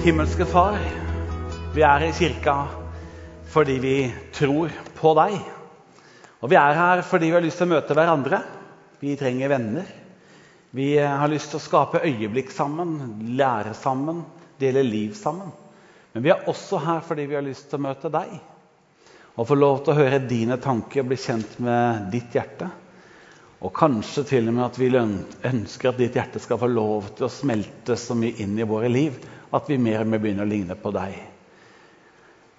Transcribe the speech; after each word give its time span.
Himmelske 0.00 0.46
Far, 0.48 0.78
vi 1.74 1.82
er 1.84 2.02
i 2.06 2.12
kirka 2.16 2.54
fordi 3.52 3.74
vi 3.82 3.94
tror 4.32 4.72
på 4.96 5.10
deg. 5.18 5.34
Og 6.40 6.48
vi 6.48 6.56
er 6.56 6.78
her 6.78 7.02
fordi 7.04 7.26
vi 7.28 7.34
har 7.36 7.44
lyst 7.44 7.60
til 7.60 7.66
å 7.68 7.72
møte 7.74 7.96
hverandre. 7.98 8.38
Vi 9.02 9.12
trenger 9.20 9.50
venner. 9.52 9.90
Vi 10.72 10.94
har 10.96 11.28
lyst 11.28 11.52
til 11.52 11.60
å 11.60 11.64
skape 11.66 12.00
øyeblikk 12.00 12.48
sammen, 12.54 12.94
lære 13.36 13.74
sammen, 13.76 14.22
dele 14.62 14.86
liv 14.86 15.12
sammen. 15.18 15.50
Men 16.14 16.24
vi 16.24 16.32
er 16.32 16.48
også 16.48 16.80
her 16.80 17.02
fordi 17.04 17.26
vi 17.28 17.36
har 17.36 17.44
lyst 17.44 17.68
til 17.68 17.82
å 17.82 17.84
møte 17.90 18.08
deg. 18.14 18.32
Og 19.36 19.50
få 19.50 19.58
lov 19.58 19.82
til 19.82 19.92
å 19.92 19.98
høre 19.98 20.22
dine 20.30 20.56
tanker 20.64 21.02
og 21.02 21.10
bli 21.10 21.18
kjent 21.20 21.58
med 21.60 22.08
ditt 22.14 22.38
hjerte. 22.38 22.70
Og 23.60 23.74
kanskje 23.76 24.24
til 24.32 24.48
og 24.48 24.56
med 24.56 24.64
at 24.70 24.80
vi 24.80 24.88
ønsker 24.96 25.92
at 25.92 26.00
ditt 26.00 26.16
hjerte 26.16 26.40
skal 26.40 26.62
få 26.62 26.72
lov 26.72 27.12
til 27.18 27.28
å 27.28 27.34
smelte 27.34 27.98
så 28.00 28.16
mye 28.16 28.40
inn 28.40 28.56
i 28.56 28.64
våre 28.64 28.88
liv 28.88 29.20
at 29.50 29.70
vi 29.70 29.78
mer 29.78 30.04
og 30.04 30.10
mer 30.10 30.22
begynner 30.22 30.46
å 30.46 30.50
ligne 30.50 30.76
på 30.78 30.92
deg. 30.94 31.16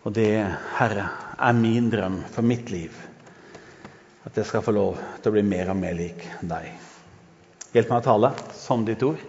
Og 0.01 0.13
det, 0.15 0.31
Herre, 0.77 1.07
er 1.37 1.57
min 1.57 1.89
drøm 1.91 2.21
for 2.33 2.45
mitt 2.45 2.71
liv. 2.73 2.95
At 4.25 4.37
jeg 4.37 4.49
skal 4.49 4.63
få 4.65 4.73
lov 4.75 4.99
til 5.21 5.31
å 5.31 5.35
bli 5.35 5.43
mer 5.45 5.71
og 5.71 5.77
mer 5.79 5.95
lik 5.97 6.25
deg. 6.41 6.71
Hjelp 7.71 7.93
meg 7.93 8.01
å 8.01 8.05
tale 8.05 8.31
som 8.57 8.85
ditt 8.85 9.03
ord. 9.05 9.21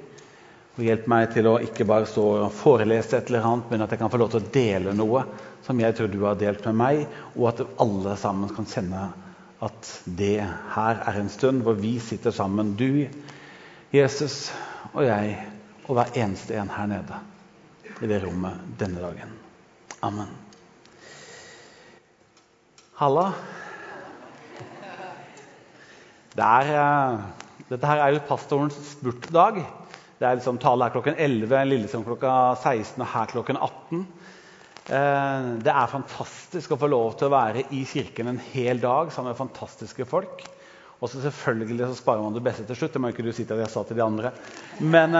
Og 0.72 0.84
hjelp 0.86 1.08
meg 1.12 1.26
til 1.34 1.46
å 1.50 1.58
ikke 1.60 1.86
bare 1.88 2.08
stå 2.08 2.24
og 2.46 2.54
forelese 2.56 3.18
et 3.18 3.30
eller 3.30 3.44
annet, 3.44 3.68
men 3.70 3.84
at 3.84 3.92
jeg 3.92 4.00
kan 4.00 4.12
få 4.12 4.20
lov 4.22 4.32
til 4.32 4.40
å 4.40 4.52
dele 4.54 4.94
noe 4.96 5.26
som 5.62 5.78
jeg 5.78 5.94
tror 5.94 6.08
du 6.10 6.22
har 6.24 6.38
delt 6.40 6.64
med 6.70 6.78
meg, 6.80 7.02
og 7.36 7.50
at 7.52 7.60
alle 7.84 8.16
sammen 8.18 8.50
kan 8.56 8.66
kjenne 8.66 9.02
at 9.62 9.90
det 10.18 10.40
her 10.74 11.02
er 11.06 11.20
en 11.20 11.28
stund 11.30 11.62
hvor 11.62 11.76
vi 11.78 11.98
sitter 12.02 12.34
sammen, 12.34 12.72
du, 12.74 13.04
Jesus 13.92 14.48
og 14.94 15.04
jeg, 15.06 15.36
og 15.84 16.00
hver 16.00 16.16
eneste 16.24 16.56
en 16.58 16.72
her 16.72 16.88
nede 16.90 17.20
i 18.00 18.08
det 18.08 18.22
rommet 18.24 18.64
denne 18.80 19.02
dagen. 19.02 19.34
Amen. 20.02 20.32
Halla. 22.98 23.26
Det 26.32 26.48
er, 26.48 26.72
uh, 26.72 27.62
dette 27.68 27.88
her 27.90 28.00
er 28.00 28.14
jo 28.14 28.24
pastorens 28.28 28.78
spurtdag. 28.94 29.60
Det 30.22 30.28
er 30.28 30.38
liksom 30.38 30.60
Tale 30.62 30.86
her 30.86 30.94
klokken 30.94 31.18
11, 31.18 31.64
Lillesand 31.68 32.06
klokka 32.06 32.54
16 32.62 33.02
og 33.02 33.08
her 33.10 33.32
klokken 33.32 33.58
18. 33.58 34.04
Eh, 34.82 35.48
det 35.62 35.70
er 35.70 35.90
fantastisk 35.90 36.74
å 36.74 36.78
få 36.78 36.88
lov 36.90 37.16
til 37.18 37.28
å 37.28 37.34
være 37.34 37.64
i 37.74 37.84
kirken 37.86 38.32
en 38.32 38.40
hel 38.52 38.80
dag 38.82 39.12
sammen 39.14 39.30
med 39.30 39.38
fantastiske 39.38 40.06
folk. 40.10 40.42
Og 41.02 41.10
så 41.10 41.22
selvfølgelig 41.24 41.88
så 41.88 41.98
sparer 41.98 42.22
man 42.22 42.34
det 42.34 42.44
beste 42.46 42.66
til 42.68 42.78
slutt. 42.78 42.94
Det 42.94 43.02
må 43.02 43.10
ikke 43.10 43.26
du 43.26 43.32
si 43.34 43.46
til 43.46 43.62
jeg 43.62 43.70
sa 43.72 43.82
til 43.86 43.98
de 43.98 44.04
andre. 44.04 44.30
Men 44.78 45.18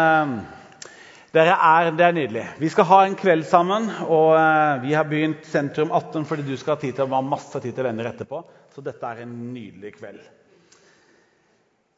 uh, 1.41 1.53
er, 1.55 1.93
det 1.97 2.05
er 2.05 2.17
nydelig. 2.17 2.45
Vi 2.61 2.69
skal 2.73 2.89
ha 2.91 2.99
en 3.07 3.17
kveld 3.17 3.47
sammen. 3.49 3.89
Og 4.05 4.35
uh, 4.37 4.83
vi 4.85 4.93
har 4.97 5.09
begynt 5.09 5.47
Sentrum 5.49 5.95
18 5.95 6.27
fordi 6.29 6.45
du 6.49 6.57
skal 6.61 6.77
ha 6.77 6.83
tid 6.83 6.99
til 6.99 7.07
å 7.07 7.15
ha 7.15 7.23
masse 7.25 7.63
tid 7.63 7.73
til 7.77 7.89
venner 7.89 8.11
etterpå. 8.13 8.43
Så 8.75 8.85
dette 8.85 9.09
er 9.09 9.25
en 9.25 9.33
nydelig 9.53 9.95
kveld. 9.97 10.21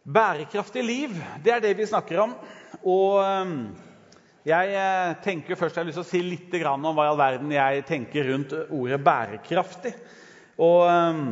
Bærekraftig 0.05 0.85
liv, 0.85 1.17
det 1.43 1.55
er 1.55 1.65
det 1.65 1.77
vi 1.79 1.89
snakker 1.89 2.21
om. 2.27 2.37
Og 2.85 3.21
uh, 3.25 3.85
jeg 4.45 4.75
eh, 4.77 5.15
tenker 5.25 5.57
først 5.57 5.79
jeg 5.79 5.81
har 5.81 5.89
lyst 5.89 5.97
til 5.97 6.05
å 6.05 6.11
si 6.11 6.19
litt 6.21 6.55
om 6.69 6.91
hva 6.93 7.07
i 7.07 7.09
all 7.09 7.17
verden 7.17 7.53
jeg 7.55 7.85
tenker 7.89 8.27
rundt 8.29 8.53
ordet 8.53 8.99
'bærekraftig'. 9.01 9.95
Og 10.61 10.83
eh, 10.85 11.23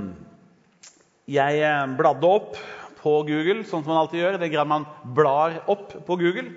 jeg 1.28 1.58
eh, 1.60 1.92
bladde 1.98 2.24
opp 2.24 2.56
på 3.02 3.12
Google, 3.28 3.66
sånn 3.68 3.84
som 3.84 3.92
man 3.92 4.00
alltid 4.00 4.22
gjør. 4.22 4.38
Det 4.40 4.48
grad 4.48 4.70
man 4.70 4.86
blar 5.04 5.60
opp 5.68 5.92
på 6.06 6.16
Google. 6.16 6.48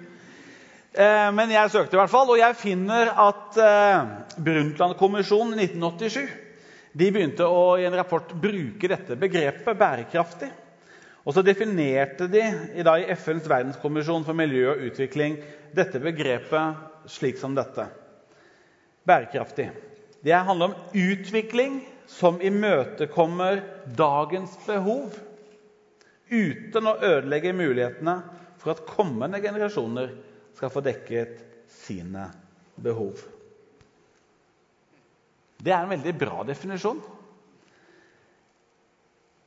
Men 1.36 1.52
jeg 1.52 1.72
søkte 1.74 1.98
i 1.98 2.00
hvert 2.00 2.12
fall, 2.12 2.30
og 2.32 2.38
jeg 2.40 2.56
finner 2.56 3.10
at 3.20 3.58
Brundtland-kommisjonen 4.40 5.58
i 5.60 5.66
1987 5.68 6.22
de 6.96 7.10
begynte 7.12 7.44
å 7.52 7.64
i 7.76 7.84
en 7.84 7.98
rapport 8.00 8.30
bruke 8.40 8.88
dette 8.88 9.18
begrepet 9.20 9.76
'bærekraftig'. 9.76 10.54
Og 11.26 11.34
så 11.36 11.42
definerte 11.44 12.28
de 12.32 12.44
i, 12.80 12.84
dag, 12.86 13.02
i 13.02 13.12
FNs 13.18 13.50
verdenskommisjon 13.50 14.24
for 14.24 14.38
miljø 14.38 14.70
og 14.72 14.84
utvikling 14.88 15.36
dette 15.76 16.00
begrepet 16.00 17.10
slik 17.12 17.42
som 17.42 17.56
dette. 17.58 17.88
Bærekraftig. 19.06 19.68
Det 20.24 20.32
handler 20.48 20.72
om 20.72 20.78
utvikling 20.94 21.82
som 22.08 22.40
imøtekommer 22.40 23.60
dagens 23.98 24.54
behov, 24.68 25.12
uten 26.32 26.88
å 26.88 26.96
ødelegge 27.02 27.52
mulighetene 27.58 28.16
for 28.62 28.72
at 28.78 28.86
kommende 28.88 29.42
generasjoner 29.44 30.14
skal 30.56 30.72
få 30.72 30.84
dekket 30.86 31.42
sine 31.72 32.30
behov. 32.76 33.20
Det 35.62 35.74
er 35.74 35.84
en 35.84 35.94
veldig 35.96 36.16
bra 36.20 36.44
definisjon. 36.48 37.04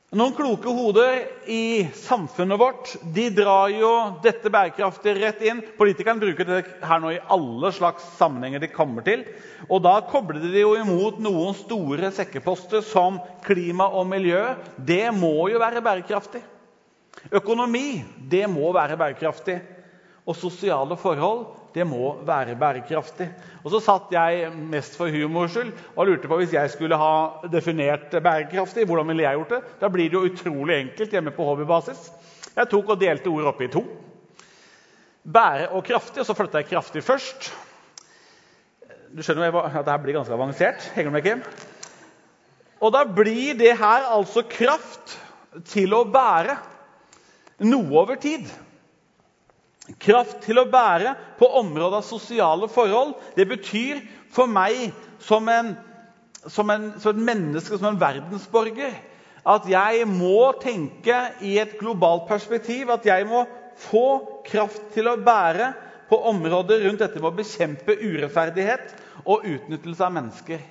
Noen 0.09 0.33
kloke 0.33 0.71
hoder 0.73 1.19
i 1.53 1.85
samfunnet 1.93 2.57
vårt 2.57 2.95
de 3.13 3.27
drar 3.29 3.69
jo 3.69 3.91
dette 4.23 4.49
bærekraftig 4.49 5.13
rett 5.19 5.43
inn. 5.45 5.59
Politikerne 5.77 6.23
bruker 6.23 6.47
det 6.49 6.63
her 6.81 7.03
nå 7.03 7.11
i 7.13 7.19
alle 7.29 7.69
slags 7.77 8.07
sammenhenger 8.17 8.63
de 8.63 8.71
kommer 8.73 9.05
til. 9.05 9.21
Og 9.69 9.83
da 9.85 9.99
kobler 10.09 10.41
de 10.41 10.63
jo 10.63 10.73
imot 10.79 11.21
noen 11.21 11.53
store 11.59 12.09
sekkeposter 12.17 12.81
som 12.89 13.21
klima 13.45 13.85
og 13.85 14.09
miljø. 14.09 14.41
Det 14.81 15.11
må 15.13 15.45
jo 15.53 15.61
være 15.61 15.85
bærekraftig. 15.85 16.41
Økonomi 17.29 18.01
det 18.33 18.47
må 18.49 18.73
være 18.73 18.97
bærekraftig. 18.97 19.59
Og 20.29 20.37
sosiale 20.37 20.97
forhold 20.99 21.47
det 21.73 21.85
må 21.87 22.15
være 22.25 22.55
bærekraftig. 22.57 23.27
Og 23.63 23.71
så 23.73 23.79
satt 23.83 24.13
jeg 24.13 24.49
mest 24.71 24.95
for 24.97 25.11
humors 25.13 25.53
skyld 25.53 25.71
og 25.95 26.07
lurte 26.09 26.29
på 26.29 26.39
hvis 26.41 26.53
jeg 26.55 26.71
skulle 26.73 26.97
ha 26.97 27.47
definert 27.51 28.09
bærekraftig. 28.09 28.85
hvordan 28.85 29.07
ville 29.07 29.23
jeg 29.23 29.37
gjort 29.37 29.55
det? 29.55 29.61
Da 29.81 29.89
blir 29.89 30.09
det 30.09 30.17
jo 30.17 30.25
utrolig 30.25 30.75
enkelt 30.79 31.11
hjemme 31.11 31.31
på 31.31 31.45
hobbybasis. 31.45 32.11
Jeg 32.55 32.69
tok 32.69 32.89
og 32.89 33.01
delte 33.01 33.29
ordet 33.29 33.51
opp 33.51 33.61
i 33.61 33.71
to. 33.71 33.83
Bære 35.23 35.67
og 35.77 35.83
kraftig, 35.85 36.21
og 36.21 36.25
så 36.25 36.33
flytta 36.33 36.61
jeg 36.61 36.69
kraftig 36.71 37.03
først. 37.03 37.51
Du 39.13 39.21
skjønner 39.25 39.53
at 39.61 39.77
dette 39.77 39.99
blir 40.03 40.17
ganske 40.17 40.33
avansert. 40.33 40.89
Henger 40.95 41.11
du 41.11 41.13
med, 41.13 41.25
Kim? 41.25 41.43
Og 42.81 42.93
da 42.95 43.03
blir 43.03 43.57
det 43.59 43.75
her 43.77 44.09
altså 44.09 44.45
kraft 44.47 45.17
til 45.69 45.93
å 45.93 46.05
bære 46.07 46.55
noe 47.67 48.01
over 48.01 48.17
tid. 48.21 48.47
Kraft 49.97 50.43
til 50.45 50.59
å 50.61 50.67
bære 50.69 51.15
på 51.39 51.47
området 51.59 52.01
av 52.01 52.05
sosiale 52.05 52.69
forhold. 52.69 53.15
Det 53.35 53.47
betyr 53.49 54.01
for 54.33 54.49
meg 54.51 54.91
som, 55.23 55.47
en, 55.49 55.73
som, 56.45 56.69
en, 56.69 56.91
som 57.01 57.15
et 57.15 57.23
menneske, 57.31 57.77
som 57.79 57.89
en 57.93 58.01
verdensborger, 58.01 58.93
at 59.49 59.65
jeg 59.71 60.05
må 60.11 60.51
tenke 60.61 61.15
i 61.47 61.55
et 61.61 61.77
globalt 61.79 62.27
perspektiv. 62.29 62.91
At 62.93 63.07
jeg 63.07 63.25
må 63.29 63.45
få 63.79 64.41
kraft 64.45 64.91
til 64.93 65.09
å 65.09 65.17
bære 65.23 65.71
på 66.09 66.19
områder 66.29 66.83
rundt 66.85 67.01
dette 67.01 67.21
med 67.21 67.31
å 67.31 67.37
bekjempe 67.37 67.95
urettferdighet 68.01 68.93
og 69.25 69.45
utnyttelse 69.47 70.05
av 70.05 70.13
mennesker. 70.15 70.61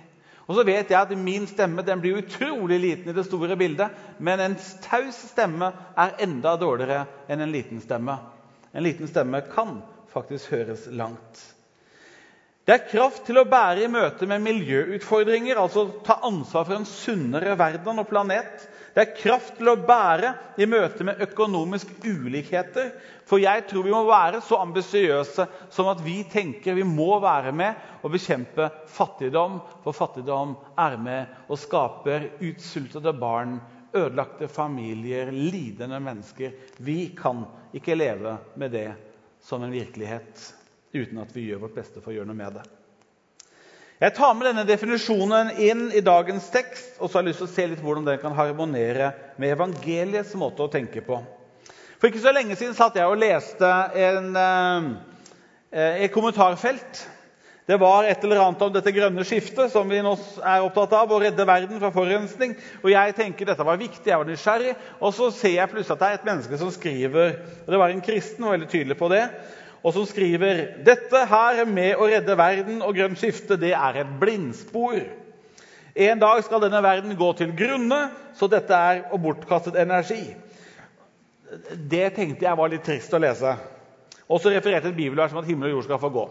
Og 0.48 0.56
så 0.56 0.64
vet 0.64 0.88
jeg 0.88 0.96
at 0.96 1.12
Min 1.20 1.44
stemme 1.48 1.84
den 1.84 2.00
blir 2.00 2.22
utrolig 2.22 2.78
liten 2.80 3.10
i 3.12 3.16
det 3.16 3.26
store 3.26 3.56
bildet, 3.60 3.92
men 4.18 4.40
en 4.40 4.56
taus 4.84 5.18
stemme 5.28 5.68
er 5.92 6.16
enda 6.24 6.54
dårligere 6.60 7.04
enn 7.28 7.44
en 7.44 7.52
liten 7.52 7.82
stemme. 7.84 8.16
En 8.72 8.82
liten 8.82 9.08
stemme 9.08 9.40
kan 9.54 9.78
faktisk 10.12 10.50
høres 10.52 10.86
langt. 10.92 11.44
Det 12.68 12.74
er 12.74 12.88
kraft 12.90 13.22
til 13.24 13.38
å 13.40 13.46
bære 13.48 13.86
i 13.86 13.88
møte 13.88 14.26
med 14.28 14.42
miljøutfordringer, 14.44 15.56
altså 15.56 15.86
ta 16.04 16.18
ansvar 16.28 16.66
for 16.68 16.76
en 16.76 16.84
sunnere 16.88 17.54
verden 17.56 18.02
og 18.02 18.10
planet. 18.10 18.66
Det 18.92 19.06
er 19.06 19.14
kraft 19.16 19.54
til 19.56 19.70
å 19.72 19.78
bære 19.88 20.34
i 20.60 20.66
møte 20.68 21.06
med 21.08 21.22
økonomiske 21.24 21.96
ulikheter. 22.10 22.90
For 23.28 23.40
jeg 23.40 23.64
tror 23.70 23.86
vi 23.86 23.94
må 23.94 24.02
være 24.08 24.42
så 24.44 24.58
ambisiøse 24.60 25.46
som 25.72 25.88
at 25.88 26.02
vi 26.04 26.18
tenker 26.28 26.76
vi 26.76 26.84
må 26.84 27.14
være 27.24 27.54
med 27.56 28.04
og 28.04 28.12
bekjempe 28.18 28.68
fattigdom. 28.98 29.62
For 29.86 29.96
fattigdom 29.96 30.52
er 30.76 30.98
med 31.00 31.40
og 31.48 31.62
skaper 31.62 32.28
utsultede 32.50 33.16
barn, 33.16 33.56
ødelagte 33.96 34.50
familier, 34.52 35.32
lidende 35.32 36.02
mennesker. 36.04 36.52
Vi 36.84 37.14
kan 37.16 37.46
ikke 37.76 37.96
leve 37.98 38.36
med 38.56 38.72
det 38.72 38.88
som 39.44 39.62
en 39.62 39.72
virkelighet 39.72 40.54
uten 40.92 41.20
at 41.22 41.32
vi 41.36 41.48
gjør 41.48 41.66
vårt 41.66 41.78
beste 41.78 42.00
for 42.00 42.12
å 42.12 42.18
gjøre 42.18 42.30
noe 42.30 42.38
med 42.38 42.58
det. 42.58 42.66
Jeg 43.98 44.14
tar 44.14 44.34
med 44.38 44.46
denne 44.46 44.62
definisjonen 44.62 45.50
inn 45.58 45.88
i 45.90 46.04
dagens 46.06 46.46
tekst 46.54 47.00
og 47.00 47.08
så 47.08 47.18
har 47.18 47.24
jeg 47.24 47.32
lyst 47.32 47.42
til 47.42 47.48
å 47.48 47.54
se 47.56 47.66
litt 47.72 47.82
hvordan 47.82 48.06
den 48.06 48.20
kan 48.22 48.36
harmonere 48.36 49.10
med 49.42 49.56
evangeliets 49.56 50.36
måte 50.38 50.62
å 50.62 50.70
tenke 50.70 51.02
på. 51.02 51.18
For 51.98 52.06
ikke 52.06 52.22
så 52.22 52.32
lenge 52.34 52.54
siden 52.54 52.76
satt 52.78 52.94
jeg 52.94 53.10
og 53.10 53.18
leste 53.18 53.68
en, 53.98 54.28
eh, 54.38 56.04
et 56.04 56.14
kommentarfelt 56.14 57.02
det 57.68 57.76
var 57.76 58.06
et 58.08 58.22
eller 58.24 58.40
annet 58.40 58.62
om 58.64 58.70
dette 58.72 58.92
grønne 58.96 59.24
skiftet 59.28 59.68
som 59.74 59.90
vi 59.92 59.98
nå 60.00 60.14
er 60.40 60.62
opptatt 60.64 60.94
av, 60.96 61.10
å 61.12 61.18
redde 61.20 61.44
verden 61.44 61.76
fra 61.82 61.90
forurensning. 61.92 62.54
Og 62.80 62.88
jeg 62.94 63.12
tenker 63.18 63.50
dette 63.50 63.66
var 63.68 63.76
viktig, 63.76 64.08
jeg 64.08 64.16
var 64.22 64.24
nysgjerrig. 64.24 64.72
Og 65.04 65.12
så 65.12 65.28
ser 65.36 65.52
jeg 65.58 65.70
plutselig 65.74 65.98
at 65.98 66.00
det 66.00 66.08
er 66.08 66.16
et 66.16 66.24
menneske 66.30 66.60
som 66.62 66.72
skriver 66.72 67.36
og 67.66 67.68
Det 67.68 67.82
var 67.82 67.92
en 67.92 68.00
kristen, 68.06 68.46
og 68.46 68.54
veldig 68.56 68.70
tydelig 68.72 68.96
på 68.96 69.12
det. 69.12 69.26
og 69.82 69.92
som 69.94 70.06
skriver 70.08 70.64
dette 70.84 71.20
her 71.30 71.60
med 71.68 72.00
å 72.00 72.08
redde 72.08 72.38
verden 72.40 72.80
og 72.82 72.96
grønt 72.96 73.20
skifte, 73.20 73.60
det 73.60 73.74
er 73.76 74.00
et 74.00 74.16
blindspor. 74.20 75.04
En 75.94 76.18
dag 76.18 76.42
skal 76.44 76.64
denne 76.64 76.82
verden 76.82 77.16
gå 77.20 77.32
til 77.36 77.52
grunne, 77.52 78.00
så 78.34 78.48
dette 78.48 78.74
er 78.74 79.04
å 79.12 79.20
bortkastet 79.20 79.76
energi. 79.76 80.34
Det 81.76 82.14
tenkte 82.16 82.48
jeg 82.48 82.58
var 82.58 82.72
litt 82.72 82.84
trist 82.88 83.12
å 83.12 83.20
lese. 83.20 83.54
Og 84.28 84.40
så 84.40 84.50
refererte 84.56 84.88
et 84.88 84.96
bibelvers 84.96 85.32
om 85.36 85.44
at 85.44 85.48
himmel 85.48 85.68
og 85.70 85.78
jord 85.78 85.90
skal 85.92 86.02
få 86.02 86.16
gå. 86.16 86.28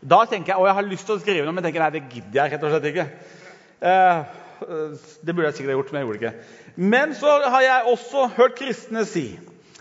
Da 0.00 0.22
tenker 0.24 0.54
jeg, 0.54 0.60
og 0.60 0.68
jeg 0.68 0.76
har 0.78 0.86
lyst 0.88 1.08
til 1.08 1.18
å 1.18 1.20
skrive 1.20 1.44
noe, 1.44 1.54
men 1.56 1.64
tenker 1.64 1.82
nei, 1.84 1.92
det 1.92 2.06
gidder 2.08 2.38
jeg 2.40 2.54
rett 2.54 2.62
og 2.64 2.72
slett 2.72 2.88
ikke. 2.88 3.06
Eh, 3.80 4.22
det 5.20 5.34
burde 5.34 5.50
jeg 5.50 5.58
sikkert 5.58 5.72
ha 5.72 5.76
gjort, 5.76 5.92
men 5.92 6.00
jeg 6.00 6.08
gjorde 6.08 6.20
det 6.20 6.22
ikke. 6.22 6.58
Men 6.94 7.14
så 7.18 7.34
har 7.52 7.64
jeg 7.66 7.92
også 7.92 8.26
hørt 8.38 8.56
kristne 8.56 9.04
si 9.08 9.26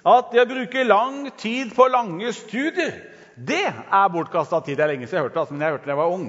at 0.08 0.32
det 0.34 0.44
å 0.44 0.50
bruke 0.50 0.84
lang 0.88 1.22
tid 1.40 1.72
på 1.76 1.88
lange 1.92 2.34
studier, 2.36 2.94
det 3.40 3.66
er 3.70 4.12
bortkasta 4.12 4.60
tid. 4.66 4.76
Det 4.80 4.84
er 4.84 4.94
lenge 4.94 5.08
siden 5.08 5.22
jeg 5.22 5.28
hørte 5.28 5.38
det, 5.38 5.44
altså, 5.46 5.56
men 5.56 5.64
jeg 5.64 5.76
hørte 5.76 5.86
det 5.86 5.92
da 5.92 5.96
jeg 5.96 6.02
var 6.02 6.16
ung. 6.16 6.28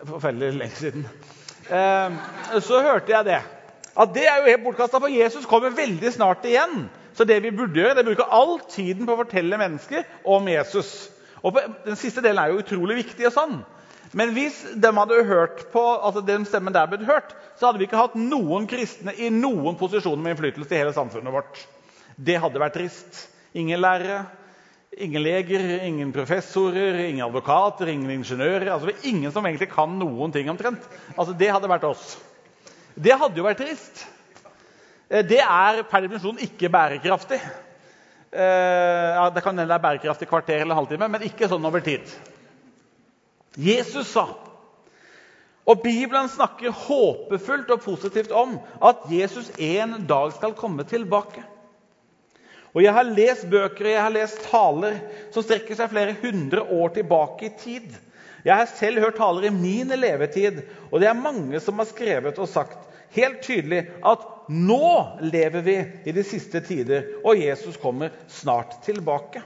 Forferdelig 0.00 0.50
lenge 0.60 0.78
siden. 0.78 1.06
Eh, 1.66 2.60
så 2.62 2.82
hørte 2.86 3.14
jeg 3.14 3.26
det. 3.26 3.40
At 4.00 4.14
det 4.14 4.26
er 4.30 4.38
jo 4.38 4.50
helt 4.52 4.66
bortkasta, 4.68 5.02
for 5.02 5.10
Jesus 5.10 5.50
kommer 5.50 5.74
veldig 5.74 6.12
snart 6.14 6.46
igjen. 6.46 6.84
Så 7.18 7.26
det 7.26 7.40
vi 7.42 7.50
burde 7.50 7.74
gjøre, 7.74 7.96
det 7.98 8.04
er 8.04 8.06
å 8.06 8.12
bruke 8.12 8.28
all 8.38 8.60
tiden 8.70 9.08
på 9.08 9.16
å 9.16 9.22
fortelle 9.24 9.58
mennesker 9.58 10.06
om 10.30 10.46
Jesus. 10.48 11.10
Og 11.42 11.56
Den 11.84 11.96
siste 11.96 12.22
delen 12.24 12.42
er 12.42 12.52
jo 12.52 12.60
utrolig 12.62 13.00
viktig. 13.04 13.26
og 13.26 13.32
sånn. 13.32 13.60
Men 14.12 14.32
hvis 14.34 14.56
de 14.74 14.90
hadde 14.90 15.24
hørt 15.28 15.68
på, 15.70 15.82
altså 16.02 16.22
den 16.26 16.44
stemmen 16.48 16.74
der 16.74 16.88
ble 16.90 17.06
hørt, 17.06 17.30
så 17.58 17.68
hadde 17.68 17.78
vi 17.78 17.86
ikke 17.86 18.00
hatt 18.00 18.16
noen 18.18 18.66
kristne 18.70 19.14
i 19.14 19.28
noen 19.30 19.78
posisjoner 19.78 20.22
med 20.22 20.34
innflytelse 20.34 20.74
i 20.74 20.80
hele 20.80 20.94
samfunnet 20.96 21.34
vårt. 21.34 21.60
Det 22.18 22.40
hadde 22.42 22.60
vært 22.60 22.74
trist. 22.74 23.20
Ingen 23.54 23.80
lærere, 23.80 24.24
ingen 24.98 25.22
leger, 25.22 25.62
ingen 25.86 26.10
professorer, 26.14 26.98
ingen 27.04 27.22
advokater, 27.28 27.92
ingen 27.92 28.10
ingeniører. 28.18 28.72
altså 28.74 28.90
Ingen 29.06 29.30
som 29.32 29.46
egentlig 29.46 29.70
kan 29.70 29.94
noen 29.98 30.34
ting 30.34 30.50
omtrent. 30.50 30.82
Altså 31.16 31.36
Det 31.38 31.52
hadde 31.52 31.70
vært 31.70 31.86
oss. 31.86 32.16
Det 32.98 33.14
hadde 33.14 33.38
jo 33.38 33.46
vært 33.46 33.62
trist. 33.62 34.04
Eh, 35.08 35.22
det 35.22 35.40
er 35.44 35.84
per 35.86 36.02
definisjon 36.02 36.42
ikke 36.42 36.70
bærekraftig. 36.72 37.38
Eh, 38.32 39.10
ja, 39.16 39.30
det 39.34 39.42
kan 39.42 39.56
hende 39.56 39.66
det 39.66 39.78
er 39.78 39.82
bærekraftig 39.82 40.28
kvarter 40.30 40.62
eller 40.62 40.78
halvtime, 40.78 41.08
men 41.10 41.26
ikke 41.26 41.48
sånn 41.50 41.66
over 41.66 41.82
tid. 41.82 42.06
Jesus 43.58 44.12
sa, 44.12 44.28
og 45.66 45.82
Bibelen 45.82 46.28
snakker 46.30 46.74
håpefullt 46.74 47.70
og 47.74 47.82
positivt 47.84 48.32
om 48.34 48.56
at 48.86 49.02
Jesus 49.10 49.50
en 49.58 49.98
dag 50.08 50.32
skal 50.34 50.54
komme 50.58 50.86
tilbake. 50.88 51.42
Og 52.70 52.82
Jeg 52.84 52.94
har 52.94 53.02
lest 53.06 53.48
bøker 53.50 53.84
og 53.84 53.90
jeg 53.90 54.02
har 54.02 54.14
lest 54.14 54.44
taler 54.46 55.00
som 55.34 55.42
strekker 55.42 55.74
seg 55.74 55.90
flere 55.90 56.14
hundre 56.22 56.62
år 56.62 56.94
tilbake 56.94 57.48
i 57.48 57.54
tid. 57.58 57.88
Jeg 58.46 58.56
har 58.56 58.70
selv 58.70 59.02
hørt 59.02 59.18
taler 59.18 59.48
i 59.48 59.54
min 59.54 59.90
levetid, 59.90 60.62
og 60.90 61.02
det 61.02 61.10
er 61.10 61.18
mange 61.18 61.60
som 61.60 61.78
har 61.82 61.90
skrevet 61.90 62.38
og 62.38 62.48
sagt 62.48 62.78
helt 63.14 63.42
tydelig 63.42 63.88
at 64.06 64.22
nå 64.50 65.20
lever 65.22 65.62
vi 65.62 65.76
i 66.10 66.12
de 66.14 66.22
siste 66.26 66.58
tider, 66.66 67.06
og 67.22 67.38
Jesus 67.38 67.78
kommer 67.78 68.14
snart 68.30 68.80
tilbake. 68.82 69.42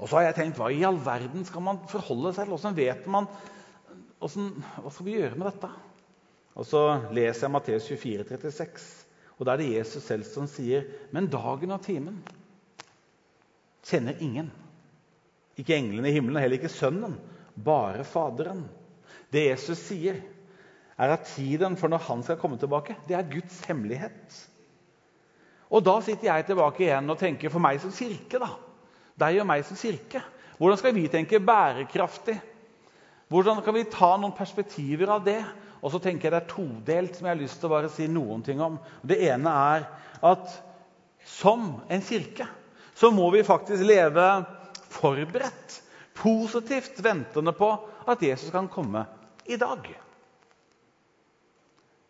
Og 0.00 0.08
så 0.08 0.18
har 0.18 0.30
jeg 0.30 0.38
tenkt, 0.38 0.58
Hva 0.58 0.70
i 0.72 0.84
all 0.86 0.98
verden 1.04 1.44
skal 1.46 1.62
man 1.62 1.82
forholde 1.90 2.32
seg 2.32 2.46
til? 2.46 2.54
Hvordan 2.54 2.78
vet 2.78 3.08
man 3.12 3.28
hvordan, 4.18 4.48
Hva 4.80 4.90
skal 4.90 5.06
vi 5.06 5.18
gjøre 5.18 5.36
med 5.36 5.50
dette? 5.50 5.70
Og 6.56 6.66
Så 6.68 6.82
leser 7.12 7.46
jeg 7.46 7.52
Matteus 7.52 7.86
24, 7.88 8.24
36, 8.28 8.88
og 9.38 9.46
da 9.46 9.54
er 9.54 9.62
det 9.62 9.72
Jesus 9.72 10.04
selv 10.04 10.26
som 10.28 10.48
sier 10.50 10.84
Men 11.12 11.30
dagen 11.32 11.72
og 11.74 11.82
timen 11.84 12.20
kjenner 13.82 14.20
ingen. 14.22 14.50
Ikke 15.58 15.76
englene 15.76 16.08
i 16.08 16.14
himmelen, 16.14 16.40
heller 16.40 16.60
ikke 16.60 16.70
Sønnen, 16.72 17.16
bare 17.56 18.04
Faderen. 18.06 18.62
Det 19.32 19.48
Jesus 19.48 19.80
sier, 19.88 20.20
er 20.98 21.14
at 21.14 21.26
tiden 21.34 21.76
for 21.80 21.92
når 21.92 22.04
han 22.08 22.22
skal 22.22 22.38
komme 22.40 22.58
tilbake, 22.60 22.96
det 23.08 23.16
er 23.16 23.28
Guds 23.30 23.62
hemmelighet. 23.68 24.38
Og 25.72 25.84
da 25.84 25.96
sitter 26.04 26.28
jeg 26.28 26.46
tilbake 26.50 26.84
igjen 26.84 27.10
og 27.10 27.18
tenker 27.20 27.52
for 27.52 27.64
meg 27.64 27.80
som 27.80 27.94
kirke, 27.96 28.40
da. 28.42 28.50
Deg 29.22 29.40
og 29.40 29.48
meg 29.48 29.64
som 29.64 29.78
kirke. 29.78 30.20
Hvordan 30.58 30.78
skal 30.80 30.94
vi 30.96 31.06
tenke 31.10 31.40
bærekraftig? 31.40 32.36
Hvordan 33.32 33.62
kan 33.64 33.74
vi 33.74 33.88
ta 33.88 34.12
noen 34.20 34.34
perspektiver 34.36 35.14
av 35.14 35.24
det? 35.24 35.40
Og 35.82 35.90
så 35.94 35.98
tenker 35.98 36.28
jeg 36.28 36.32
Det 36.34 36.42
er 36.42 36.52
todelt 36.52 37.16
som 37.16 37.26
jeg 37.26 37.34
har 37.34 37.40
lyst 37.40 37.58
til 37.58 37.70
å 37.70 37.72
bare 37.72 37.90
si 37.90 38.06
noen 38.06 38.44
ting 38.44 38.60
om. 38.62 38.76
Det 39.02 39.18
ene 39.32 39.54
er 39.72 39.88
at 40.22 40.58
som 41.26 41.80
en 41.88 42.04
kirke 42.04 42.46
så 42.94 43.10
må 43.10 43.30
vi 43.32 43.42
faktisk 43.42 43.82
leve 43.86 44.26
forberedt, 44.92 45.78
positivt 46.14 47.00
ventende 47.02 47.54
på 47.56 47.72
at 48.06 48.22
Jesus 48.22 48.52
kan 48.52 48.68
komme 48.70 49.06
i 49.48 49.56
dag. 49.56 49.88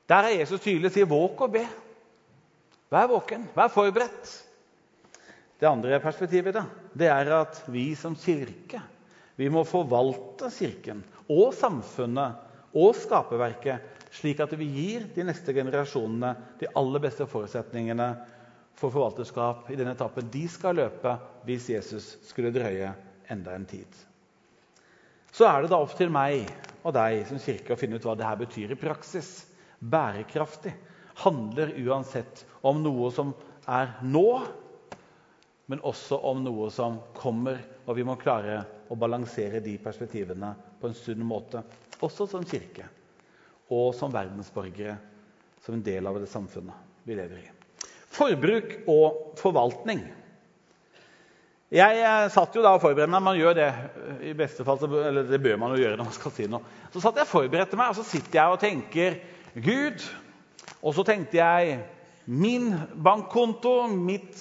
Der 0.09 0.29
er 0.29 0.39
Jesus 0.41 0.61
tydelig 0.61 0.93
sier 0.93 1.07
'våk 1.07 1.41
og 1.41 1.53
be'. 1.53 1.69
Vær 2.91 3.07
våken, 3.09 3.49
vær 3.55 3.69
forberedt. 3.69 4.33
Det 5.61 5.69
andre 5.69 6.01
perspektivet 6.01 6.55
da, 6.55 6.65
det 6.95 7.07
er 7.07 7.31
at 7.41 7.63
vi 7.69 7.95
som 7.95 8.17
kirke 8.17 8.83
vi 9.37 9.49
må 9.49 9.65
forvalte 9.65 10.51
Kirken 10.53 11.03
og 11.33 11.55
samfunnet 11.57 12.77
og 12.79 12.95
skaperverket 12.97 14.11
slik 14.13 14.43
at 14.45 14.53
vi 14.61 14.69
gir 14.75 15.07
de 15.15 15.25
neste 15.25 15.55
generasjonene 15.57 16.35
de 16.61 16.69
aller 16.77 17.03
beste 17.03 17.27
forutsetningene 17.29 18.09
for 18.77 18.93
forvalterskap 18.93 19.71
i 19.73 19.79
den 19.79 19.89
etappen 19.93 20.29
de 20.33 20.45
skal 20.53 20.77
løpe 20.77 21.15
hvis 21.47 21.71
Jesus 21.73 22.17
skulle 22.29 22.53
drøye 22.53 22.93
enda 23.33 23.55
en 23.57 23.69
tid. 23.69 23.89
Så 25.33 25.47
er 25.49 25.63
det 25.63 25.73
da 25.73 25.81
opp 25.81 25.95
til 25.97 26.13
meg 26.13 26.45
og 26.83 26.93
deg 26.97 27.23
som 27.29 27.41
kirke 27.41 27.73
å 27.73 27.81
finne 27.81 27.97
ut 27.97 28.05
hva 28.05 28.17
det 28.19 28.29
her 28.29 28.41
betyr 28.43 28.75
i 28.75 28.81
praksis 28.81 29.33
bærekraftig 29.83 30.73
handler 31.23 31.75
uansett 31.83 32.45
om 32.63 32.83
noe 32.83 33.11
som 33.13 33.33
er 33.69 33.97
nå, 34.07 34.27
men 35.71 35.83
også 35.87 36.19
om 36.29 36.43
noe 36.45 36.71
som 36.75 37.01
kommer. 37.17 37.61
Og 37.87 37.97
vi 37.99 38.07
må 38.07 38.17
klare 38.21 38.61
å 38.91 38.99
balansere 38.99 39.63
de 39.65 39.77
perspektivene 39.83 40.53
på 40.81 40.91
en 40.91 40.97
sunn 40.97 41.25
måte, 41.27 41.63
også 42.03 42.29
som 42.31 42.47
kirke 42.47 42.89
og 43.73 43.95
som 43.97 44.13
verdensborgere, 44.13 44.99
som 45.63 45.79
en 45.79 45.85
del 45.87 46.07
av 46.07 46.19
det 46.21 46.29
samfunnet 46.29 47.07
vi 47.09 47.17
lever 47.17 47.39
i. 47.41 47.47
Forbruk 48.13 48.75
og 48.93 49.39
forvaltning. 49.41 50.03
Jeg 51.73 52.01
eh, 52.05 52.27
satt 52.29 52.53
jo 52.53 52.61
da 52.61 52.75
og 52.77 52.83
forberedte 52.83 53.09
meg. 53.15 53.25
Man 53.25 53.39
gjør 53.39 53.57
det 53.57 53.69
i 54.29 54.35
beste 54.37 54.65
fall, 54.67 54.83
eller 54.85 55.25
det 55.25 55.41
bør 55.41 55.57
man 55.63 55.73
jo 55.73 55.81
gjøre 55.81 55.97
når 55.97 56.11
man 56.11 56.17
skal 56.19 56.35
si 56.37 56.49
noe. 56.53 56.61
Så 56.93 57.01
satt 57.01 57.17
jeg 57.17 57.25
og 57.25 57.31
forberedte 57.31 57.79
meg, 57.81 57.95
og 57.95 57.97
så 57.97 58.05
sitter 58.05 58.43
jeg 58.43 58.53
og 58.53 58.61
tenker 58.61 59.17
Gud. 59.55 60.05
Og 60.83 60.95
så 60.97 61.05
tenkte 61.07 61.39
jeg 61.39 61.79
min 62.25 62.73
bankkonto, 63.05 63.87
mitt 63.93 64.41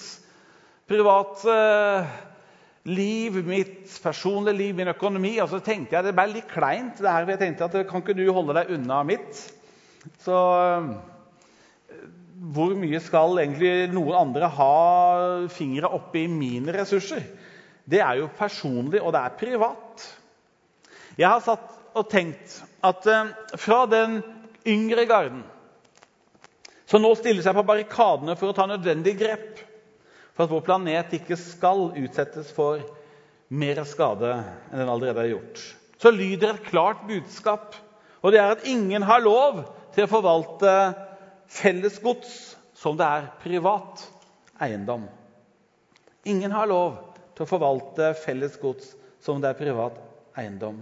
private 0.88 1.56
liv, 2.88 3.36
mitt 3.46 3.92
personlige 4.02 4.56
liv, 4.56 4.74
min 4.76 4.92
økonomi. 4.94 5.36
Og 5.42 5.50
så 5.52 5.60
tenkte 5.64 5.98
jeg 5.98 6.08
det 6.08 6.14
ble 6.16 6.28
litt 6.32 6.50
kleint. 6.50 6.98
det 6.98 7.10
her, 7.10 7.24
for 7.24 7.34
jeg 7.34 7.42
tenkte 7.44 7.68
at 7.68 7.88
Kan 7.90 8.02
ikke 8.02 8.16
du 8.18 8.32
holde 8.32 8.56
deg 8.56 8.72
unna 8.78 9.02
mitt? 9.06 9.42
Så 10.24 10.38
hvor 12.42 12.74
mye 12.74 12.98
skal 12.98 13.38
egentlig 13.38 13.92
noen 13.92 14.16
andre 14.18 14.48
ha 14.50 15.46
fingra 15.52 15.92
oppi 15.94 16.26
mine 16.26 16.74
ressurser? 16.74 17.22
Det 17.84 18.00
er 18.02 18.18
jo 18.18 18.32
personlig, 18.38 19.02
og 19.02 19.12
det 19.14 19.20
er 19.20 19.38
privat. 19.38 20.08
Jeg 21.18 21.28
har 21.28 21.42
satt 21.44 21.68
og 21.94 22.08
tenkt 22.10 22.62
at 22.82 23.06
fra 23.60 23.84
den 23.90 24.22
yngre 24.68 25.04
garden 25.08 25.42
som 26.86 27.02
nå 27.02 27.12
stiller 27.16 27.44
seg 27.44 27.56
på 27.56 27.64
barrikadene 27.64 28.34
for 28.36 28.52
å 28.52 28.56
ta 28.56 28.66
nødvendige 28.68 29.20
grep 29.22 29.62
for 30.32 30.44
at 30.44 30.52
vår 30.52 30.64
planet 30.66 31.14
ikke 31.16 31.38
skal 31.40 31.90
utsettes 32.00 32.50
for 32.56 32.82
mer 33.52 33.80
skade 33.88 34.32
enn 34.32 34.80
den 34.80 34.90
allerede 34.90 35.20
har 35.22 35.30
gjort. 35.34 35.62
Så 36.00 36.10
lyder 36.12 36.54
et 36.54 36.66
klart 36.66 37.04
budskap, 37.08 37.76
og 38.24 38.32
det 38.32 38.40
er 38.40 38.54
at 38.56 38.66
ingen 38.68 39.04
har 39.06 39.22
lov 39.22 39.62
til 39.94 40.06
å 40.06 40.10
forvalte 40.10 40.72
fellesgods 41.52 42.32
som 42.80 42.96
det 42.98 43.06
er 43.06 43.28
privat 43.42 44.02
eiendom. 44.62 45.04
Ingen 46.28 46.54
har 46.54 46.68
lov 46.70 46.96
til 47.36 47.44
å 47.44 47.50
forvalte 47.50 48.12
fellesgods 48.24 48.94
som 49.22 49.40
det 49.42 49.52
er 49.52 49.58
privat 49.58 50.00
eiendom. 50.38 50.80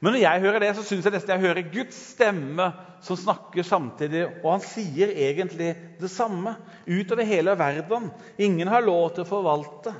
Men 0.00 0.12
når 0.12 0.20
jeg 0.20 0.42
hører 0.44 0.60
det, 0.60 0.72
så 0.76 0.84
syns 0.84 1.06
jeg 1.06 1.14
nesten 1.14 1.32
jeg 1.32 1.44
hører 1.46 1.70
Guds 1.72 1.96
stemme 2.12 2.66
som 3.04 3.16
snakker 3.16 3.64
samtidig. 3.64 4.26
Og 4.42 4.50
han 4.56 4.64
sier 4.64 5.12
egentlig 5.12 5.70
det 6.00 6.10
samme 6.12 6.56
utover 6.84 7.28
hele 7.28 7.54
verden. 7.58 8.10
Ingen 8.36 8.68
har 8.68 8.84
lov 8.84 9.14
til 9.14 9.24
å 9.24 9.30
forvalte 9.30 9.94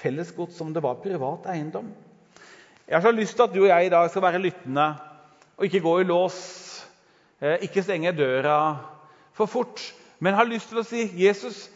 fellesgods 0.00 0.56
som 0.56 0.72
det 0.72 0.82
var 0.84 1.02
privat 1.02 1.50
eiendom. 1.52 1.90
Jeg 2.86 2.96
har 2.96 3.04
så 3.04 3.12
lyst 3.14 3.36
til 3.36 3.46
at 3.46 3.54
du 3.54 3.60
og 3.62 3.70
jeg 3.70 3.86
i 3.86 3.92
dag 3.92 4.08
skal 4.10 4.24
være 4.24 4.42
lyttende 4.42 4.86
og 5.60 5.66
ikke 5.66 5.82
gå 5.84 5.92
i 6.00 6.06
lås, 6.08 6.38
eh, 7.40 7.60
ikke 7.66 7.84
stenge 7.84 8.16
døra 8.16 8.56
for 9.36 9.46
fort. 9.46 9.82
Men 10.18 10.34
har 10.34 10.48
lyst 10.48 10.72
til 10.72 10.80
å 10.80 10.86
si 10.86 11.04
Jesus, 11.20 11.68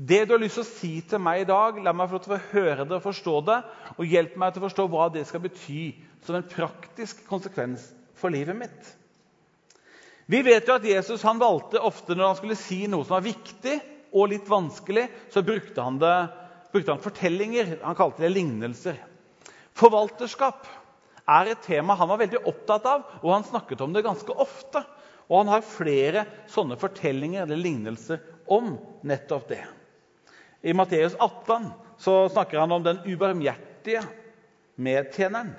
Det 0.00 0.22
du 0.24 0.32
har 0.32 0.40
lyst 0.40 0.56
til 0.56 0.64
å 0.64 0.70
si 0.70 0.90
til 1.04 1.20
meg 1.20 1.42
i 1.42 1.48
dag, 1.48 1.76
la 1.84 1.92
meg 1.92 2.08
få 2.08 2.38
høre 2.54 2.86
det 2.88 2.96
og 2.96 3.04
forstå 3.04 3.34
det. 3.44 3.58
Og 3.98 4.08
hjelp 4.08 4.38
meg 4.40 4.54
til 4.54 4.62
å 4.62 4.64
forstå 4.64 4.86
hva 4.88 5.08
det 5.12 5.26
skal 5.28 5.42
bety 5.44 5.82
som 6.24 6.38
en 6.38 6.46
praktisk 6.48 7.20
konsekvens 7.28 7.84
for 8.16 8.32
livet 8.32 8.56
mitt. 8.56 8.94
Vi 10.30 10.40
vet 10.46 10.68
jo 10.68 10.76
at 10.78 10.86
Jesus 10.86 11.24
han 11.26 11.40
valgte 11.42 11.82
ofte 11.84 12.14
når 12.14 12.30
han 12.30 12.38
skulle 12.38 12.56
si 12.56 12.84
noe 12.88 13.04
som 13.04 13.18
var 13.18 13.26
viktig 13.26 13.74
og 14.16 14.30
litt 14.32 14.48
vanskelig, 14.48 15.04
så 15.34 15.42
brukte 15.44 15.84
han, 15.84 15.98
det, 16.00 16.14
brukte 16.72 16.94
han 16.94 17.02
fortellinger. 17.04 17.74
Han 17.82 17.98
kalte 17.98 18.24
det 18.24 18.30
lignelser. 18.32 18.96
Forvalterskap 19.76 20.64
er 21.30 21.50
et 21.50 21.60
tema 21.66 21.98
han 21.98 22.08
var 22.08 22.22
veldig 22.22 22.40
opptatt 22.48 22.88
av, 22.88 23.04
og 23.20 23.34
han 23.34 23.44
snakket 23.44 23.84
om 23.84 23.92
det 23.92 24.06
ganske 24.06 24.32
ofte. 24.32 24.80
Og 25.28 25.42
han 25.42 25.52
har 25.52 25.66
flere 25.66 26.24
sånne 26.50 26.80
fortellinger 26.80 27.44
eller 27.44 27.60
lignelser 27.60 28.24
om 28.50 28.72
nettopp 29.06 29.46
det. 29.52 29.60
I 30.62 30.74
Matteus 30.76 31.14
18 31.18 31.70
så 32.00 32.28
snakker 32.28 32.60
han 32.60 32.72
om 32.72 32.84
den 32.84 33.00
ubarmhjertige 33.06 34.02
medtjeneren. 34.80 35.54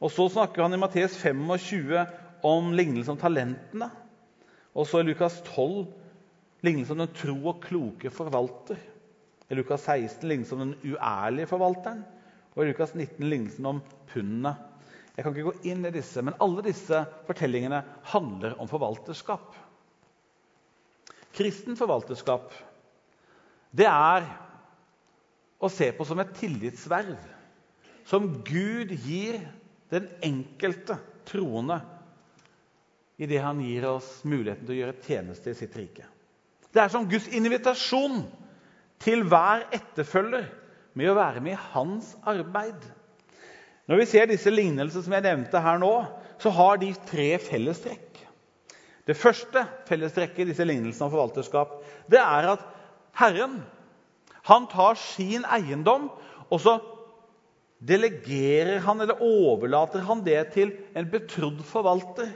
Og 0.00 0.12
så 0.14 0.28
snakker 0.32 0.64
han 0.64 0.74
i 0.74 0.80
Matteus 0.80 1.16
25 1.18 2.04
om 2.46 2.70
lignelsen 2.74 3.16
om 3.16 3.20
talentene. 3.20 3.90
Og 4.74 4.86
så 4.86 5.02
i 5.02 5.08
Lukas 5.08 5.40
12 5.50 5.90
lignelsen 6.64 6.96
om 6.96 7.04
den 7.04 7.18
tro 7.18 7.36
og 7.50 7.60
kloke 7.64 8.12
forvalter. 8.14 8.78
I 9.50 9.58
Lukas 9.58 9.88
16 9.88 10.28
lignelsen 10.30 10.62
om 10.62 10.70
den 10.70 10.94
uærlige 10.94 11.50
forvalteren. 11.50 12.04
Og 12.54 12.64
i 12.64 12.70
Lukas 12.70 12.94
19 12.94 13.26
lignelsen 13.26 13.66
om 13.66 13.82
pundene. 14.12 14.54
Jeg 15.16 15.26
kan 15.26 15.34
ikke 15.34 15.50
gå 15.50 15.68
inn 15.68 15.84
i 15.84 15.92
disse, 15.92 16.22
men 16.24 16.38
alle 16.40 16.62
disse 16.64 17.02
fortellingene 17.26 17.82
handler 18.12 18.54
om 18.62 18.70
forvalterskap. 18.70 19.58
Kristen 21.36 21.76
forvalterskap 21.76 22.54
det 23.70 23.86
er 23.86 24.26
å 25.60 25.70
se 25.70 25.90
på 25.94 26.06
som 26.08 26.20
et 26.22 26.32
tillitsverv 26.38 27.18
som 28.10 28.30
Gud 28.46 28.92
gir 29.04 29.38
den 29.92 30.08
enkelte 30.24 30.96
troende 31.28 31.78
idet 33.20 33.42
han 33.44 33.60
gir 33.62 33.84
oss 33.90 34.08
muligheten 34.24 34.64
til 34.66 34.74
å 34.74 34.80
gjøre 34.80 35.04
tjeneste 35.04 35.52
i 35.52 35.58
sitt 35.58 35.74
rike. 35.76 36.06
Det 36.72 36.80
er 36.80 36.90
som 36.92 37.06
Guds 37.10 37.28
invitasjon 37.36 38.22
til 39.02 39.22
hver 39.28 39.66
etterfølger 39.76 40.46
med 40.96 41.10
å 41.12 41.18
være 41.18 41.42
med 41.44 41.54
i 41.54 41.62
hans 41.74 42.14
arbeid. 42.28 42.80
Når 43.90 44.00
vi 44.00 44.08
ser 44.08 44.30
disse 44.30 44.50
lignelsene 44.52 45.04
som 45.04 45.14
jeg 45.14 45.26
nevnte 45.26 45.62
her 45.62 45.78
nå, 45.82 45.92
så 46.40 46.52
har 46.56 46.80
de 46.80 46.90
tre 47.10 47.34
fellestrekk. 47.42 48.22
Det 49.06 49.18
første 49.18 49.66
fellestrekket 49.88 50.44
i 50.44 50.50
disse 50.52 50.64
lignelsene 50.66 51.08
om 51.08 51.12
forvalterskap 51.12 51.78
det 52.10 52.20
er 52.22 52.52
at 52.54 52.64
Herren 53.20 53.60
han 54.48 54.66
tar 54.72 54.96
sin 54.96 55.44
eiendom, 55.44 56.08
og 56.50 56.62
så 56.64 56.78
delegerer 57.80 58.80
han 58.84 59.00
eller 59.04 59.20
overlater 59.24 60.02
han 60.08 60.22
det 60.24 60.40
til 60.56 60.72
en 60.96 61.08
betrodd 61.12 61.60
forvalter. 61.68 62.30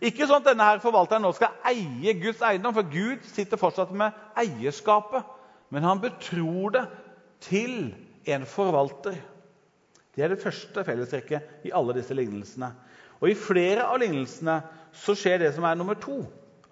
Ikke 0.00 0.24
sånn 0.28 0.40
at 0.40 0.50
denne 0.52 0.66
her 0.68 0.80
forvalteren 0.80 1.24
nå 1.24 1.32
skal 1.36 1.56
eie 1.68 2.14
Guds 2.20 2.40
eiendom, 2.46 2.76
for 2.76 2.86
Gud 2.92 3.24
sitter 3.28 3.60
fortsatt 3.60 3.90
med 3.96 4.16
eierskapet. 4.38 5.26
Men 5.70 5.86
han 5.86 6.00
betror 6.02 6.72
det 6.74 6.84
til 7.44 7.90
en 8.30 8.46
forvalter. 8.48 9.18
Det 10.16 10.24
er 10.24 10.32
det 10.32 10.42
første 10.42 10.84
fellestrekket 10.84 11.66
i 11.68 11.74
alle 11.76 11.94
disse 11.96 12.16
lignelsene. 12.16 12.72
Og 13.20 13.30
I 13.30 13.36
flere 13.38 13.84
av 13.86 14.00
lignelsene 14.00 14.60
så 14.96 15.14
skjer 15.16 15.42
det 15.44 15.52
som 15.56 15.66
er 15.68 15.76
nummer 15.78 15.98
to 16.00 16.22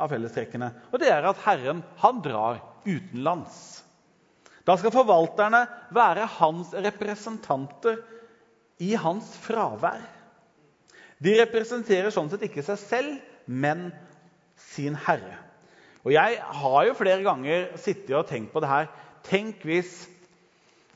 av 0.00 0.10
fellestrekkene. 0.12 0.72
Og 0.90 1.00
det 1.02 1.12
er 1.12 1.28
at 1.28 1.44
Herren 1.44 1.84
han 2.02 2.22
drar 2.24 2.62
utenlands. 2.86 3.84
Da 4.68 4.76
skal 4.76 4.92
forvalterne 4.92 5.62
være 5.96 6.26
hans 6.38 6.74
representanter 6.76 8.02
i 8.84 8.92
hans 9.00 9.30
fravær. 9.42 10.02
De 11.18 11.34
representerer 11.40 12.12
sånn 12.14 12.28
sett 12.30 12.44
ikke 12.46 12.62
seg 12.66 12.78
selv, 12.82 13.14
men 13.46 13.88
sin 14.68 14.98
herre. 15.06 15.38
Og 16.04 16.12
Jeg 16.14 16.38
har 16.38 16.84
jo 16.86 16.96
flere 16.96 17.24
ganger 17.24 17.72
sittet 17.80 18.14
og 18.16 18.28
tenkt 18.28 18.52
på 18.52 18.62
det 18.62 18.70
her. 18.70 18.90
Tenk 19.26 19.64
hvis, 19.66 20.06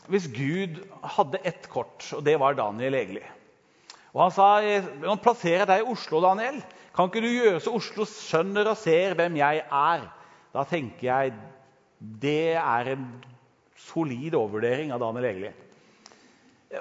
hvis 0.06 0.28
Gud 0.32 0.78
hadde 1.16 1.40
ett 1.44 1.66
kort, 1.72 2.04
og 2.14 2.22
det 2.24 2.38
var 2.40 2.56
Daniel 2.58 2.96
Egeli. 3.00 3.24
Og 4.12 4.26
Han 4.26 4.34
sa 4.36 4.48
nå 5.02 5.16
plasserer 5.24 5.66
deg 5.68 5.82
i 5.82 5.90
Oslo, 5.90 6.20
Daniel. 6.22 6.60
Kan 6.92 7.08
ikke 7.08 7.24
du 7.24 7.30
gjøre 7.32 7.60
så 7.64 7.72
Oslo 7.74 8.04
skjønner 8.08 8.68
og 8.68 8.78
ser 8.78 9.16
hvem 9.16 9.40
jeg 9.40 9.64
er? 9.64 10.06
Da 10.52 10.64
tenker 10.68 11.06
jeg 11.08 11.34
det 12.22 12.54
er 12.58 12.94
en 12.94 13.04
solid 13.78 14.34
overvurdering 14.34 14.90
av 14.94 15.02
Daniel 15.02 15.28
Egeli. 15.28 15.52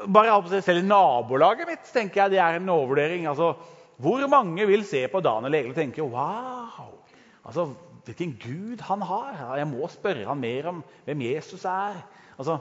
Bare 0.07 0.61
Selv 0.63 0.81
i 0.81 0.87
nabolaget 0.87 1.67
mitt 1.67 1.93
tenker 1.93 2.23
jeg 2.23 2.33
det 2.33 2.41
er 2.41 2.57
en 2.57 2.73
overvurdering. 2.73 3.27
Altså, 3.29 3.53
hvor 4.01 4.23
mange 4.31 4.65
vil 4.69 4.85
se 4.87 5.03
på 5.11 5.21
Daniel 5.21 5.59
Egeli 5.59 5.73
og 5.75 5.79
tenke 5.81 6.05
wow, 6.05 6.93
altså, 7.45 7.69
hvilken 8.05 8.35
gud 8.41 8.81
han 8.87 9.03
har? 9.05 9.57
Jeg 9.59 9.69
må 9.69 9.89
spørre 9.91 10.25
han 10.25 10.41
mer 10.41 10.71
om 10.71 10.83
hvem 11.05 11.25
Jesus 11.27 11.65
er. 11.69 11.99
Altså, 12.37 12.57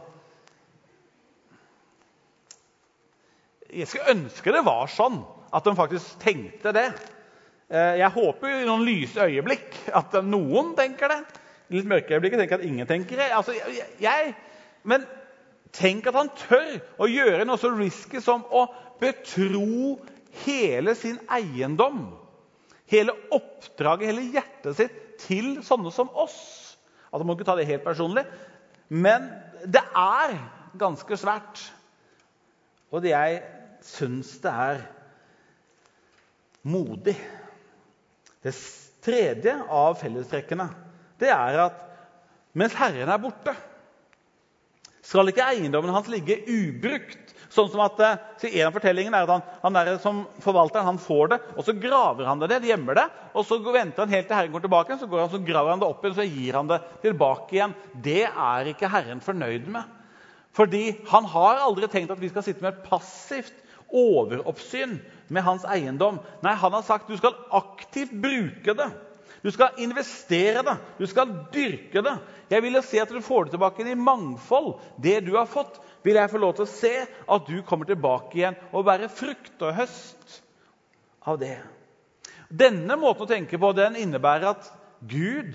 jeg 3.70 3.88
skulle 3.88 4.16
ønske 4.16 4.52
det 4.52 4.66
var 4.66 4.90
sånn 4.90 5.22
at 5.54 5.66
de 5.66 5.74
faktisk 5.78 6.18
tenkte 6.22 6.74
det. 6.74 6.88
Eh, 7.70 8.00
jeg 8.02 8.14
håper 8.14 8.50
i 8.50 8.66
noen 8.66 8.84
lyse 8.86 9.22
øyeblikk 9.22 9.78
at 9.94 10.18
noen 10.26 10.74
tenker 10.78 11.12
det. 11.14 11.20
Litt 11.70 11.86
mørke 11.86 12.16
øyeblikk 12.16 12.34
tenker 12.38 12.58
at 12.58 12.66
ingen 12.66 12.86
tenker 12.88 13.20
det. 13.20 13.28
Altså, 13.36 13.54
jeg, 14.02 14.34
men 14.82 15.04
tenk 15.76 16.08
at 16.10 16.16
han 16.18 16.32
tør 16.34 16.80
å 16.98 17.06
gjøre 17.10 17.46
noe 17.46 17.60
så 17.60 17.70
risky 17.76 18.22
som 18.22 18.42
å 18.50 18.64
betro 19.00 20.00
hele 20.42 20.94
sin 20.98 21.20
eiendom, 21.30 22.08
hele 22.90 23.14
oppdraget, 23.34 24.10
hele 24.10 24.26
hjertet 24.34 24.78
sitt, 24.80 24.98
til 25.22 25.60
sånne 25.64 25.92
som 25.94 26.10
oss. 26.18 26.38
Altså, 27.10 27.22
Man 27.22 27.30
må 27.30 27.38
ikke 27.38 27.46
ta 27.50 27.56
det 27.58 27.68
helt 27.70 27.86
personlig, 27.86 28.24
men 28.88 29.30
det 29.62 29.82
er 29.94 30.36
ganske 30.78 31.18
svært. 31.20 31.62
Og 32.90 33.04
det 33.04 33.12
jeg 33.14 33.40
syns 33.86 34.32
det 34.42 34.50
er 34.50 34.82
modig. 36.66 37.16
Det 38.42 38.54
tredje 39.04 39.54
av 39.70 39.94
fellestrekkene 40.00 40.66
det 41.20 41.30
er 41.32 41.64
at 41.68 41.82
mens 42.56 42.74
Herren 42.74 43.12
er 43.12 43.20
borte 43.22 43.54
skal 45.10 45.30
ikke 45.30 45.46
eiendommen 45.54 45.92
hans 45.94 46.10
ligge 46.12 46.38
ubrukt. 46.46 47.34
Sånn 47.50 47.70
som 47.72 47.80
at, 47.82 47.98
så 48.38 48.46
En 48.46 48.68
av 48.68 48.76
fortellingene 48.76 49.18
er 49.18 49.26
at 49.26 49.32
han, 49.32 49.46
han 49.64 49.74
der 49.74 49.96
som 50.02 50.20
forvalteren 50.44 50.86
han 50.86 51.00
får 51.02 51.32
det, 51.32 51.38
og 51.56 51.64
så 51.66 51.74
graver 51.74 52.28
han 52.28 52.38
det 52.38 52.50
ned, 52.52 52.68
gjemmer 52.68 52.98
det. 53.00 53.06
og 53.34 53.46
Så 53.48 53.58
venter 53.64 54.04
han 54.04 54.12
helt 54.14 54.28
til 54.30 54.38
Herren 54.38 54.54
går 54.54 54.64
tilbake, 54.66 54.98
så, 55.00 55.08
går 55.10 55.24
han, 55.24 55.32
så 55.32 55.40
graver 55.42 55.74
han 55.74 55.82
det 55.82 55.88
opp 55.88 56.04
igjen, 56.04 56.18
så 56.20 56.28
gir 56.28 56.58
han 56.60 56.70
det 56.70 56.78
tilbake 57.02 57.56
igjen. 57.56 57.74
Det 58.06 58.22
er 58.28 58.70
ikke 58.70 58.92
Herren 58.92 59.24
fornøyd 59.24 59.66
med. 59.74 59.96
Fordi 60.54 60.84
han 61.10 61.26
har 61.32 61.64
aldri 61.64 61.90
tenkt 61.90 62.14
at 62.14 62.22
vi 62.22 62.30
skal 62.30 62.46
sitte 62.46 62.62
med 62.62 62.76
et 62.76 62.86
passivt 62.86 63.56
overoppsyn 63.90 64.98
med 65.30 65.46
hans 65.46 65.66
eiendom. 65.66 66.20
Nei, 66.46 66.54
han 66.54 66.74
har 66.76 66.86
sagt 66.86 67.10
du 67.10 67.18
skal 67.18 67.34
aktivt 67.58 68.14
bruke 68.22 68.78
det. 68.78 68.90
Du 69.40 69.48
skal 69.50 69.78
investere 69.80 70.62
det, 70.66 70.76
du 70.98 71.06
skal 71.08 71.32
dyrke 71.54 72.02
det. 72.04 72.16
Jeg 72.52 72.64
vil 72.64 72.76
se 72.84 73.00
at 73.00 73.12
du 73.12 73.22
får 73.24 73.46
det 73.46 73.54
tilbake 73.54 73.86
i 73.88 73.96
mangfold. 73.96 74.74
Det 75.00 75.20
du 75.24 75.32
har 75.38 75.48
fått, 75.48 75.78
vil 76.04 76.18
jeg 76.18 76.32
få 76.32 76.40
lov 76.42 76.56
til 76.56 76.66
å 76.66 76.72
se 76.72 76.92
at 77.06 77.48
du 77.48 77.60
kommer 77.66 77.88
tilbake 77.88 78.36
igjen 78.36 78.58
og 78.72 78.84
bærer 78.88 79.12
frukt 79.12 79.64
og 79.64 79.76
høst 79.78 80.40
av 81.28 81.40
det. 81.40 81.56
Denne 82.50 82.96
måten 82.98 83.24
å 83.24 83.30
tenke 83.30 83.60
på 83.60 83.72
den 83.76 83.96
innebærer 84.00 84.50
at 84.50 84.68
Gud, 85.08 85.54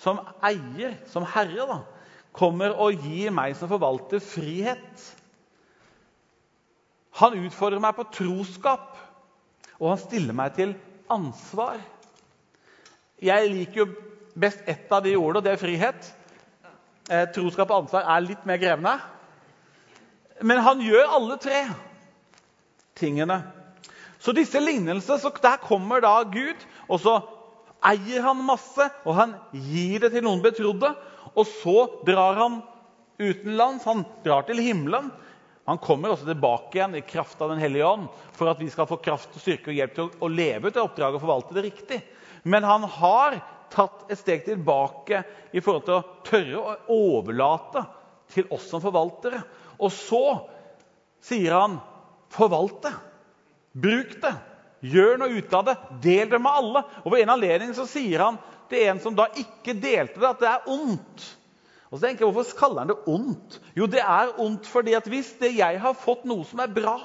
som 0.00 0.20
eier, 0.44 0.96
som 1.10 1.26
herre, 1.28 1.66
da, 1.68 1.80
kommer 2.36 2.76
og 2.80 3.04
gir 3.04 3.32
meg 3.34 3.56
som 3.58 3.68
forvalter 3.68 4.22
frihet. 4.22 5.04
Han 7.20 7.36
utfordrer 7.40 7.80
meg 7.82 7.96
på 7.96 8.06
troskap, 8.12 8.92
og 9.80 9.90
han 9.92 10.00
stiller 10.00 10.36
meg 10.36 10.54
til 10.56 10.74
ansvar. 11.12 11.80
Jeg 13.22 13.48
liker 13.48 13.80
jo 13.80 13.86
best 14.36 14.60
ett 14.68 14.90
av 14.92 15.04
de 15.04 15.14
ordene, 15.16 15.40
og 15.40 15.44
det 15.46 15.52
er 15.54 15.60
frihet. 15.60 16.08
Eh, 17.08 17.24
troskap 17.32 17.70
og 17.70 17.84
ansvar 17.84 18.08
er 18.12 18.24
litt 18.26 18.42
mer 18.48 18.60
krevende. 18.60 18.96
Men 20.44 20.60
han 20.60 20.82
gjør 20.84 21.14
alle 21.16 21.38
tre 21.40 21.62
tingene. 22.98 23.40
Så 24.20 24.34
disse 24.36 24.60
lignelsene, 24.60 25.18
så 25.20 25.30
Der 25.42 25.56
kommer 25.56 26.00
da 26.00 26.22
Gud, 26.24 26.60
og 26.88 27.00
så 27.00 27.20
eier 27.84 28.22
han 28.22 28.44
masse, 28.44 28.90
og 29.04 29.14
han 29.14 29.34
gir 29.52 30.00
det 30.00 30.12
til 30.12 30.24
noen 30.24 30.42
betrodde. 30.42 30.94
Og 31.36 31.46
så 31.46 31.86
drar 32.04 32.34
han 32.34 32.62
utenlands. 33.20 33.84
Han 33.84 34.04
drar 34.24 34.42
til 34.42 34.60
himmelen. 34.60 35.10
Han 35.66 35.78
kommer 35.82 36.12
også 36.12 36.28
tilbake 36.28 36.78
igjen 36.78 36.94
i 36.94 37.02
kraft 37.02 37.40
av 37.42 37.50
Den 37.50 37.58
hellige 37.62 37.86
ånd 37.88 38.06
for 38.36 38.50
at 38.50 38.60
vi 38.62 38.68
skal 38.70 38.86
få 38.86 39.00
kraft, 39.02 39.34
styrke 39.40 39.72
og 39.72 39.78
hjelp 39.78 39.94
til 39.96 40.10
å 40.22 40.30
leve 40.30 40.70
ut 40.70 40.76
det 40.76 40.82
oppdraget 40.82 41.18
og 41.18 41.24
forvalte 41.24 41.56
det 41.56 41.64
riktig. 41.66 41.98
Men 42.46 42.66
han 42.66 42.86
har 42.98 43.40
tatt 43.74 44.04
et 44.12 44.20
steg 44.20 44.44
tilbake 44.46 45.24
i 45.50 45.62
forhold 45.62 45.86
til 45.88 45.96
å 45.96 46.04
tørre 46.26 46.60
å 46.62 46.76
overlate 46.94 47.82
til 48.34 48.46
oss 48.54 48.68
som 48.70 48.82
forvaltere. 48.84 49.40
Og 49.82 49.90
så 49.92 50.22
sier 51.26 51.56
han 51.56 51.80
forvalt 52.34 52.84
det. 52.86 52.94
Bruk 53.76 54.14
det. 54.22 54.34
Gjør 54.86 55.18
noe 55.18 55.40
ut 55.40 55.56
av 55.56 55.66
det. 55.66 55.74
Del 56.04 56.30
det 56.30 56.38
med 56.38 56.60
alle. 56.62 56.84
Og 57.02 57.10
Ved 57.10 57.24
en 57.24 57.34
anledning 57.34 57.74
så 57.74 57.88
sier 57.90 58.22
han 58.22 58.38
til 58.70 58.86
en 58.86 59.02
som 59.02 59.18
da 59.18 59.26
ikke 59.34 59.74
delte 59.74 60.20
det, 60.20 60.30
at 60.30 60.42
det 60.42 60.52
er 60.52 60.70
ondt. 60.70 61.26
Og 61.90 61.98
så 61.98 62.06
tenker 62.06 62.26
jeg, 62.26 62.34
Hvorfor 62.34 62.58
kaller 62.58 62.82
han 62.84 62.90
det 62.90 62.98
ondt? 63.10 63.60
Jo, 63.78 63.86
det 63.90 64.02
er 64.02 64.34
ondt 64.42 64.66
fordi 64.70 64.96
at 64.98 65.06
hvis 65.10 65.34
det 65.40 65.54
jeg 65.58 65.80
har 65.82 65.98
fått 65.98 66.26
noe 66.26 66.46
som 66.48 66.62
er 66.64 66.72
bra, 66.74 66.96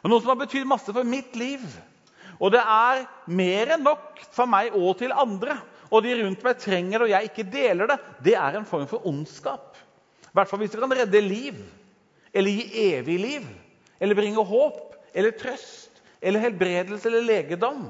og 0.00 0.08
noe 0.08 0.22
som 0.22 0.32
har 0.32 0.40
betydd 0.40 0.68
masse 0.68 0.92
for 0.94 1.04
mitt 1.04 1.34
liv, 1.36 1.64
og 2.40 2.54
det 2.54 2.62
er 2.62 3.02
mer 3.28 3.74
enn 3.74 3.82
nok 3.84 4.22
for 4.32 4.48
meg 4.48 4.72
og 4.78 4.94
til 5.02 5.12
andre, 5.12 5.58
og 5.90 6.06
de 6.06 6.14
rundt 6.22 6.44
meg 6.46 6.60
trenger 6.62 7.02
det, 7.02 7.06
og 7.08 7.12
jeg 7.12 7.28
ikke 7.28 7.48
deler 7.52 7.90
det, 7.90 7.98
det 8.24 8.36
er 8.38 8.56
en 8.56 8.68
form 8.68 8.86
for 8.88 9.04
ondskap. 9.10 9.74
I 10.30 10.32
hvert 10.38 10.48
fall 10.48 10.62
hvis 10.62 10.72
det 10.72 10.80
kan 10.80 10.94
redde 10.94 11.20
liv, 11.20 11.58
eller 12.32 12.54
gi 12.54 12.84
evig 12.94 13.18
liv, 13.20 13.48
eller 14.00 14.16
bringe 14.16 14.44
håp, 14.46 14.94
eller 15.12 15.34
trøst, 15.36 16.00
eller 16.22 16.40
helbredelse 16.46 17.10
eller 17.10 17.26
legedom, 17.26 17.88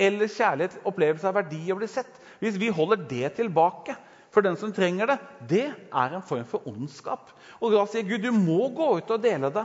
eller 0.00 0.30
kjærlighet, 0.30 0.78
opplevelse 0.86 1.28
av 1.28 1.38
verdi 1.40 1.64
og 1.72 1.80
bli 1.80 1.88
sett. 1.90 2.12
Hvis 2.40 2.60
vi 2.60 2.70
holder 2.72 3.02
det 3.08 3.32
tilbake 3.40 3.96
for 4.30 4.46
den 4.46 4.56
som 4.56 4.72
trenger 4.72 5.10
det, 5.10 5.18
det 5.50 5.66
er 5.70 6.14
en 6.14 6.24
form 6.26 6.46
for 6.46 6.66
ondskap. 6.70 7.32
Og 7.58 7.74
da 7.74 7.82
sier 7.90 8.06
Gud 8.06 8.22
du 8.22 8.30
må 8.34 8.68
gå 8.74 8.92
ut 9.00 9.10
og 9.10 9.22
dele 9.22 9.50
det. 9.54 9.64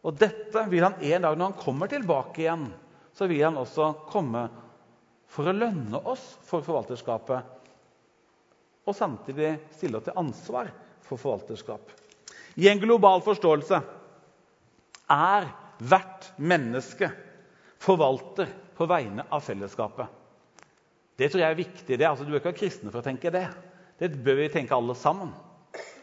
Og 0.00 0.16
dette 0.16 0.64
vil 0.72 0.86
han 0.86 0.96
en 0.96 1.26
dag 1.26 1.36
når 1.36 1.50
han 1.50 1.60
kommer 1.60 1.90
tilbake 1.90 2.46
igjen, 2.46 2.70
så 3.12 3.28
vil 3.28 3.44
han 3.44 3.60
også 3.60 3.92
komme 4.08 4.46
for 5.30 5.50
å 5.50 5.54
lønne 5.54 6.00
oss 6.08 6.22
for 6.48 6.64
forvalterskapet. 6.64 7.56
Og 8.88 8.96
samtidig 8.96 9.52
stille 9.76 10.00
oss 10.00 10.08
til 10.08 10.16
ansvar 10.18 10.72
for 11.04 11.20
forvalterskap. 11.20 11.92
I 12.56 12.70
en 12.70 12.80
global 12.80 13.20
forståelse 13.22 13.82
er 15.12 15.50
hvert 15.80 16.32
menneske 16.40 17.10
forvalter 17.80 18.48
på 18.76 18.88
vegne 18.88 19.26
av 19.28 19.44
fellesskapet. 19.44 20.08
Det 21.20 21.28
tror 21.28 21.42
jeg 21.42 21.52
er 21.52 21.58
viktig. 21.58 21.98
Det. 21.98 22.06
Altså, 22.08 22.24
du 22.24 22.32
bør 22.32 22.40
ikke 22.40 22.52
være 22.54 22.62
kristne 22.62 22.90
for 22.92 23.02
å 23.02 23.04
tenke 23.04 23.32
det. 23.34 23.44
Det 24.00 24.14
bør 24.24 24.38
vi 24.40 24.50
tenke 24.52 24.76
alle 24.76 24.96
sammen. 24.96 25.32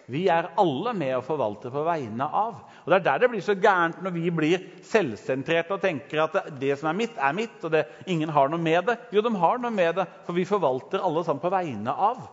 Vi 0.08 0.22
er 0.32 0.54
alle 0.62 0.94
med 0.96 1.18
å 1.18 1.24
forvalte 1.26 1.68
på 1.74 1.82
vegne 1.84 2.24
av. 2.24 2.62
Og 2.86 2.92
Det 2.94 2.96
er 2.96 3.06
der 3.10 3.24
det 3.24 3.30
blir 3.34 3.44
så 3.44 3.58
gærent 3.60 4.00
når 4.04 4.14
vi 4.16 4.30
blir 4.32 4.64
selvsentrerte 4.88 5.76
og 5.76 5.84
tenker 5.84 6.22
at 6.24 6.38
det 6.62 6.78
som 6.80 6.88
er 6.94 6.96
mitt, 7.02 7.18
er 7.20 7.36
mitt, 7.36 7.58
og 7.66 7.74
det, 7.74 7.84
ingen 8.08 8.32
har 8.32 8.48
noe 8.48 8.62
med 8.62 8.88
det. 8.88 8.96
Jo, 9.12 9.24
de 9.26 9.34
har 9.36 9.60
noe 9.60 9.74
med 9.74 9.98
det, 10.00 10.08
for 10.24 10.38
vi 10.38 10.48
forvalter 10.48 11.04
alle 11.04 11.26
sammen 11.28 11.44
på 11.44 11.52
vegne 11.52 11.92
av 11.92 12.24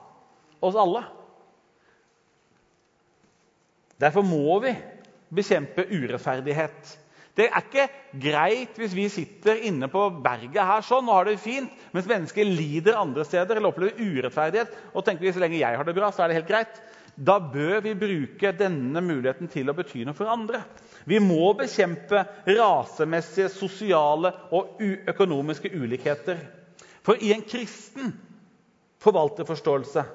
oss 0.65 0.79
alle. 0.79 1.03
Derfor 4.01 4.23
må 4.27 4.61
vi 4.63 4.75
bekjempe 5.35 5.89
urettferdighet. 5.91 6.95
Det 7.35 7.49
er 7.51 7.65
ikke 7.65 7.85
greit 8.23 8.77
hvis 8.79 8.93
vi 8.95 9.09
sitter 9.11 9.59
inne 9.67 9.89
på 9.91 10.05
berget 10.23 10.61
her 10.63 10.85
sånn 10.87 11.09
og 11.11 11.17
har 11.19 11.27
det 11.27 11.41
fint, 11.43 11.73
mens 11.95 12.07
mennesker 12.07 12.47
lider 12.47 12.99
andre 13.01 13.25
steder 13.27 13.59
eller 13.59 13.73
opplever 13.73 13.99
urettferdighet 13.99 14.77
og 14.93 15.03
tenker 15.07 15.27
vi 15.27 15.33
så 15.35 15.43
lenge 15.43 15.59
jeg 15.59 15.81
har 15.81 15.89
det 15.89 15.97
bra, 15.97 16.13
så 16.15 16.23
er 16.25 16.31
det 16.31 16.39
helt 16.39 16.51
greit. 16.53 16.79
Da 17.15 17.39
bør 17.39 17.81
vi 17.83 17.95
bruke 17.99 18.55
denne 18.59 19.03
muligheten 19.03 19.51
til 19.51 19.71
å 19.71 19.75
bety 19.75 20.03
noe 20.07 20.17
for 20.19 20.31
andre. 20.31 20.63
Vi 21.07 21.19
må 21.23 21.53
bekjempe 21.59 22.23
rasemessige, 22.49 23.51
sosiale 23.53 24.33
og 24.55 24.81
økonomiske 25.11 25.71
ulikheter. 25.75 26.39
For 27.05 27.19
i 27.21 27.35
en 27.35 27.45
kristen 27.47 28.15
forvalterforståelse 29.05 30.07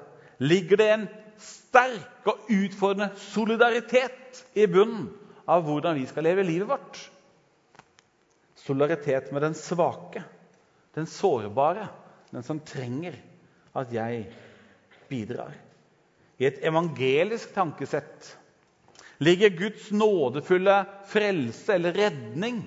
ligger 0.44 0.80
det 0.80 0.90
en 0.96 1.08
sterk 1.40 2.28
og 2.28 2.48
utfordrende 2.52 3.12
solidaritet 3.30 4.44
i 4.58 4.66
bunnen 4.68 5.08
av 5.50 5.64
hvordan 5.66 5.96
vi 5.98 6.06
skal 6.10 6.26
leve 6.26 6.44
livet 6.46 6.68
vårt. 6.68 6.98
Solidaritet 8.60 9.32
med 9.32 9.42
den 9.42 9.54
svake, 9.56 10.22
den 10.94 11.06
sårbare, 11.08 11.88
den 12.30 12.44
som 12.46 12.60
trenger 12.60 13.16
at 13.76 13.92
jeg 13.94 14.26
bidrar. 15.08 15.54
I 16.40 16.48
et 16.48 16.60
evangelisk 16.64 17.54
tankesett 17.54 18.34
ligger 19.20 19.52
Guds 19.56 19.90
nådefulle 19.92 20.76
frelse 21.10 21.74
eller 21.74 21.96
redning 21.96 22.62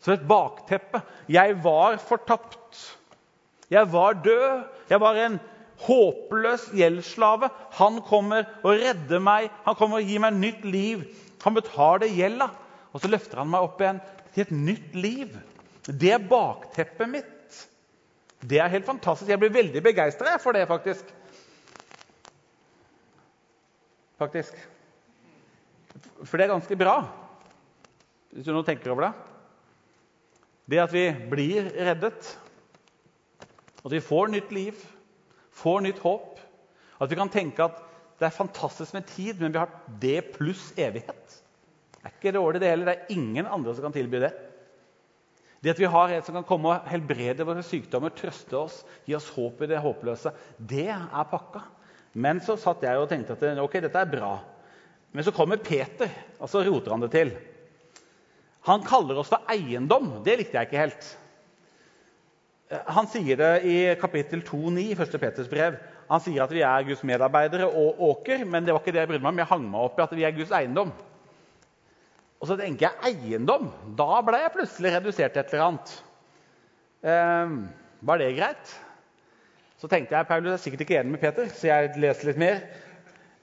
som 0.00 0.14
et 0.14 0.28
bakteppe. 0.28 1.02
Jeg 1.28 1.58
var 1.64 1.98
fortapt. 2.00 2.78
Jeg 3.70 3.92
var 3.92 4.16
død. 4.24 4.62
Jeg 4.90 5.00
var 5.00 5.18
en 5.20 5.36
håpløs 5.84 6.70
gjeldsslave. 6.76 7.50
Han 7.76 8.00
kommer 8.08 8.48
og 8.62 8.80
redder 8.80 9.20
meg. 9.24 9.50
Han 9.66 9.76
kommer 9.76 10.00
og 10.00 10.08
gir 10.08 10.24
meg 10.24 10.40
nytt 10.40 10.64
liv. 10.64 11.04
Han 11.44 11.56
betaler 11.56 12.12
gjelda, 12.12 12.50
og 12.92 13.00
så 13.00 13.08
løfter 13.08 13.40
han 13.40 13.48
meg 13.52 13.64
opp 13.64 13.80
igjen 13.80 14.00
til 14.34 14.44
et 14.44 14.52
nytt 14.54 14.94
liv. 14.94 15.36
Det 15.86 16.12
er 16.14 16.28
bakteppet 16.30 17.10
mitt. 17.10 17.56
Det 18.40 18.60
er 18.60 18.72
helt 18.72 18.86
fantastisk. 18.88 19.28
Jeg 19.28 19.40
blir 19.40 19.52
veldig 19.52 19.82
begeistra 19.84 20.36
for 20.40 20.56
det, 20.56 20.66
faktisk. 20.68 21.10
Faktisk. 24.20 24.56
For 26.22 26.36
det 26.36 26.46
er 26.46 26.52
ganske 26.52 26.76
bra, 26.76 26.94
hvis 28.30 28.46
du 28.46 28.52
nå 28.52 28.62
tenker 28.64 28.92
over 28.92 29.08
det. 29.08 29.12
Det 30.70 30.80
at 30.82 30.92
vi 30.92 31.06
blir 31.32 31.70
reddet, 31.74 32.28
at 33.80 33.92
vi 33.92 34.00
får 34.04 34.30
nytt 34.30 34.52
liv, 34.54 34.76
får 35.56 35.80
nytt 35.84 36.02
håp. 36.04 36.38
At 37.00 37.10
vi 37.10 37.16
kan 37.18 37.32
tenke 37.32 37.64
at 37.64 37.80
det 38.20 38.28
er 38.28 38.36
fantastisk 38.36 38.94
med 38.94 39.08
tid, 39.08 39.40
men 39.40 39.52
vi 39.52 39.58
har 39.58 39.72
det 40.02 40.18
pluss 40.36 40.70
evighet. 40.76 41.39
Er 42.04 42.14
ikke 42.14 42.32
dårlig, 42.32 42.60
det 42.62 42.70
heller. 42.70 42.88
Det 42.88 42.96
er 42.96 43.16
ingen 43.16 43.46
andre 43.46 43.74
som 43.74 43.86
kan 43.86 43.96
tilby 43.96 44.22
det. 44.22 44.32
Det 45.60 45.74
at 45.74 45.80
vi 45.82 45.90
har 45.92 46.14
en 46.14 46.24
som 46.24 46.38
kan 46.38 46.46
komme 46.48 46.72
og 46.72 46.88
helbrede 46.88 47.44
våre 47.44 47.62
sykdommer, 47.66 48.14
trøste 48.16 48.56
oss, 48.56 48.78
gi 49.04 49.12
oss 49.16 49.28
håp 49.34 49.60
i 49.60 49.68
det 49.68 49.82
håpløse, 49.84 50.32
det 50.56 50.88
er 50.88 51.28
pakka. 51.28 51.66
Men 52.16 52.40
så 52.42 52.56
satt 52.58 52.82
jeg 52.86 52.98
og 52.98 53.10
tenkte 53.10 53.36
at 53.36 53.60
ok, 53.60 53.76
dette 53.84 54.00
er 54.00 54.08
bra. 54.08 54.32
Men 55.12 55.26
så 55.26 55.34
kommer 55.34 55.60
Peter, 55.60 56.08
og 56.40 56.48
så 56.48 56.62
roter 56.64 56.94
han 56.94 57.04
det 57.04 57.10
til. 57.12 57.34
Han 58.68 58.84
kaller 58.86 59.20
oss 59.20 59.30
for 59.32 59.44
eiendom. 59.52 60.22
Det 60.24 60.38
likte 60.40 60.56
jeg 60.56 60.68
ikke 60.68 60.80
helt. 60.80 61.10
Han 62.94 63.08
sier 63.10 63.38
det 63.40 63.52
i 63.66 63.76
kapittel 64.00 64.44
2,9 64.46 64.82
i 64.82 64.94
1. 64.94 65.16
Peters 65.20 65.48
brev. 65.50 65.78
Han 66.10 66.22
sier 66.22 66.44
at 66.44 66.52
vi 66.54 66.62
er 66.66 66.86
Guds 66.86 67.02
medarbeidere 67.06 67.68
og 67.68 68.00
åker, 68.10 68.44
men 68.46 68.64
det 68.64 68.74
var 68.74 68.82
ikke 68.82 68.94
det 68.94 69.04
jeg 69.04 69.10
brydde 69.10 69.24
meg 69.26 69.32
om. 69.34 69.40
Jeg 69.42 69.50
hang 69.52 69.64
meg 69.70 69.86
opp 69.86 69.98
i 69.98 70.04
at 70.06 70.14
vi 70.18 70.26
er 70.26 70.36
Guds 70.36 70.54
eiendom. 70.54 70.92
Og 72.40 72.48
så 72.48 72.56
tenker 72.56 72.88
jeg 72.88 73.12
eiendom. 73.12 73.68
Da 73.98 74.20
ble 74.24 74.40
jeg 74.40 74.54
plutselig 74.54 74.94
redusert 74.94 75.34
til 75.34 75.42
et 75.42 75.54
eller 75.54 75.66
annet. 75.66 75.92
Eh, 77.04 77.56
var 78.08 78.20
det 78.20 78.30
greit? 78.38 78.72
Så 79.80 79.88
tenkte 79.88 80.16
jeg 80.16 80.28
Paulus 80.28 80.52
er 80.52 80.62
sikkert 80.62 80.84
ikke 80.84 80.98
enig 81.00 81.14
med 81.14 81.22
Peter, 81.22 81.48
så 81.52 81.70
jeg 81.70 81.92
leser 82.00 82.30
litt 82.30 82.40
mer. 82.40 82.60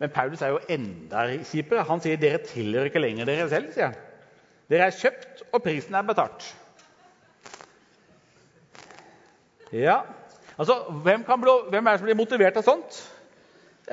Men 0.01 0.13
Paulus 0.13 0.41
er 0.45 0.53
jo 0.53 0.61
enda 0.69 1.23
kjipere. 1.45 1.85
Han 1.89 2.01
sier 2.01 2.19
dere 2.21 2.43
tilhører 2.45 2.91
ikke 2.91 3.01
lenger 3.01 3.29
dere 3.29 3.49
selv. 3.49 3.73
sier 3.73 3.89
han. 3.89 3.97
Dere 4.69 4.89
er 4.89 4.97
kjøpt, 4.97 5.45
og 5.53 5.63
prisen 5.63 5.95
er 5.95 6.05
betalt. 6.05 6.49
Ja, 9.73 10.01
Altså, 10.57 10.73
hvem, 10.89 11.23
bli, 11.23 11.51
hvem, 11.69 11.85
er 11.85 11.91
det 11.91 11.99
som 11.99 12.07
blir 12.07 12.17
motivert 12.17 12.55
av 12.57 12.63
sånt? 12.65 12.95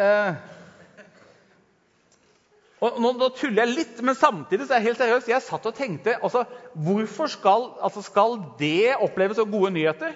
Eh, 0.00 0.36
og 2.84 3.00
nå, 3.00 3.14
nå, 3.16 3.30
tuller 3.38 3.64
jeg 3.64 3.76
litt, 3.78 4.00
men 4.04 4.16
samtidig 4.18 4.66
så 4.66 4.74
er 4.74 4.82
jeg 4.82 4.90
helt 4.90 5.00
seriøs. 5.00 5.28
Jeg 5.30 5.44
satt 5.46 5.66
og 5.70 5.76
tenkte 5.76 6.18
altså, 6.18 6.42
Hvorfor 6.84 7.30
skal, 7.32 7.70
altså, 7.80 8.02
skal 8.04 8.36
det 8.60 8.96
oppleves 8.98 9.38
som 9.40 9.50
gode 9.50 9.70
nyheter? 9.76 10.12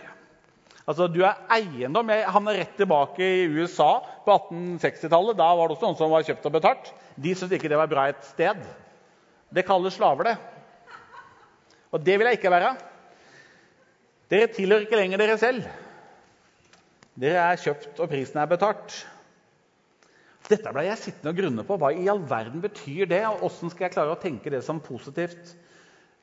Altså, 0.88 1.06
Du 1.12 1.22
er 1.24 1.40
eiendom. 1.54 2.12
Jeg 2.12 2.28
havna 2.34 2.56
rett 2.56 2.76
tilbake 2.76 3.24
i 3.24 3.46
USA 3.48 3.88
på 4.26 4.36
1860-tallet. 4.36 5.38
Da 5.38 5.48
var 5.56 5.68
det 5.68 5.78
også 5.78 5.88
noen 5.88 5.98
som 6.00 6.12
var 6.12 6.26
kjøpt 6.28 6.50
og 6.50 6.56
betalt. 6.58 6.92
De 7.16 7.34
syntes 7.34 7.56
ikke 7.56 7.72
det 7.72 7.80
var 7.80 7.90
bra 7.90 8.08
et 8.12 8.30
sted. 8.34 8.60
Det 9.54 9.64
kalles 9.64 9.96
slaver, 9.96 10.32
det. 10.32 10.36
Og 11.92 12.02
det 12.04 12.18
vil 12.18 12.28
jeg 12.28 12.40
ikke 12.40 12.52
være. 12.52 12.74
Dere 14.28 14.50
tilhører 14.52 14.84
ikke 14.84 14.98
lenger 15.00 15.22
dere 15.22 15.38
selv. 15.40 15.68
Dere 17.18 17.46
er 17.48 17.62
kjøpt, 17.62 17.94
og 17.96 18.10
prisen 18.10 18.42
er 18.42 18.50
betalt. 18.50 18.98
Dette 20.48 20.72
ble 20.72 20.86
jeg 20.86 21.00
sittende 21.00 21.32
og 21.34 21.40
grunne 21.42 21.64
på. 21.68 21.76
Hva 21.80 21.90
i 21.92 22.08
all 22.08 22.22
verden 22.28 22.62
betyr 22.64 23.08
det? 23.10 23.24
og 23.28 23.42
Hvordan 23.42 23.72
skal 23.72 23.86
jeg 23.86 23.94
klare 23.96 24.14
å 24.14 24.20
tenke 24.20 24.52
det 24.52 24.62
som 24.64 24.80
positivt? 24.80 25.52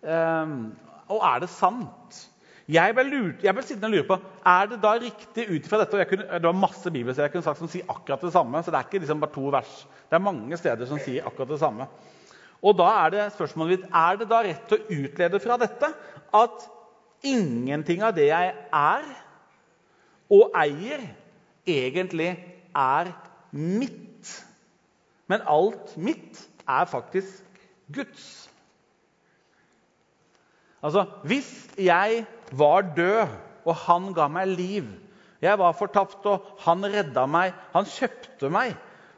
Um, 0.02 0.74
og 1.14 1.22
er 1.22 1.44
det 1.44 1.52
sant? 1.54 2.24
Jeg 2.66 2.96
ble, 2.98 3.04
lurt, 3.06 3.44
jeg 3.46 3.54
ble, 3.54 3.62
sittende 3.62 3.92
og 3.92 3.94
lure 3.94 4.08
på 4.10 4.16
er 4.50 4.70
det 4.72 4.80
da 4.82 4.96
riktig 4.98 5.44
ut 5.52 5.68
fra 5.70 5.78
dette 5.84 6.00
og 6.00 6.08
kunne, 6.10 6.26
Det 6.42 6.48
var 6.48 6.58
masse 6.58 6.90
bibelsteder 6.90 7.28
jeg 7.28 7.34
kunne 7.36 7.46
sagt 7.46 7.62
som 7.62 7.70
sier 7.70 7.92
akkurat 7.94 8.24
det 8.26 8.32
samme. 8.34 8.62
så 8.64 8.74
Det 8.74 8.80
er 8.80 8.88
ikke 8.88 9.02
liksom 9.04 9.22
bare 9.22 9.36
to 9.36 9.46
vers. 9.54 9.76
Det 10.10 10.18
er 10.18 10.24
mange 10.26 10.58
steder 10.58 10.90
som 10.90 11.02
sier 11.02 11.28
akkurat 11.30 11.54
det 11.54 11.60
samme. 11.62 11.88
Og 12.66 12.78
da 12.78 12.88
Er 13.06 13.10
det 13.14 13.28
spørsmålet 13.36 13.76
mitt, 13.76 13.90
er 13.94 14.18
det 14.18 14.30
da 14.30 14.42
rett 14.42 14.74
å 14.74 14.82
utlede 14.82 15.40
fra 15.44 15.58
dette 15.62 15.92
at 16.34 16.66
ingenting 17.26 18.02
av 18.02 18.16
det 18.16 18.28
jeg 18.32 18.54
er, 18.74 19.06
og 20.34 20.58
eier, 20.58 21.06
egentlig 21.70 22.32
er 22.74 23.12
mitt. 23.56 24.32
Men 25.32 25.46
alt 25.48 25.96
mitt 25.98 26.42
er 26.68 26.86
faktisk 26.86 27.64
Guds. 27.94 28.50
Altså, 30.86 31.06
hvis 31.24 31.50
jeg 31.78 32.26
var 32.52 32.82
død, 32.96 33.28
og 33.66 33.76
han 33.76 34.12
ga 34.14 34.28
meg 34.30 34.48
liv 34.54 34.86
Jeg 35.42 35.60
var 35.60 35.74
fortapt, 35.78 36.26
og 36.26 36.46
han 36.64 36.86
redda 36.86 37.26
meg. 37.30 37.54
Han 37.74 37.86
kjøpte 37.86 38.50
meg. 38.50 38.72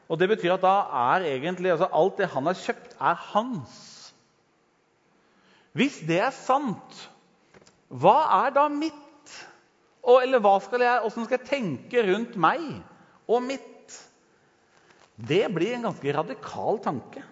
Og 0.10 0.20
Det 0.20 0.28
betyr 0.30 0.56
at 0.56 0.64
da 0.64 0.74
er 1.14 1.28
egentlig 1.30 1.72
altså, 1.72 1.88
alt 1.94 2.18
det 2.18 2.28
han 2.34 2.50
har 2.50 2.58
kjøpt, 2.58 2.96
er 3.00 3.14
hans. 3.14 3.78
Hvis 5.78 6.00
det 6.08 6.18
er 6.20 6.34
sant, 6.34 7.10
hva 7.88 8.18
er 8.48 8.56
da 8.56 8.66
mitt? 8.72 9.34
Og, 10.04 10.24
eller 10.24 10.42
hva 10.42 10.58
skal 10.64 10.82
jeg, 10.82 11.00
hvordan 11.04 11.28
skal 11.28 11.38
jeg 11.38 11.50
tenke 11.50 12.06
rundt 12.08 12.36
meg 12.40 12.64
og 13.28 13.44
mitt? 13.46 13.77
Det 15.18 15.48
blir 15.50 15.74
en 15.74 15.90
ganske 15.90 16.14
radikal 16.14 16.78
tanke. 16.84 17.24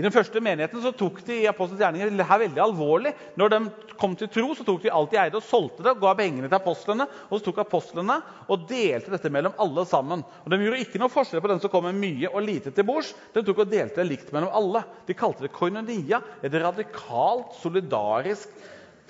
I 0.00 0.04
den 0.06 0.14
første 0.14 0.40
menigheten 0.40 0.80
så 0.80 0.94
tok 0.96 1.18
de 1.26 1.42
i 1.42 1.48
apostelens 1.50 1.82
gjerninger 1.82 2.12
det 2.16 2.24
her 2.24 2.40
veldig 2.40 2.60
alvorlig. 2.64 3.10
Når 3.36 3.50
de 3.52 3.58
kom 4.00 4.14
til 4.16 4.30
tro, 4.32 4.54
så 4.56 4.64
tok 4.64 4.86
de 4.86 4.92
alt 4.96 5.10
de 5.12 5.18
eide 5.20 5.36
og 5.36 5.44
solgte 5.44 5.84
det 5.84 5.92
og 5.92 6.00
ga 6.00 6.14
pengene 6.16 6.48
til 6.48 6.56
apostlene. 6.56 7.04
Og 7.28 7.34
så 7.36 7.50
tok 7.50 7.60
apostlene 7.66 8.16
og 8.46 8.64
delte 8.70 9.12
dette 9.12 9.32
mellom 9.34 9.58
alle 9.60 9.84
sammen. 9.90 10.22
Og 10.40 10.54
De 10.54 10.60
gjorde 10.62 10.80
ikke 10.86 11.02
noe 11.02 11.12
forskjell 11.12 11.44
på 11.44 11.50
den 11.52 11.60
som 11.60 11.72
kom 11.74 11.84
med 11.84 12.00
mye 12.00 12.30
og 12.30 12.46
lite 12.46 12.72
til 12.72 12.88
bords. 12.88 13.12
De 13.34 13.44
tok 13.44 13.60
og 13.66 13.74
delte 13.74 14.00
det 14.00 14.08
likt 14.08 14.32
mellom 14.32 14.56
alle. 14.62 14.86
De 15.04 15.18
kalte 15.20 15.44
det 15.44 15.52
koinonia, 15.52 16.22
et 16.40 16.56
radikalt, 16.64 17.52
solidarisk 17.60 18.56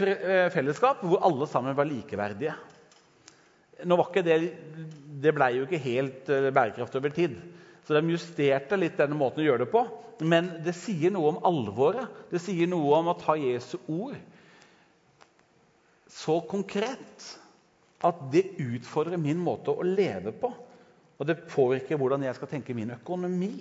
eh, 0.03 0.51
fellesskap 0.51 1.07
hvor 1.07 1.23
alle 1.31 1.47
sammen 1.55 1.79
var 1.79 1.87
likeverdige. 1.87 2.59
Nå 3.87 3.95
var 3.95 4.11
ikke 4.11 4.27
det, 4.27 4.43
det 5.23 5.39
ble 5.39 5.53
jo 5.55 5.71
ikke 5.71 5.85
helt 5.87 6.35
eh, 6.35 6.51
bærekraftig 6.51 6.99
over 6.99 7.15
tid. 7.15 7.39
Så 7.91 7.97
de 7.97 8.13
justerte 8.15 8.77
litt 8.79 9.01
denne 9.01 9.17
måten 9.19 9.43
å 9.43 9.45
gjøre 9.49 9.65
det 9.65 9.73
på. 9.73 9.81
Men 10.23 10.53
det 10.63 10.77
sier 10.79 11.11
noe 11.11 11.33
om 11.33 11.41
alvoret. 11.49 12.07
Det 12.31 12.39
sier 12.39 12.71
noe 12.71 13.01
om 13.01 13.09
å 13.11 13.17
ta 13.19 13.35
Jesu 13.35 13.81
ord 13.91 14.15
så 16.11 16.37
konkret 16.47 17.25
at 18.07 18.23
det 18.31 18.45
utfordrer 18.63 19.19
min 19.19 19.43
måte 19.43 19.75
å 19.75 19.83
leve 19.83 20.31
på. 20.39 20.53
Og 21.19 21.27
det 21.27 21.41
påvirker 21.51 21.99
hvordan 21.99 22.23
jeg 22.29 22.39
skal 22.39 22.53
tenke 22.53 22.79
min 22.79 22.95
økonomi. 22.95 23.57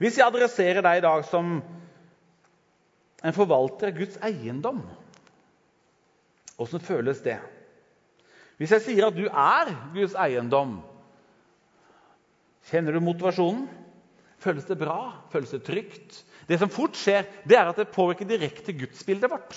Hvis 0.00 0.16
jeg 0.16 0.24
adresserer 0.24 0.80
deg 0.88 1.02
i 1.02 1.04
dag 1.04 1.28
som 1.28 1.58
en 3.20 3.36
forvalter 3.36 3.92
av 3.92 4.00
Guds 4.00 4.16
eiendom, 4.24 4.80
åssen 6.56 6.80
føles 6.80 7.20
det? 7.28 7.36
Hvis 8.56 8.72
jeg 8.78 8.88
sier 8.88 9.10
at 9.10 9.20
du 9.20 9.26
er 9.28 9.76
Guds 9.92 10.16
eiendom, 10.16 10.78
Kjenner 12.68 12.92
du 12.92 13.00
motivasjonen? 13.00 13.66
Føles 14.38 14.66
det 14.68 14.76
bra? 14.78 14.98
Føles 15.32 15.54
det 15.54 15.64
trygt? 15.66 16.22
Det 16.48 16.58
som 16.60 16.70
fort 16.72 16.96
skjer, 16.96 17.26
det 17.48 17.56
er 17.58 17.68
at 17.68 17.80
det 17.80 17.90
påvirker 17.92 18.28
direkte 18.28 18.74
gudsbildet 18.76 19.30
vårt. 19.30 19.56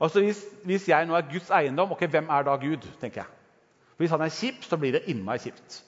Altså 0.00 0.20
hvis, 0.20 0.42
hvis, 0.64 0.88
jeg 0.88 1.08
nå 1.08 1.16
er 1.16 1.28
Guds 1.30 1.50
eiendom, 1.50 1.92
ok, 1.92 2.04
hvem 2.12 2.28
er 2.28 2.44
da 2.46 2.56
Gud? 2.60 2.84
tenker 3.00 3.22
jeg. 3.22 3.32
Hvis 3.96 4.12
han 4.12 4.20
er 4.20 4.32
kjip, 4.32 4.64
så 4.64 4.76
blir 4.76 4.92
det 4.92 5.06
innmari 5.08 5.40
kjipt. 5.40 5.80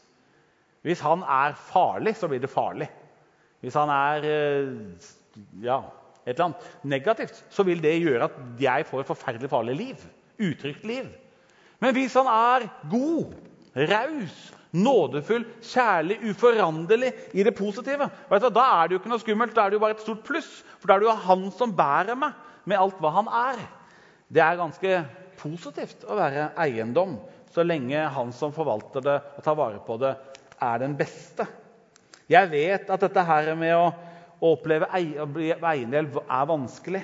Hvis 0.83 1.01
han 1.05 1.23
er 1.23 1.57
farlig, 1.69 2.17
så 2.17 2.29
blir 2.29 2.41
det 2.41 2.51
farlig. 2.51 2.89
Hvis 3.61 3.77
han 3.77 3.91
er 3.93 4.25
eh, 4.25 5.09
ja, 5.63 5.81
et 6.25 6.37
eller 6.37 6.47
annet 6.49 6.85
negativt, 6.89 7.45
så 7.51 7.65
vil 7.69 7.83
det 7.83 7.99
gjøre 8.01 8.31
at 8.31 8.39
jeg 8.61 8.87
får 8.89 9.03
et 9.03 9.11
forferdelig 9.11 9.51
farlig 9.51 9.77
liv. 9.77 10.07
Utrygt 10.39 10.87
liv. 10.87 11.09
Men 11.81 11.93
hvis 11.93 12.17
han 12.17 12.31
er 12.31 12.69
god, 12.91 13.35
raus, 13.77 14.39
nådefull, 14.77 15.47
kjærlig, 15.65 16.19
uforanderlig 16.31 17.13
i 17.33 17.45
det 17.47 17.55
positive. 17.57 18.11
Du, 18.29 18.49
da 18.49 18.67
er 18.67 18.89
det 18.89 18.97
jo 18.97 19.01
ikke 19.03 19.13
noe 19.13 19.23
skummelt, 19.23 19.55
da 19.57 19.65
er 19.65 19.73
det 19.73 19.79
jo 19.79 19.85
bare 19.85 19.97
et 19.97 20.05
stort 20.05 20.25
pluss. 20.27 20.51
For 20.79 20.91
da 20.91 20.97
er 20.97 21.03
det 21.03 21.09
jo 21.09 21.17
han 21.29 21.49
som 21.57 21.75
bærer 21.77 22.19
meg 22.19 22.37
med 22.69 22.81
alt 22.81 23.01
hva 23.01 23.15
han 23.17 23.31
er. 23.33 23.63
Det 24.29 24.43
er 24.45 24.61
ganske 24.61 25.01
positivt 25.41 26.05
å 26.05 26.19
være 26.19 26.51
eiendom 26.61 27.17
så 27.55 27.65
lenge 27.65 28.03
han 28.13 28.33
som 28.37 28.53
forvalter 28.53 29.05
det 29.05 29.17
og 29.39 29.45
tar 29.45 29.57
vare 29.59 29.81
på 29.85 29.97
det, 30.03 30.13
er 30.61 30.83
den 30.83 30.97
beste. 30.99 31.47
Jeg 32.29 32.51
vet 32.53 32.91
at 32.93 33.05
dette 33.07 33.25
her 33.25 33.55
med 33.57 33.73
å, 33.77 33.87
å 34.39 34.53
oppleve 34.53 34.91
eiendel 34.93 36.11
er 36.21 36.51
vanskelig. 36.51 37.03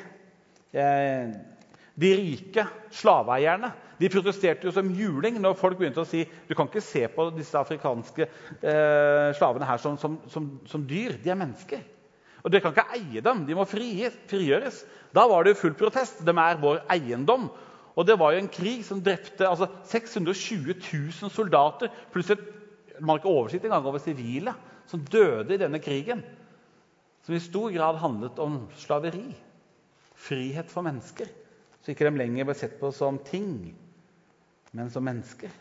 De 1.95 2.11
rike 2.19 2.67
slaveeierne 2.93 3.71
de 4.05 4.11
protesterte 4.13 4.69
jo 4.69 4.73
som 4.77 4.91
juling 4.93 5.39
når 5.41 5.57
folk 5.57 5.79
begynte 5.81 6.03
å 6.03 6.09
si 6.09 6.27
du 6.45 6.53
kan 6.53 6.69
ikke 6.69 6.83
se 6.85 7.07
på 7.09 7.25
disse 7.33 7.57
afrikanske 7.57 8.27
eh, 8.29 9.31
slavene 9.39 9.69
her 9.69 9.81
som, 9.81 9.97
som, 10.01 10.19
som, 10.29 10.51
som, 10.69 10.83
dyr. 10.85 11.17
De 11.25 11.33
er 11.33 11.39
mennesker. 11.41 11.81
Og 12.45 12.53
Dere 12.53 12.61
kan 12.61 12.75
ikke 12.75 12.99
eie 12.99 13.23
dem. 13.25 13.47
De 13.49 13.57
må 13.57 13.65
frigjøres. 13.65 14.83
Da 15.17 15.25
var 15.31 15.47
det 15.47 15.55
jo 15.55 15.63
full 15.63 15.79
protest. 15.79 16.21
De 16.27 16.35
er 16.37 16.61
vår 16.61 16.83
eiendom. 16.93 17.49
Og 17.95 18.05
det 18.05 18.19
var 18.21 18.35
jo 18.35 18.43
en 18.43 18.53
krig 18.53 18.83
som 18.85 19.01
drepte 19.01 19.49
altså 19.49 19.71
620 19.89 20.75
000 20.75 21.33
soldater 21.33 21.93
pluss 22.13 22.35
et 22.35 22.43
man 23.01 23.17
har 23.17 23.23
ikke 23.23 23.33
oversikt 23.33 23.65
engang 23.67 23.87
over 23.89 23.99
sivile 23.99 24.53
som 24.87 25.03
døde 25.03 25.57
i 25.57 25.59
denne 25.59 25.81
krigen. 25.83 26.21
Som 27.25 27.35
i 27.35 27.43
stor 27.43 27.73
grad 27.73 27.99
handlet 28.03 28.39
om 28.39 28.61
slaveri. 28.79 29.33
Frihet 30.15 30.71
for 30.71 30.85
mennesker. 30.87 31.31
Så 31.81 31.93
ikke 31.93 32.07
de 32.07 32.21
lenger 32.21 32.47
ble 32.49 32.55
sett 32.57 32.77
på 32.81 32.93
som 32.95 33.19
ting, 33.25 33.75
men 34.75 34.91
som 34.91 35.05
mennesker. 35.07 35.53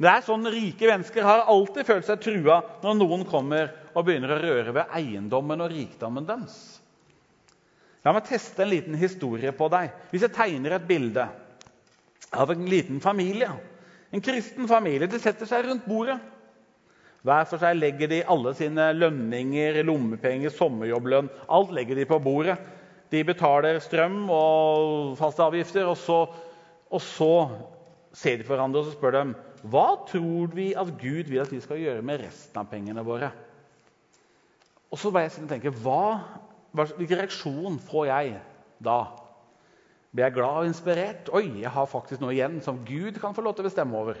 Det 0.00 0.08
er 0.08 0.24
sånn 0.24 0.48
Rike 0.48 0.88
mennesker 0.88 1.24
har 1.24 1.48
alltid 1.52 1.88
følt 1.88 2.06
seg 2.08 2.22
trua 2.24 2.60
når 2.80 2.96
noen 2.96 3.24
kommer 3.28 3.68
og 3.92 4.06
begynner 4.06 4.32
å 4.32 4.40
røre 4.40 4.74
ved 4.76 4.92
eiendommen 4.96 5.60
og 5.60 5.72
rikdommen 5.72 6.28
deres. 6.28 6.56
La 8.04 8.14
meg 8.16 8.24
teste 8.28 8.64
en 8.64 8.70
liten 8.72 8.96
historie 8.96 9.52
på 9.52 9.68
deg. 9.72 9.90
Hvis 10.12 10.24
jeg 10.24 10.32
tegner 10.36 10.78
et 10.78 10.86
bilde 10.88 11.26
av 12.32 12.52
en 12.52 12.68
liten 12.70 13.00
familie, 13.04 13.50
en 14.10 14.24
kristen 14.24 14.66
familie 14.70 15.06
De 15.10 15.20
setter 15.22 15.46
seg 15.46 15.66
rundt 15.66 15.84
bordet. 15.86 16.16
Hver 17.20 17.44
for 17.50 17.60
seg 17.60 17.76
legger 17.76 18.08
de 18.08 18.22
alle 18.32 18.54
sine 18.56 18.86
lønninger, 18.96 19.82
lommepenger, 19.84 20.52
sommerjobblønn 20.56 21.28
Alt 21.52 21.74
legger 21.76 22.00
de 22.00 22.06
på 22.08 22.18
bordet. 22.24 22.56
De 23.12 23.20
betaler 23.26 23.82
strøm 23.84 24.22
og 24.32 25.18
faste 25.18 25.44
avgifter, 25.44 25.84
og 25.90 25.98
så, 26.00 26.22
og 26.88 27.04
så 27.04 27.34
ser 28.16 28.40
de 28.40 28.46
på 28.46 28.54
hverandre 28.54 28.82
og 28.82 28.88
så 28.88 28.96
spør 28.96 29.16
dem, 29.16 29.34
hva 29.70 29.86
tror 30.08 30.52
vi 30.56 30.70
at 30.78 30.90
Gud 30.98 31.30
vil 31.30 31.42
at 31.42 31.52
vi 31.52 31.60
skal 31.62 31.80
gjøre 31.80 32.04
med 32.06 32.22
resten 32.24 32.60
av 32.60 32.68
pengene 32.70 33.04
våre. 33.06 33.30
Og 34.90 34.98
så 34.98 35.12
var 35.14 35.26
jeg 35.26 35.48
tenke, 35.50 35.72
Hvilken 36.70 37.18
reaksjon 37.18 37.80
får 37.82 38.04
jeg 38.06 38.34
da? 38.82 39.00
Blir 40.10 40.26
jeg 40.26 40.34
glad 40.36 40.60
og 40.60 40.68
inspirert? 40.70 41.30
Oi, 41.34 41.62
jeg 41.62 41.70
har 41.70 41.86
faktisk 41.90 42.22
noe 42.22 42.34
igjen 42.34 42.58
som 42.62 42.80
Gud 42.86 43.18
kan 43.22 43.34
få 43.34 43.44
lov 43.46 43.56
til 43.56 43.64
å 43.64 43.68
bestemme 43.68 43.98
over. 43.98 44.18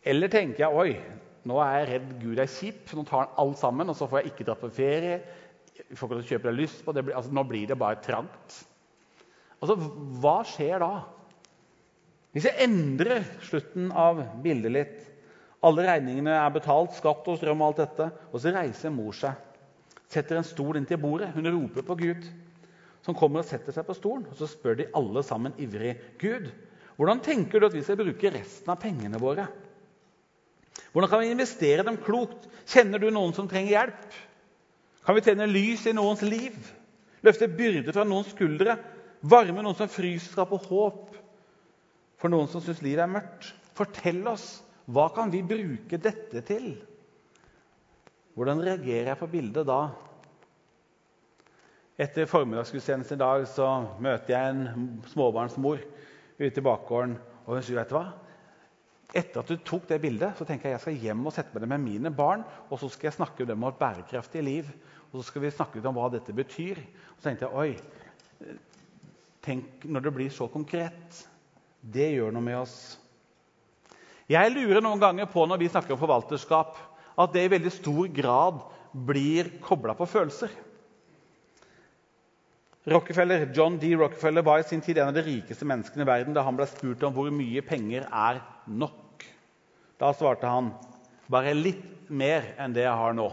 Eller 0.00 0.32
tenker 0.32 0.64
jeg 0.64 0.76
oi, 0.76 0.94
nå 1.48 1.60
er 1.60 1.74
jeg 1.78 1.88
redd 1.90 2.10
Gud 2.22 2.40
er 2.40 2.48
kjip, 2.48 2.82
nå 2.96 3.04
tar 3.08 3.26
han 3.26 3.38
alt 3.42 3.60
sammen, 3.60 3.92
og 3.92 3.96
så 3.96 4.08
får 4.08 4.22
jeg 4.22 4.32
ikke 4.32 4.46
dratt 4.48 4.62
på 4.62 4.72
ferie. 4.76 5.20
Jeg 5.80 5.96
får 5.96 6.12
ikke 6.12 6.28
kjøpe 6.30 6.44
det 6.44 6.50
jeg 6.50 6.52
har 6.52 6.60
lyst 6.60 6.84
på. 6.84 6.94
Blir, 6.96 7.16
altså, 7.16 7.32
nå 7.36 7.44
blir 7.48 7.68
det 7.68 7.78
bare 7.80 8.00
trangt. 8.04 8.60
Altså, 9.60 9.76
Hva 10.20 10.38
skjer 10.48 10.80
da? 10.80 10.92
Hvis 12.30 12.46
jeg 12.46 12.62
endrer 12.62 13.24
slutten 13.42 13.88
av 13.90 14.20
bildet 14.44 14.74
litt 14.74 14.98
Alle 15.66 15.84
regningene 15.84 16.36
er 16.40 16.52
betalt, 16.54 16.94
skatt 16.96 17.26
og 17.28 17.36
strøm 17.36 17.60
og 17.60 17.66
alt 17.66 17.80
dette. 17.82 18.06
Og 18.32 18.40
så 18.40 18.52
reiser 18.54 18.94
mor 18.94 19.12
seg, 19.12 19.34
setter 20.08 20.38
en 20.38 20.46
stol 20.46 20.78
inn 20.78 20.86
til 20.88 20.96
bordet. 21.02 21.34
Hun 21.34 21.50
roper 21.52 21.84
på 21.84 21.98
Gud. 22.00 22.22
Som 23.04 23.16
kommer 23.16 23.42
og 23.42 23.48
setter 23.48 23.74
seg 23.74 23.84
på 23.84 23.96
stolen, 23.96 24.24
og 24.30 24.38
så 24.38 24.48
spør 24.48 24.78
de 24.78 24.86
alle 24.96 25.20
sammen 25.24 25.52
ivrig 25.60 25.94
Gud, 26.20 26.48
hvordan 27.00 27.22
tenker 27.24 27.60
du 27.60 27.64
at 27.64 27.72
vi 27.72 27.80
skal 27.80 27.96
bruke 27.96 28.32
resten 28.32 28.72
av 28.72 28.76
pengene 28.80 29.20
våre? 29.20 29.46
Hvordan 30.92 31.08
kan 31.08 31.22
vi 31.22 31.30
investere 31.32 31.84
dem 31.86 31.96
klokt? 32.04 32.44
Kjenner 32.68 33.00
du 33.00 33.06
noen 33.08 33.32
som 33.36 33.48
trenger 33.48 33.72
hjelp? 33.72 34.18
Kan 35.06 35.16
vi 35.16 35.24
tjene 35.24 35.48
lys 35.48 35.86
i 35.88 35.94
noens 35.96 36.20
liv? 36.24 36.56
Løfte 37.24 37.48
byrder 37.48 37.96
fra 37.96 38.04
noens 38.04 38.32
skuldre? 38.34 38.76
Varme 39.20 39.64
noen 39.64 39.76
som 39.78 39.88
fryser, 39.92 40.32
skape 40.34 40.60
håp? 40.68 41.09
For 42.20 42.32
noen 42.32 42.50
som 42.52 42.60
syns 42.60 42.82
livet 42.84 43.06
er 43.06 43.10
mørkt, 43.10 43.54
fortell 43.76 44.20
oss 44.28 44.60
hva 44.90 45.06
kan 45.14 45.30
vi 45.32 45.40
bruke 45.46 45.98
dette 46.02 46.42
til? 46.46 46.72
Hvordan 48.36 48.62
reagerer 48.64 49.12
jeg 49.12 49.20
på 49.20 49.28
bildet 49.30 49.68
da? 49.68 49.80
Etter 52.00 52.28
formiddagsgudstjenesten 52.30 53.18
i 53.18 53.20
dag 53.20 53.44
så 53.50 53.68
møter 54.00 54.34
jeg 54.34 54.52
en 54.54 54.90
småbarnsmor 55.10 55.82
ute 56.40 56.50
i 56.62 56.64
bakgården. 56.64 57.16
Og 57.44 57.56
hun 57.56 57.64
sier, 57.64 57.76
vet 57.80 57.92
du 57.92 57.96
hva? 57.98 58.06
Etter 59.10 59.42
at 59.42 59.50
du 59.50 59.58
tok 59.66 59.88
det 59.90 60.00
bildet, 60.02 60.36
så 60.38 60.46
tenker 60.48 60.70
jeg 60.70 60.78
jeg 60.78 60.84
skal 60.84 61.00
hjem 61.04 61.26
og 61.26 61.34
sette 61.34 61.52
meg 61.54 61.64
ned 61.64 61.72
med 61.74 61.86
mine 61.86 62.14
barn. 62.14 62.44
Og 62.70 62.80
så 62.80 62.88
skal 62.92 63.10
jeg 63.10 63.18
snakke 63.18 63.42
med 63.42 63.52
dem 63.52 63.64
om 63.64 63.72
et 63.72 63.80
bærekraftig 63.80 64.44
liv. 64.46 64.70
Og 65.10 65.18
så 65.18 65.26
skal 65.28 65.44
vi 65.44 65.54
snakke 65.54 65.78
litt 65.78 65.88
om 65.90 65.98
hva 65.98 66.08
dette 66.14 66.34
betyr. 66.36 66.80
Og 67.10 67.18
så 67.18 67.28
tenkte 67.28 67.48
jeg 67.48 67.58
oi, 67.58 68.54
tenk 69.44 69.84
når 69.90 70.06
det 70.06 70.16
blir 70.16 70.32
så 70.34 70.48
konkret. 70.52 71.20
Det 71.80 72.10
gjør 72.12 72.34
noe 72.34 72.44
med 72.44 72.58
oss. 72.60 72.76
Jeg 74.30 74.52
lurer 74.54 74.82
noen 74.84 75.00
ganger 75.02 75.28
på 75.30 75.42
når 75.48 75.58
vi 75.62 75.70
snakker 75.72 75.96
om 75.96 76.00
forvalterskap, 76.00 76.76
at 77.20 77.32
det 77.34 77.46
i 77.46 77.52
veldig 77.52 77.72
stor 77.74 78.10
grad 78.14 78.60
blir 78.92 79.48
kobla 79.64 79.96
på 79.98 80.06
følelser. 80.08 80.52
Rockefeller, 82.90 83.44
John 83.54 83.76
D. 83.78 83.90
Rockefeller 83.98 84.42
var 84.42 84.62
i 84.62 84.68
sin 84.68 84.80
tid 84.80 84.98
en 84.98 85.10
av 85.10 85.16
de 85.16 85.24
rikeste 85.26 85.66
menneskene 85.68 86.06
i 86.06 86.08
verden 86.08 86.36
da 86.36 86.44
han 86.46 86.56
ble 86.56 86.66
spurt 86.70 87.02
om 87.04 87.12
hvor 87.16 87.28
mye 87.34 87.62
penger 87.66 88.06
er 88.08 88.40
nok. 88.66 89.26
Da 90.00 90.14
svarte 90.16 90.48
han 90.48 90.72
bare 91.30 91.52
litt 91.54 92.08
mer 92.08 92.54
enn 92.58 92.74
det 92.74 92.86
jeg 92.86 93.00
har 93.02 93.16
nå. 93.16 93.28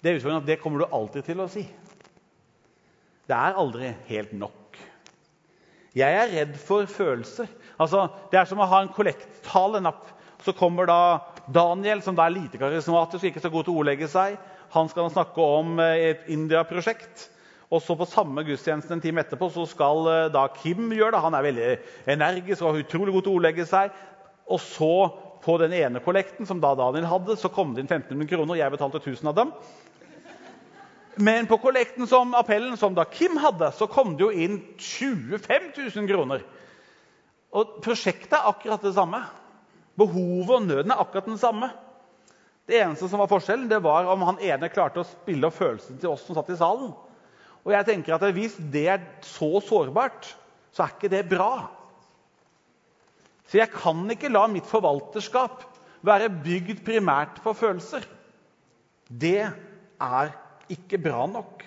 Det 0.00 0.16
er 0.16 0.32
at 0.32 0.48
det 0.48 0.58
kommer 0.60 0.82
du 0.82 0.88
alltid 0.96 1.28
til 1.28 1.44
å 1.44 1.48
si. 1.52 1.66
Det 3.28 3.36
er 3.36 3.58
aldri 3.60 3.92
helt 4.08 4.32
nok. 4.34 4.59
Jeg 5.96 6.14
er 6.14 6.30
redd 6.30 6.54
for 6.62 6.86
følelser. 6.86 7.48
Altså, 7.80 8.06
det 8.30 8.38
er 8.38 8.46
som 8.46 8.60
å 8.62 8.68
ha 8.70 8.82
en 8.84 8.92
kollekttalenapp. 8.94 10.06
Så 10.44 10.54
kommer 10.56 10.86
da 10.88 11.00
Daniel, 11.52 12.00
som 12.04 12.16
da 12.16 12.28
er 12.28 12.36
lite 12.36 12.60
karismatisk 12.60 13.24
og 13.24 13.30
ikke 13.32 13.42
så 13.42 13.50
god 13.52 13.66
til 13.66 13.74
å 13.74 13.82
ordlegge 13.82 14.08
seg. 14.08 14.38
Han 14.72 14.88
skal 14.88 15.10
snakke 15.10 15.42
om 15.58 15.80
eh, 15.82 16.12
et 16.12 16.30
India-prosjekt. 16.32 17.26
Og 17.70 17.82
så 17.82 17.94
På 17.98 18.06
samme 18.08 18.42
gudstjenesten 18.46 18.96
en 18.96 19.02
time 19.02 19.22
etterpå 19.22 19.50
så 19.54 19.66
skal 19.68 20.06
eh, 20.10 20.28
da 20.34 20.46
Kim 20.54 20.88
gjøre 20.94 21.16
det. 21.16 21.24
Han 21.26 21.36
er 21.36 21.48
veldig 21.48 21.68
energisk 22.14 22.64
og 22.66 22.80
utrolig 22.84 23.16
god 23.16 23.26
til 23.26 23.34
å 23.34 23.40
ordlegge 23.40 23.66
seg. 23.68 23.92
Og 24.50 24.62
så 24.62 24.94
på 25.42 25.56
den 25.60 25.74
ene 25.74 26.02
kollekten 26.04 26.46
som 26.46 26.60
da 26.62 26.72
Daniel 26.78 27.08
hadde, 27.08 27.36
så 27.38 27.50
kom 27.52 27.74
det 27.74 27.84
inn 27.84 27.90
1500 27.90 28.30
kroner. 28.30 28.54
og 28.54 28.62
Jeg 28.62 28.74
betalte 28.76 29.02
1000 29.02 29.30
av 29.32 29.38
dem. 29.38 29.54
Men 31.20 31.46
på 31.46 31.58
kollekten 31.60 32.06
som 32.08 32.32
appellen 32.34 32.76
som 32.80 32.94
da 32.96 33.04
Kim 33.04 33.36
hadde, 33.40 33.68
så 33.76 33.86
kom 33.90 34.14
det 34.16 34.24
jo 34.24 34.30
inn 34.32 34.56
25 34.80 35.68
000 35.76 36.08
kroner. 36.08 36.44
Og 37.52 37.76
prosjektet 37.84 38.38
er 38.38 38.48
akkurat 38.48 38.82
det 38.84 38.94
samme. 38.96 39.20
Behovet 40.00 40.54
og 40.56 40.66
nøden 40.68 40.94
er 40.94 41.02
akkurat 41.02 41.28
den 41.28 41.40
samme. 41.40 41.68
Det 42.64 42.78
eneste 42.78 43.08
som 43.10 43.20
var 43.20 43.28
forskjellen, 43.28 43.68
det 43.68 43.82
var 43.84 44.08
om 44.08 44.22
han 44.28 44.40
ene 44.46 44.70
klarte 44.72 45.02
å 45.02 45.08
spille 45.08 45.48
opp 45.48 45.58
følelsen 45.58 45.98
til 46.00 46.12
oss 46.12 46.24
som 46.24 46.38
satt 46.38 46.52
i 46.54 46.58
salen. 46.60 46.92
Og 47.66 47.74
jeg 47.74 47.88
tenker 47.88 48.16
at 48.16 48.24
Hvis 48.32 48.56
det 48.72 48.86
er 48.88 49.04
så 49.26 49.58
sårbart, 49.60 50.30
så 50.72 50.86
er 50.86 50.94
ikke 50.94 51.12
det 51.12 51.24
bra. 51.28 51.68
Så 53.50 53.58
jeg 53.58 53.72
kan 53.74 54.06
ikke 54.08 54.30
la 54.30 54.46
mitt 54.48 54.68
forvalterskap 54.70 55.66
være 56.06 56.30
bygd 56.30 56.84
primært 56.86 57.42
på 57.44 57.52
følelser. 57.52 58.06
Det 59.10 59.50
er 59.50 60.30
ikke 60.72 61.00
bra 61.02 61.26
nok. 61.30 61.64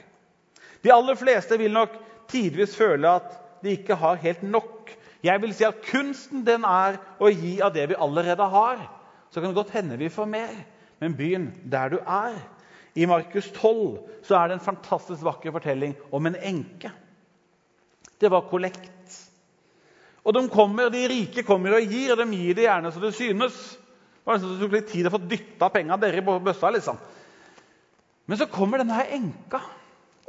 De 0.84 0.92
aller 0.94 1.18
fleste 1.20 1.58
vil 1.60 1.74
nok 1.74 1.96
tidvis 2.32 2.76
føle 2.76 3.10
at 3.20 3.30
de 3.64 3.76
ikke 3.78 3.96
har 4.00 4.20
helt 4.24 4.44
nok. 4.44 4.92
Jeg 5.24 5.42
vil 5.42 5.54
si 5.56 5.64
at 5.68 5.84
kunsten 5.88 6.44
den 6.48 6.66
er 6.68 7.00
å 7.20 7.32
gi 7.32 7.56
av 7.64 7.72
det 7.76 7.88
vi 7.92 8.00
allerede 8.00 8.48
har. 8.52 8.82
Så 9.32 9.40
kan 9.40 9.52
det 9.52 9.58
godt 9.58 9.74
hende 9.74 9.98
vi 9.98 10.12
får 10.14 10.28
mer, 10.30 10.58
men 11.00 11.16
begynn 11.18 11.48
der 11.72 11.96
du 11.96 12.02
er. 12.04 12.36
I 12.94 13.08
Markus 13.10 13.48
12 13.56 14.26
så 14.28 14.36
er 14.38 14.50
det 14.50 14.60
en 14.60 14.68
fantastisk 14.68 15.24
vakker 15.26 15.56
fortelling 15.56 15.96
om 16.14 16.28
en 16.30 16.36
enke. 16.38 16.92
Det 18.20 18.30
var 18.32 18.46
kollekt. 18.52 18.92
Og 20.24 20.36
de, 20.36 20.44
kommer, 20.52 20.92
de 20.94 21.08
rike 21.10 21.44
kommer 21.44 21.80
og 21.80 21.88
gir, 21.90 22.14
og 22.14 22.22
de 22.22 22.28
gir 22.38 22.60
det 22.60 22.68
gjerne 22.68 22.92
så 22.94 23.02
det 23.04 23.16
synes. 23.18 23.58
Det 23.74 24.28
var 24.28 24.38
nesten 24.38 24.52
så 24.52 24.60
det 24.60 24.64
tok 24.64 24.76
litt 24.78 24.92
tid 24.92 25.10
å 25.10 25.14
få 25.16 25.24
dytta 25.24 25.72
penga 25.74 25.98
dere 26.00 26.22
i 26.22 26.24
bøssa. 26.24 26.70
liksom. 26.72 27.00
Men 28.28 28.40
så 28.40 28.48
kommer 28.52 28.80
denne 28.80 28.96
her 28.96 29.16
enka, 29.18 29.60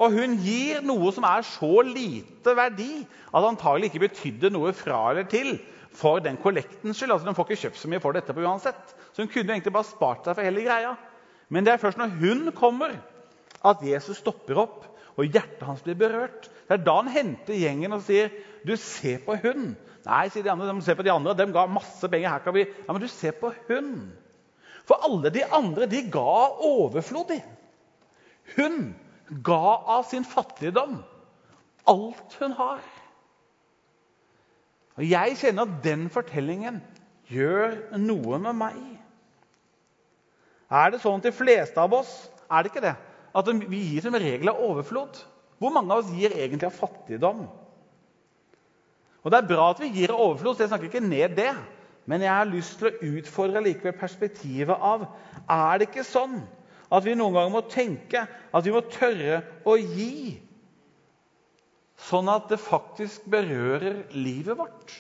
og 0.03 0.17
hun 0.17 0.35
gir 0.43 0.83
noe 0.83 1.13
som 1.15 1.27
er 1.29 1.45
så 1.47 1.71
lite 1.87 2.57
verdi 2.59 3.05
at 3.31 3.47
antagelig 3.47 3.93
ikke 3.93 4.09
betydde 4.09 4.51
noe 4.51 4.73
fra 4.75 5.05
eller 5.13 5.29
til 5.31 5.55
for 5.95 6.19
den 6.23 6.39
kollektens 6.43 6.99
skyld. 6.99 7.15
Altså, 7.15 7.29
De 7.29 7.35
får 7.37 7.47
ikke 7.47 7.61
kjøpt 7.63 7.79
så 7.79 7.91
mye 7.91 8.03
for 8.03 8.15
det 8.15 8.25
etterpå 8.25 8.43
uansett. 8.43 8.97
Så 9.13 9.23
hun 9.23 9.31
kunne 9.31 9.55
egentlig 9.55 9.75
bare 9.77 9.87
spart 9.87 10.27
seg 10.27 10.35
for 10.35 10.47
hele 10.47 10.65
greia. 10.67 10.97
Men 11.55 11.67
det 11.67 11.75
er 11.75 11.83
først 11.83 12.01
når 12.01 12.17
hun 12.19 12.51
kommer, 12.57 12.97
at 13.65 13.87
Jesus 13.87 14.19
stopper 14.19 14.59
opp, 14.65 14.83
og 15.15 15.31
hjertet 15.31 15.63
hans 15.63 15.85
blir 15.87 15.95
berørt. 15.95 16.49
Det 16.67 16.75
er 16.75 16.83
da 16.83 16.97
han 16.99 17.13
henter 17.15 17.55
gjengen 17.55 17.95
og 17.95 18.03
sier, 18.03 18.33
'Du, 18.67 18.75
se 18.77 19.19
på 19.23 19.37
hun.' 19.39 19.77
Nei, 20.05 20.29
sier 20.29 20.43
de 20.45 20.51
andre. 20.51 20.69
De 20.69 20.83
ser 20.85 20.99
på 20.99 21.05
de 21.07 21.13
andre. 21.13 21.33
De 21.39 21.47
ga 21.53 21.65
masse 21.67 22.09
penger. 22.09 22.29
Her 22.29 22.43
kan 22.45 22.55
vi... 22.55 22.67
Ja, 22.67 22.93
Men 22.93 23.01
du, 23.01 23.09
se 23.09 23.33
på 23.33 23.53
hun. 23.69 24.13
For 24.85 25.01
alle 25.07 25.31
de 25.33 25.45
andre, 25.49 25.87
de 25.87 26.03
ga 26.13 26.35
overflod, 26.61 27.31
de. 27.31 27.39
Hun 28.57 28.95
ga 29.45 29.77
av 29.97 30.05
sin 30.09 30.25
fattigdom 30.29 30.99
alt 31.89 32.37
hun 32.41 32.53
har. 32.57 32.83
Og 34.95 35.07
Jeg 35.09 35.39
kjenner 35.41 35.67
at 35.67 35.81
den 35.85 36.07
fortellingen 36.13 36.79
gjør 37.33 37.75
noe 37.99 38.39
med 38.39 38.57
meg. 38.61 38.79
Er 40.71 40.93
det 40.93 41.03
sånn 41.03 41.21
at 41.21 41.29
de 41.29 41.35
fleste 41.35 41.81
av 41.81 41.93
oss 41.97 42.13
er 42.49 42.63
det 42.63 42.73
ikke 42.73 42.85
det, 42.85 42.95
at 43.35 43.51
vi 43.69 43.83
gir 43.91 44.05
som 44.05 44.17
regel 44.17 44.53
av 44.53 44.63
overflod? 44.65 45.19
Hvor 45.59 45.73
mange 45.75 45.93
av 45.95 46.05
oss 46.05 46.15
gir 46.15 46.35
egentlig 46.35 46.69
av 46.69 46.79
fattigdom? 46.79 47.45
Og 49.25 49.33
Det 49.33 49.39
er 49.41 49.49
bra 49.49 49.71
at 49.73 49.81
vi 49.81 49.93
gir 49.95 50.13
av 50.13 50.21
overflod, 50.21 50.57
så 50.57 50.65
jeg 50.65 50.73
snakker 50.73 50.91
ikke 50.91 51.05
ned 51.05 51.37
det. 51.39 51.53
Men 52.07 52.21
jeg 52.21 52.35
har 52.37 52.49
lyst 52.51 52.77
til 52.79 52.91
å 52.91 53.13
utfordre 53.17 53.63
likevel 53.65 53.95
perspektivet 53.97 54.77
av 54.77 55.07
Er 55.49 55.79
det 55.79 55.89
ikke 55.89 56.05
sånn 56.05 56.43
at 56.93 57.05
vi 57.07 57.15
noen 57.17 57.35
ganger 57.37 57.55
må 57.55 57.65
tenke 57.71 58.25
at 58.27 58.67
vi 58.67 58.75
må 58.75 58.83
tørre 58.93 59.41
å 59.67 59.77
gi, 59.79 60.37
sånn 62.05 62.29
at 62.29 62.51
det 62.51 62.61
faktisk 62.61 63.25
berører 63.31 64.03
livet 64.13 64.59
vårt. 64.59 64.95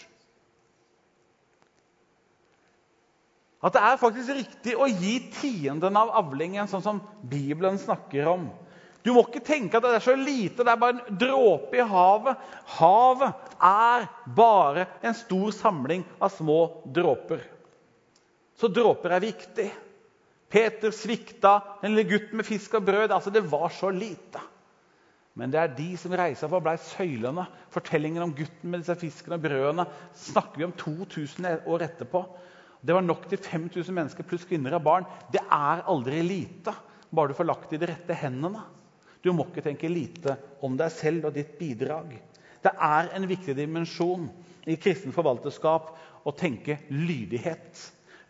At 3.64 3.76
det 3.76 3.80
er 3.80 4.00
faktisk 4.00 4.34
riktig 4.36 4.74
å 4.76 4.88
gi 4.90 5.16
tienden 5.32 5.96
av 5.96 6.12
avlingen, 6.20 6.68
sånn 6.68 6.84
som 6.84 7.00
Bibelen 7.24 7.78
snakker 7.80 8.28
om. 8.28 8.50
Du 9.04 9.10
må 9.12 9.22
ikke 9.26 9.44
tenke 9.44 9.76
at 9.76 9.84
det 9.84 9.98
er 9.98 10.04
så 10.04 10.14
lite, 10.16 10.64
det 10.64 10.72
er 10.72 10.80
bare 10.80 10.96
en 10.96 11.16
dråpe 11.20 11.76
i 11.76 11.84
havet. 11.88 12.44
Havet 12.76 13.56
er 13.60 14.06
bare 14.36 14.86
en 15.04 15.16
stor 15.16 15.52
samling 15.56 16.04
av 16.24 16.32
små 16.32 16.58
dråper. 16.88 17.42
Så 18.60 18.70
dråper 18.72 19.12
er 19.12 19.24
viktig. 19.24 19.66
Peter 20.54 20.92
svikta, 20.94 21.56
den 21.82 21.96
lille 21.96 22.06
gutten 22.12 22.38
med 22.38 22.46
fisk 22.46 22.76
og 22.78 22.84
brød. 22.86 23.10
altså 23.10 23.30
Det 23.30 23.42
var 23.50 23.68
så 23.74 23.90
lite. 23.90 24.42
Men 25.34 25.50
det 25.50 25.58
er 25.58 25.72
de 25.74 25.96
som 25.98 26.14
reiser 26.14 26.46
for 26.46 26.60
og 26.60 26.66
blei 26.68 26.76
søylene. 26.78 27.46
Fortellingen 27.74 28.22
om 28.22 28.34
gutten 28.38 28.70
med 28.70 28.84
disse 28.84 28.94
fiskene 29.00 29.34
og 29.34 29.42
brødene 29.42 29.86
snakker 30.14 30.60
vi 30.60 30.68
om 30.68 30.74
2000 30.78 31.66
år 31.66 31.86
etterpå. 31.88 32.22
Det 32.84 32.94
var 32.94 33.02
nok 33.02 33.26
til 33.28 33.40
5000 33.42 33.96
mennesker 33.96 34.26
pluss 34.28 34.44
kvinner 34.46 34.76
og 34.76 34.84
barn. 34.86 35.08
Det 35.32 35.42
er 35.42 35.82
aldri 35.90 36.22
lite, 36.22 36.74
bare 37.10 37.32
du 37.32 37.34
får 37.34 37.48
lagt 37.48 37.70
det 37.70 37.80
i 37.80 37.82
de 37.82 37.90
rette 37.90 38.18
hendene. 38.20 38.62
Du 39.24 39.32
må 39.32 39.48
ikke 39.48 39.64
tenke 39.64 39.90
lite 39.90 40.36
om 40.62 40.76
deg 40.78 40.92
selv 40.92 41.30
og 41.30 41.34
ditt 41.34 41.56
bidrag. 41.58 42.12
Det 42.62 42.70
er 42.70 43.10
en 43.16 43.26
viktig 43.28 43.56
dimensjon 43.56 44.28
i 44.70 44.76
kristen 44.78 45.16
forvalterskap 45.16 45.90
å 46.24 46.36
tenke 46.36 46.78
lydighet. 46.92 47.80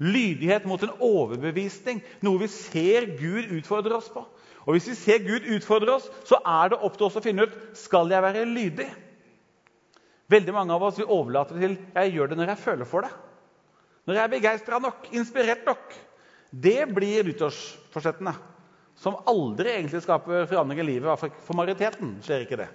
Lydighet 0.02 0.64
mot 0.66 0.83
en 0.83 0.94
overbevisning, 1.02 2.00
noe 2.24 2.40
vi 2.42 2.48
ser 2.50 3.07
Gud 3.18 3.52
utfordre 3.59 3.98
oss 3.98 4.09
på. 4.11 4.24
Og 4.64 4.74
Hvis 4.74 4.88
vi 4.90 4.96
ser 4.96 5.24
Gud 5.26 5.46
utfordre 5.57 5.98
oss, 5.98 6.07
så 6.24 6.38
er 6.40 6.72
det 6.72 6.80
opp 6.80 6.96
til 6.96 7.07
oss 7.07 7.18
å 7.20 7.22
finne 7.24 7.44
ut 7.44 7.57
skal 7.78 8.11
jeg 8.11 8.24
være 8.24 8.46
lydig. 8.48 8.88
Veldig 10.33 10.54
mange 10.57 10.72
av 10.72 10.87
oss 10.87 10.98
vil 10.98 11.11
overlate 11.12 11.59
til 11.61 11.76
jeg 11.76 12.14
gjør 12.14 12.33
det 12.33 12.38
når 12.40 12.54
jeg 12.54 12.62
føler 12.64 12.88
for 12.88 13.04
det. 13.04 13.12
Når 14.09 14.16
jeg 14.16 14.24
er 14.24 14.33
begeistra 14.33 14.80
nok, 14.80 15.07
inspirert 15.16 15.68
nok. 15.68 15.94
Det 16.50 16.80
blir 16.94 17.26
nyttårsforsettene. 17.28 18.35
Som 19.00 19.18
aldri 19.28 19.72
egentlig 19.74 20.00
skaper 20.04 20.46
forandring 20.48 20.80
i 20.80 20.87
livet. 20.87 21.28
For 21.44 21.59
majoriteten 21.59 22.16
skjer 22.24 22.44
ikke 22.44 22.61
det. 22.62 22.70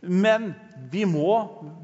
Men 0.00 0.54
vi 0.92 1.04
må 1.08 1.34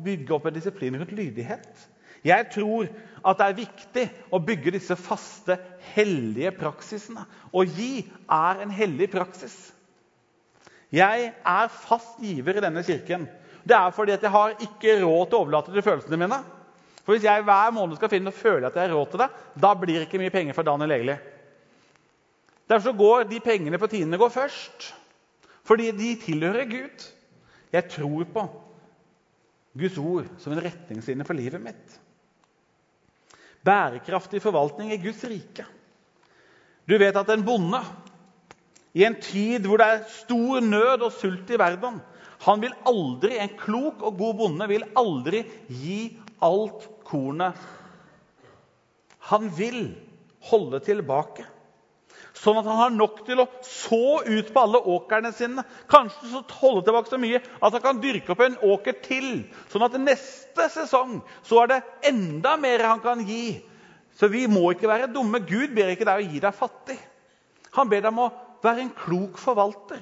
bygge 0.05 0.33
opp 0.37 0.48
en 0.48 0.57
disiplin 0.57 0.96
rundt 0.96 1.12
lydighet. 1.12 1.87
Jeg 2.24 2.48
tror 2.55 2.88
at 3.26 3.40
det 3.40 3.46
er 3.46 3.59
viktig 3.59 4.05
å 4.35 4.40
bygge 4.42 4.74
disse 4.76 4.96
faste, 4.98 5.57
hellige 5.94 6.52
praksisene. 6.59 7.24
Å 7.50 7.64
gi 7.66 8.05
er 8.33 8.62
en 8.62 8.74
hellig 8.74 9.09
praksis. 9.12 9.55
Jeg 10.94 11.31
er 11.35 11.72
fast 11.72 12.20
giver 12.22 12.59
i 12.59 12.62
denne 12.62 12.85
kirken. 12.87 13.26
Det 13.66 13.74
er 13.74 13.94
fordi 13.94 14.14
at 14.14 14.22
jeg 14.22 14.35
har 14.35 14.55
ikke 14.62 15.00
råd 15.02 15.24
til 15.31 15.38
å 15.38 15.40
overlate 15.42 15.74
til 15.74 15.83
følelsene 15.83 16.20
mine. 16.20 16.38
For 17.02 17.14
Hvis 17.14 17.26
jeg 17.26 17.46
hver 17.46 17.72
måned 17.74 17.98
skal 17.98 18.11
finne 18.11 18.31
og 18.31 18.38
føle 18.38 18.66
at 18.68 18.76
jeg 18.79 18.88
har 18.88 18.94
råd 18.94 19.11
til 19.12 19.22
det, 19.22 19.29
da 19.62 19.72
blir 19.79 19.98
det 19.98 20.07
ikke 20.07 20.22
mye 20.22 20.35
penger 20.35 20.57
for 20.57 20.66
Daniel 20.66 20.94
Egeli. 20.94 21.18
Derfor 22.70 22.96
går 22.98 23.29
de 23.31 23.42
pengene 23.42 23.79
på 23.79 23.90
tidene 23.90 24.18
går 24.18 24.33
først. 24.35 24.88
Fordi 25.66 25.90
de 25.94 26.14
tilhører 26.22 26.66
Gud. 26.70 27.05
Jeg 27.74 27.90
tror 27.90 28.26
på 28.31 28.46
Guds 29.76 29.98
ord 29.98 30.29
som 30.42 30.55
en 30.55 30.62
retningslinje 30.62 31.26
for 31.26 31.38
livet 31.38 31.62
mitt 31.62 31.96
bærekraftig 33.66 34.40
forvaltning 34.42 34.92
i 34.94 35.00
Guds 35.02 35.24
rike. 35.29 35.66
Du 36.87 36.94
vet 36.98 37.16
at 37.18 37.31
en 37.35 37.44
bonde 37.44 37.81
i 38.96 39.05
en 39.05 39.16
tid 39.20 39.66
hvor 39.66 39.83
det 39.83 39.87
er 39.90 40.05
stor 40.22 40.62
nød 40.64 41.02
og 41.09 41.12
sult 41.12 41.50
i 41.50 41.59
verden 41.61 41.98
han 42.44 42.61
vil 42.61 42.74
aldri, 42.87 43.38
En 43.40 43.55
klok 43.59 44.02
og 44.05 44.18
god 44.18 44.35
bonde 44.38 44.68
vil 44.68 44.85
aldri 44.96 45.42
gi 45.68 46.16
alt 46.44 46.85
kornet 47.05 47.57
Han 49.33 49.48
vil 49.57 49.96
holde 50.50 50.79
tilbake. 50.81 51.42
Sånn 52.37 52.59
at 52.61 52.66
han 52.68 52.79
har 52.79 52.92
nok 52.92 53.22
til 53.26 53.40
å 53.40 53.46
så 53.64 54.20
ut 54.26 54.50
på 54.52 54.62
alle 54.62 54.81
åkrene 54.92 55.33
sine. 55.35 55.64
Kanskje 55.90 56.31
så 56.33 56.42
holde 56.61 56.85
tilbake 56.87 57.11
så 57.12 57.20
mye 57.20 57.40
at 57.40 57.72
han 57.72 57.85
kan 57.85 58.02
dyrke 58.02 58.35
opp 58.35 58.42
en 58.44 58.59
åker 58.68 58.98
til. 59.05 59.31
Sånn 59.72 59.87
at 59.87 59.96
neste 60.00 60.68
sesong 60.74 61.20
så 61.46 61.62
er 61.62 61.72
det 61.72 61.81
enda 62.12 62.57
mer 62.61 62.85
han 62.87 63.02
kan 63.05 63.24
gi. 63.26 63.59
Så 64.16 64.29
vi 64.33 64.46
må 64.48 64.70
ikke 64.72 64.90
være 64.90 65.11
dumme. 65.12 65.42
Gud 65.48 65.72
ber 65.76 65.92
ikke 65.92 66.09
deg 66.09 66.20
å 66.22 66.29
gi 66.29 66.42
deg 66.44 66.57
fattig. 66.57 66.98
Han 67.76 67.88
ber 67.92 68.05
deg 68.05 68.12
om 68.12 68.26
å 68.26 68.33
være 68.64 68.85
en 68.85 68.94
klok 68.96 69.40
forvalter. 69.40 70.00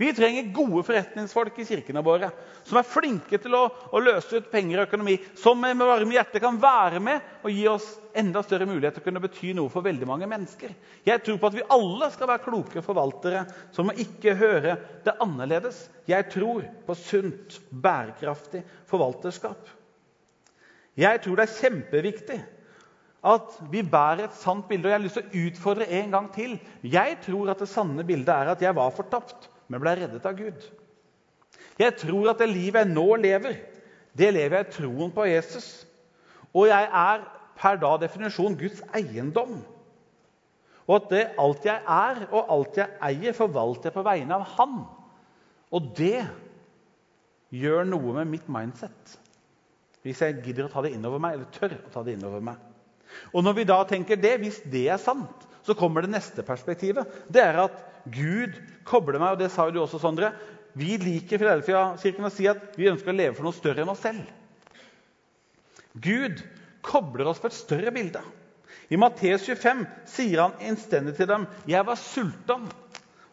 Vi 0.00 0.08
trenger 0.16 0.46
gode 0.56 0.80
forretningsfolk 0.88 1.58
i 1.60 1.64
kirkene 1.68 2.00
våre 2.00 2.30
som 2.64 2.78
er 2.80 2.86
flinke 2.88 3.36
til 3.42 3.52
å, 3.52 3.66
å 3.68 4.00
løse 4.00 4.38
ut 4.40 4.46
penger 4.48 4.80
og 4.80 4.86
økonomi. 4.86 5.18
Som 5.36 5.60
med 5.60 5.76
varme 5.76 6.14
hjerte 6.16 6.40
kan 6.40 6.56
være 6.62 7.02
med 7.04 7.26
og 7.44 7.52
gi 7.52 7.66
oss 7.68 7.88
enda 8.16 8.40
større 8.46 8.64
mulighet 8.70 8.96
til 8.96 9.04
å 9.04 9.06
kunne 9.10 9.22
bety 9.26 9.50
noe 9.58 9.68
for 9.72 9.84
veldig 9.84 10.08
mange 10.08 10.28
mennesker. 10.30 10.72
Jeg 11.04 11.20
tror 11.26 11.36
på 11.42 11.50
at 11.50 11.58
vi 11.58 11.66
alle 11.76 12.08
skal 12.14 12.30
være 12.32 12.44
kloke 12.46 12.84
forvaltere 12.86 13.44
som 13.76 13.92
ikke 13.92 14.38
høre 14.40 14.78
det 15.04 15.18
annerledes. 15.20 15.82
Jeg 16.08 16.30
tror 16.32 16.64
på 16.88 16.96
sunt, 17.02 17.60
bærekraftig 17.68 18.64
forvalterskap. 18.88 19.68
Jeg 20.96 21.20
tror 21.26 21.36
det 21.42 21.44
er 21.50 21.56
kjempeviktig 21.60 22.40
at 23.36 23.60
vi 23.68 23.84
bærer 23.84 24.30
et 24.30 24.40
sant 24.40 24.64
bilde. 24.64 24.88
Og 24.88 24.94
jeg 24.94 24.98
har 25.02 25.04
lyst 25.10 25.20
til 25.20 25.28
å 25.28 25.46
utfordre 25.46 25.92
en 26.00 26.16
gang 26.16 26.32
til. 26.32 26.56
Jeg 26.88 27.20
tror 27.28 27.52
at 27.52 27.60
det 27.60 27.68
sanne 27.68 28.08
bildet 28.08 28.32
er 28.32 28.56
at 28.56 28.64
jeg 28.64 28.80
var 28.80 28.96
fortapt, 28.96 29.50
men 29.70 29.82
ble 29.82 29.94
reddet 29.96 30.26
av 30.26 30.36
Gud. 30.38 30.64
Jeg 31.80 31.96
tror 32.02 32.32
at 32.32 32.40
det 32.42 32.50
livet 32.50 32.82
jeg 32.82 32.92
nå 32.92 33.06
lever, 33.22 33.58
det 34.18 34.32
lever 34.34 34.58
jeg 34.58 34.66
i 34.66 34.72
troen 34.74 35.12
på 35.14 35.26
Jesus. 35.28 35.68
Og 36.50 36.66
jeg 36.68 36.88
er 36.90 37.22
per 37.60 37.78
da 37.80 37.94
definisjon 38.02 38.58
Guds 38.58 38.82
eiendom. 38.96 39.60
Og 40.88 40.96
at 40.96 41.10
det 41.12 41.24
alt 41.38 41.66
jeg 41.68 41.82
er 41.94 42.24
og 42.32 42.50
alt 42.50 42.80
jeg 42.80 42.98
eier, 43.06 43.36
forvalter 43.36 43.90
jeg 43.90 43.94
på 43.94 44.06
vegne 44.06 44.34
av 44.34 44.46
Han. 44.56 44.80
Og 45.70 45.92
det 45.96 46.24
gjør 47.54 47.86
noe 47.86 48.16
med 48.18 48.32
mitt 48.32 48.48
mindset. 48.50 49.14
Hvis 50.02 50.22
jeg 50.24 50.40
gidder 50.42 50.66
å 50.66 50.72
ta 50.72 50.82
det 50.82 50.94
innover 50.96 51.22
meg, 51.22 51.36
eller 51.36 51.54
tør 51.54 51.76
å 51.76 51.92
ta 51.94 52.02
det 52.02 52.16
innover 52.16 52.42
meg. 52.42 52.58
Og 53.34 53.44
når 53.44 53.58
vi 53.58 53.68
da 53.68 53.78
tenker 53.86 54.18
det, 54.18 54.38
Hvis 54.40 54.60
det 54.64 54.88
er 54.88 54.98
sant, 54.98 55.46
så 55.62 55.74
kommer 55.74 56.02
det 56.02 56.10
neste 56.10 56.42
perspektivet. 56.42 57.06
Det 57.28 57.42
er 57.42 57.58
at 57.66 57.89
Gud 58.08 58.56
kobler 58.88 59.20
meg, 59.20 59.34
og 59.34 59.42
det 59.42 59.50
sa 59.52 59.66
jo 59.68 59.74
du 59.74 59.80
også, 59.82 60.00
Sondre. 60.02 60.32
Vi 60.78 60.94
liker 61.02 61.40
Filadelfia-kirken 61.40 62.28
å 62.28 62.32
si 62.32 62.46
at 62.50 62.76
vi 62.78 62.88
ønsker 62.90 63.12
å 63.12 63.16
leve 63.16 63.36
for 63.36 63.46
noe 63.46 63.56
større 63.56 63.82
enn 63.82 63.90
oss 63.92 64.04
selv. 64.04 64.28
Gud 65.98 66.42
kobler 66.86 67.28
oss 67.30 67.40
på 67.42 67.50
et 67.50 67.58
større 67.58 67.92
bilde. 67.94 68.22
I 68.90 68.98
Matteus 68.98 69.44
25 69.46 69.82
sier 70.10 70.42
han 70.42 70.54
innstendig 70.66 71.16
til 71.18 71.28
dem.: 71.30 71.46
Jeg 71.70 71.86
var 71.86 71.98
sulten, 71.98 72.68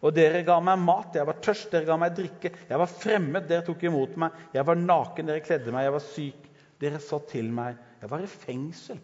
og 0.02 0.14
dere 0.14 0.44
ga 0.46 0.58
meg 0.62 0.82
mat. 0.82 1.16
Jeg 1.18 1.30
var 1.30 1.40
tørst, 1.42 1.72
dere 1.72 1.90
ga 1.90 1.98
meg 2.02 2.18
drikke. 2.18 2.52
Jeg 2.70 2.82
var 2.82 2.92
fremmed, 2.92 3.48
dere 3.50 3.66
tok 3.66 3.86
imot 3.90 4.18
meg. 4.22 4.36
Jeg 4.54 4.66
var 4.68 4.82
naken, 4.82 5.30
dere 5.30 5.46
kledde 5.46 5.74
meg. 5.74 5.88
Jeg 5.88 5.96
var 5.96 6.06
syk, 6.10 6.52
dere 6.82 7.02
så 7.02 7.22
til 7.30 7.50
meg. 7.54 7.80
Jeg 8.02 8.12
var 8.12 8.22
i 8.22 8.30
fengsel, 8.30 9.00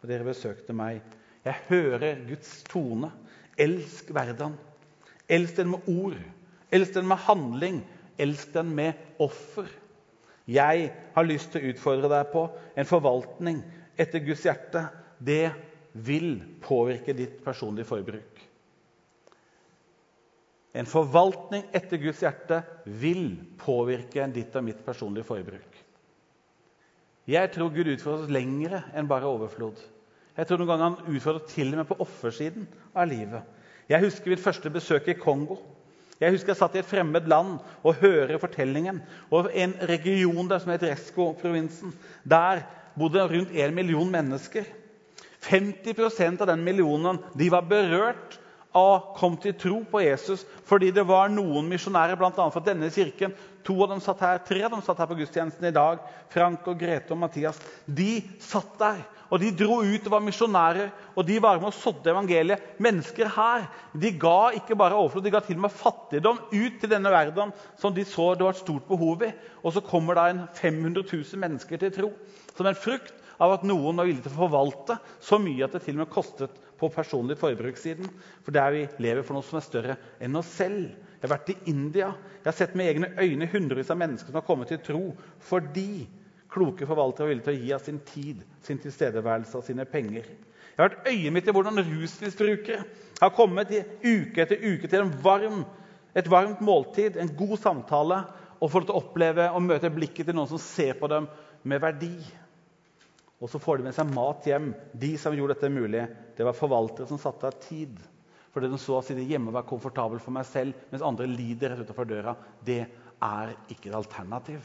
og 0.00 0.08
dere 0.08 0.28
besøkte 0.28 0.76
meg. 0.76 1.02
Jeg 1.44 1.60
hører 1.68 2.24
Guds 2.28 2.62
tone. 2.68 3.12
Elsk 3.60 4.10
hverdagen. 4.10 4.56
Elsk 5.28 5.56
den 5.56 5.70
med 5.74 5.88
ord. 5.88 6.18
Elsk 6.74 6.94
den 6.94 7.08
med 7.08 7.22
handling. 7.26 7.80
Elsk 8.18 8.52
den 8.54 8.74
med 8.74 8.92
offer. 9.22 9.68
Jeg 10.46 10.90
har 11.14 11.24
lyst 11.24 11.52
til 11.52 11.62
å 11.62 11.72
utfordre 11.72 12.10
deg 12.12 12.32
på 12.32 12.48
en 12.76 12.88
forvaltning 12.88 13.62
etter 13.96 14.20
Guds 14.24 14.44
hjerte. 14.44 14.84
Det 15.18 15.54
vil 15.94 16.42
påvirke 16.62 17.14
ditt 17.16 17.38
personlige 17.44 17.88
forbruk. 17.88 18.42
En 20.74 20.90
forvaltning 20.90 21.68
etter 21.72 22.00
Guds 22.02 22.20
hjerte 22.24 22.60
vil 22.84 23.36
påvirke 23.62 24.26
ditt 24.34 24.56
og 24.58 24.66
mitt 24.66 24.80
personlige 24.84 25.26
forbruk. 25.28 25.76
Jeg 27.30 27.50
tror 27.54 27.70
Gud 27.72 27.88
utfordrer 27.88 28.26
oss 28.26 28.32
lengre 28.34 28.82
enn 28.92 29.08
bare 29.08 29.30
overflod. 29.30 29.78
Jeg 30.34 30.48
tror 30.48 30.60
noen 30.60 30.70
ganger 30.72 30.84
Han 30.90 31.14
utfordrer 31.16 31.46
til 31.50 31.72
og 31.72 31.80
med 31.80 31.88
på 31.90 32.00
offersiden 32.02 32.66
av 32.94 33.08
livet. 33.10 33.42
Jeg 33.88 34.02
husker 34.02 34.32
mitt 34.32 34.42
første 34.42 34.72
besøk 34.72 35.08
i 35.12 35.18
Kongo. 35.18 35.58
Jeg 36.20 36.32
husker 36.32 36.52
jeg 36.52 36.60
satt 36.60 36.76
i 36.78 36.80
et 36.80 36.88
fremmed 36.88 37.26
land 37.28 37.58
og 37.82 37.98
hører 38.00 38.38
fortellingen. 38.40 39.02
Og 39.34 39.50
en 39.52 39.74
region 39.90 40.48
der 40.48 40.62
som 40.62 40.72
het 40.72 40.86
Resko-provinsen. 40.86 41.92
Der 42.24 42.62
bodde 42.98 43.26
rundt 43.28 43.52
en 43.52 43.74
million 43.74 44.10
mennesker. 44.10 44.64
50% 45.44 46.40
av 46.40 46.48
den 46.48 46.64
millionen 46.64 47.18
de 47.36 47.50
var 47.52 47.66
berørt 47.68 48.38
og 48.74 49.12
kom 49.18 49.36
til 49.38 49.54
tro 49.54 49.82
på 49.90 50.00
Jesus 50.02 50.42
fordi 50.66 50.88
det 50.94 51.04
var 51.06 51.28
noen 51.30 51.68
misjonærer 51.70 52.18
annet 52.18 52.54
fra 52.54 52.62
denne 52.64 52.88
kirken. 52.90 53.34
To 53.64 53.76
av 53.84 53.92
dem 53.92 54.00
satt 54.02 54.22
her, 54.24 54.40
Tre 54.46 54.64
av 54.64 54.72
dem 54.72 54.82
satt 54.82 54.98
her 54.98 55.10
på 55.10 55.18
gudstjenesten 55.18 55.68
i 55.68 55.74
dag. 55.74 56.00
Frank 56.32 56.66
og 56.70 56.78
Grete 56.80 57.14
og 57.14 57.20
Mathias. 57.20 57.60
De 57.86 58.22
satt 58.42 58.74
der, 58.80 59.04
og 59.30 59.40
de 59.40 59.50
dro 59.56 59.80
ut 59.82 60.06
og 60.06 60.12
var 60.12 60.22
misjonærer. 60.24 60.92
Og 61.14 61.26
de 61.26 61.38
var 61.42 61.60
med 61.60 61.70
og 61.70 61.76
sådde 61.76 62.12
evangeliet. 62.12 62.62
Mennesker 62.82 63.30
her 63.36 63.66
de 64.00 64.12
ga 64.20 64.52
ikke 64.58 64.76
bare 64.78 64.98
overflod, 64.98 65.24
de 65.24 65.32
ga 65.34 65.42
til 65.44 65.58
og 65.58 65.66
med 65.66 65.74
fattigdom 65.74 66.40
ut 66.52 66.78
til 66.80 66.90
denne 66.90 67.12
verden 67.12 67.52
som 67.80 67.94
de 67.94 68.04
så 68.08 68.32
det 68.34 68.46
var 68.46 68.56
et 68.56 68.62
stort 68.62 68.88
behov 68.88 69.24
i. 69.26 69.32
Og 69.62 69.74
så 69.74 69.84
kommer 69.84 70.18
da 70.18 70.28
en 70.30 70.46
500 70.60 71.06
000 71.12 71.44
mennesker 71.44 71.80
til 71.80 71.94
tro 71.94 72.10
som 72.54 72.68
en 72.70 72.78
frukt 72.78 73.14
av 73.42 73.56
at 73.56 73.64
noen 73.66 73.98
var 73.98 74.06
villig 74.06 74.22
til 74.22 74.34
å 74.34 74.44
forvalte 74.44 74.98
så 75.22 75.40
mye 75.42 75.64
at 75.66 75.74
det 75.74 75.82
til 75.86 75.96
og 75.96 76.04
med 76.04 76.12
kostet 76.12 76.60
på 76.78 76.90
personlig 76.92 77.36
forbrukssiden. 77.40 78.10
For 78.44 78.54
der 78.54 78.74
vi 78.74 78.84
lever 79.02 79.26
for 79.26 79.36
noe 79.36 79.46
som 79.46 79.58
er 79.58 79.66
større 79.66 79.96
enn 80.22 80.38
oss 80.38 80.52
selv. 80.58 80.92
Jeg 81.18 81.26
har 81.26 81.34
vært 81.38 81.54
i 81.54 81.72
India. 81.72 82.10
Jeg 82.42 82.50
har 82.50 82.58
sett 82.58 82.76
med 82.78 82.90
egne 82.90 83.10
øyne 83.16 83.48
hundrevis 83.50 83.90
av 83.90 83.98
mennesker 84.00 84.30
som 84.30 84.38
har 84.38 84.46
kommet 84.46 84.70
til 84.70 84.82
tro 84.84 85.04
fordi 85.48 86.04
kloke 86.54 86.86
forvaltere 86.86 87.26
er 87.26 87.32
villige 87.32 87.46
til 87.48 87.54
å 87.56 87.62
gi 87.62 87.72
av 87.74 87.82
sin 87.84 88.00
tid, 88.06 88.42
sin 88.62 88.80
tilstedeværelse 88.82 89.58
og 89.58 89.66
sine 89.66 89.86
penger. 89.90 90.28
Jeg 90.74 90.78
har 90.78 90.90
vært 90.90 91.08
øyet 91.10 91.34
mitt 91.34 91.48
i 91.50 91.54
hvordan 91.54 91.82
rusmisbrukere 91.82 92.84
har 93.20 93.34
kommet 93.34 93.72
uke 94.02 94.42
etter 94.42 94.62
uke 94.62 94.90
til 94.90 95.10
varm, 95.22 95.64
et 96.14 96.30
varmt 96.30 96.62
måltid, 96.62 97.18
en 97.18 97.30
god 97.38 97.58
samtale, 97.62 98.22
og 98.62 98.70
fått 98.72 98.92
oppleve 98.94 99.48
og 99.52 99.62
møte 99.66 99.90
blikket 99.92 100.30
til 100.30 100.36
noen 100.38 100.48
som 100.50 100.62
ser 100.62 100.96
på 100.98 101.10
dem 101.10 101.26
med 101.68 101.82
verdi. 101.82 102.14
Og 103.42 103.50
så 103.50 103.60
får 103.60 103.80
de 103.80 103.88
med 103.88 103.96
seg 103.96 104.12
mat 104.14 104.46
hjem. 104.48 104.70
De 104.96 105.10
som 105.20 105.34
gjorde 105.36 105.56
dette 105.56 105.72
mulig, 105.74 106.04
det 106.38 106.46
var 106.46 106.56
forvaltere 106.56 107.08
som 107.10 107.20
satte 107.20 107.50
av 107.50 107.58
tid. 107.60 107.98
Fordi 108.54 108.70
de 108.70 108.78
så 108.80 109.00
å 109.00 109.02
sitte 109.04 109.26
hjemme 109.26 109.50
og 109.50 109.58
være 109.58 109.68
komfortabel 109.68 110.22
for 110.22 110.34
meg 110.36 110.46
selv, 110.48 110.78
mens 110.92 111.04
andre 111.04 111.26
lider 111.28 111.74
rett 111.74 111.84
utenfor 111.84 112.08
døra. 112.08 112.36
Det 112.64 112.80
er 112.84 113.54
ikke 113.74 113.90
et 113.90 113.98
alternativ. 113.98 114.64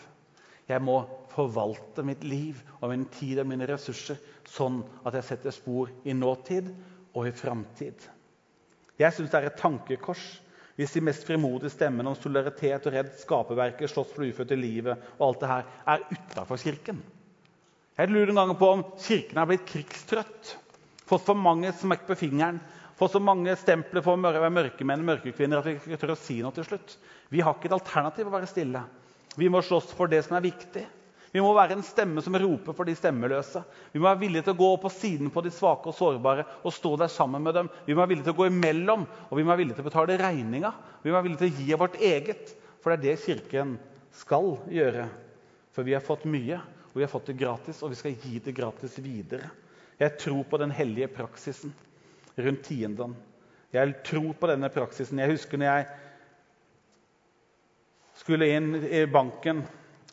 Jeg 0.69 0.83
må 0.85 0.99
forvalte 1.33 2.03
mitt 2.05 2.23
liv 2.27 2.59
og 2.79 2.91
min 2.91 3.07
tid 3.13 3.41
og 3.41 3.47
mine 3.49 3.67
ressurser 3.69 4.19
sånn 4.49 4.81
at 5.07 5.17
jeg 5.17 5.27
setter 5.27 5.55
spor 5.55 5.89
i 6.05 6.13
nåtid 6.13 6.69
og 7.17 7.25
i 7.29 7.33
framtid. 7.33 8.05
Jeg 8.99 9.15
syns 9.15 9.31
det 9.31 9.39
er 9.39 9.49
et 9.49 9.59
tankekors 9.59 10.23
hvis 10.79 10.93
de 10.95 11.01
mest 11.03 11.25
frimodige 11.27 11.73
stemmene 11.73 12.11
om 12.11 12.15
solidaritet 12.15 12.85
og 12.87 12.93
redd 12.95 13.09
skaperverket, 13.19 13.91
slåss 13.91 14.13
for 14.15 14.23
ufødte 14.23 14.55
livet 14.55 15.09
og 15.17 15.25
alt 15.25 15.41
det 15.41 15.49
her, 15.51 15.65
er 15.91 16.05
utafor 16.13 16.61
Kirken. 16.61 17.01
Jeg 17.99 18.11
lurer 18.13 18.29
noen 18.31 18.39
ganger 18.39 18.59
på 18.61 18.69
om 18.77 18.83
Kirken 19.03 19.41
er 19.41 19.49
blitt 19.49 19.65
krigstrøtt. 19.67 20.53
Fått 21.09 21.25
for 21.27 21.35
mange 21.35 21.73
smekk 21.75 22.05
på 22.07 22.15
fingeren. 22.21 22.61
Fått 22.99 23.17
så 23.17 23.19
mange 23.23 23.57
stempler 23.59 24.03
for 24.05 24.15
å 24.15 24.23
være 24.23 24.51
mørkemenn 24.55 25.03
og 25.03 25.09
mørkekvinner 25.09 25.59
at 25.59 25.67
vi 25.67 25.75
ikke 25.79 25.99
tør 25.99 26.15
å 26.15 26.19
si 26.19 26.39
noe 26.43 26.55
til 26.55 26.67
slutt. 26.67 26.95
Vi 27.31 27.43
har 27.43 27.57
ikke 27.57 27.67
et 27.71 27.75
alternativ 27.75 28.29
å 28.29 28.33
være 28.37 28.47
stille. 28.51 28.85
Vi 29.39 29.49
må 29.51 29.61
slåss 29.63 29.93
for 29.95 30.11
det 30.11 30.21
som 30.25 30.35
er 30.37 30.47
viktig. 30.49 30.85
Vi 31.31 31.41
må 31.43 31.51
være 31.53 31.75
en 31.77 31.85
stemme 31.85 32.21
som 32.25 32.35
roper 32.41 32.73
for 32.73 32.89
de 32.89 32.95
stemmeløse. 32.97 33.61
Vi 33.93 34.01
må 34.01 34.07
være 34.07 34.21
villige 34.23 34.47
til 34.47 34.55
å 34.55 34.59
gå 34.59 34.69
på 34.81 34.89
siden 34.91 35.29
på 35.33 35.43
de 35.45 35.51
svake 35.53 35.91
og 35.91 35.95
sårbare 35.95 36.45
og 36.65 36.73
stå 36.73 36.95
der 36.99 37.11
sammen 37.13 37.45
med 37.45 37.55
dem. 37.55 37.69
Vi 37.85 37.93
må 37.93 38.01
være 38.01 38.15
villige 38.15 38.29
til 38.29 38.35
å 38.35 38.39
gå 38.39 38.47
imellom, 38.49 39.05
og 39.29 39.37
vi 39.37 39.45
må 39.45 39.53
være 39.53 39.61
villige 39.61 39.77
til 39.77 39.85
å 39.85 39.89
betale 39.91 40.17
regninga. 40.19 40.73
Vi 41.03 41.11
må 41.11 41.15
være 41.19 41.27
villige 41.27 41.43
til 41.43 41.51
å 41.51 41.61
gi 41.61 41.75
av 41.75 41.83
vårt 41.85 41.99
eget, 42.09 42.53
for 42.81 42.91
det 42.91 42.97
er 42.97 43.05
det 43.05 43.23
Kirken 43.27 43.77
skal 44.17 44.51
gjøre. 44.73 45.05
For 45.75 45.85
vi 45.85 45.93
har 45.93 46.03
fått 46.03 46.25
mye, 46.27 46.59
og 46.89 46.97
vi 46.97 47.05
har 47.05 47.13
fått 47.13 47.29
det 47.29 47.37
gratis, 47.39 47.83
og 47.85 47.93
vi 47.93 48.01
skal 48.01 48.17
gi 48.17 48.41
det 48.43 48.57
gratis 48.57 48.97
videre. 49.05 49.51
Jeg 50.01 50.17
tror 50.17 50.43
på 50.49 50.57
den 50.59 50.73
hellige 50.73 51.11
praksisen 51.13 51.75
rundt 52.39 52.65
tienden. 52.65 53.13
Jeg 53.69 53.99
tror 54.07 54.33
på 54.33 54.49
denne 54.49 54.71
praksisen. 54.73 55.19
Jeg 55.21 55.35
husker 55.35 55.59
når 55.61 55.69
jeg 55.69 55.89
skulle 58.19 58.49
inn 58.51 58.73
i 58.83 59.05
banken 59.09 59.63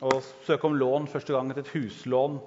og 0.05 0.21
søke 0.47 0.69
om 0.69 0.77
lån 0.79 1.09
første 1.11 1.35
gang 1.35 1.51
etter 1.51 1.65
et 1.65 1.75
huslån. 1.75 2.41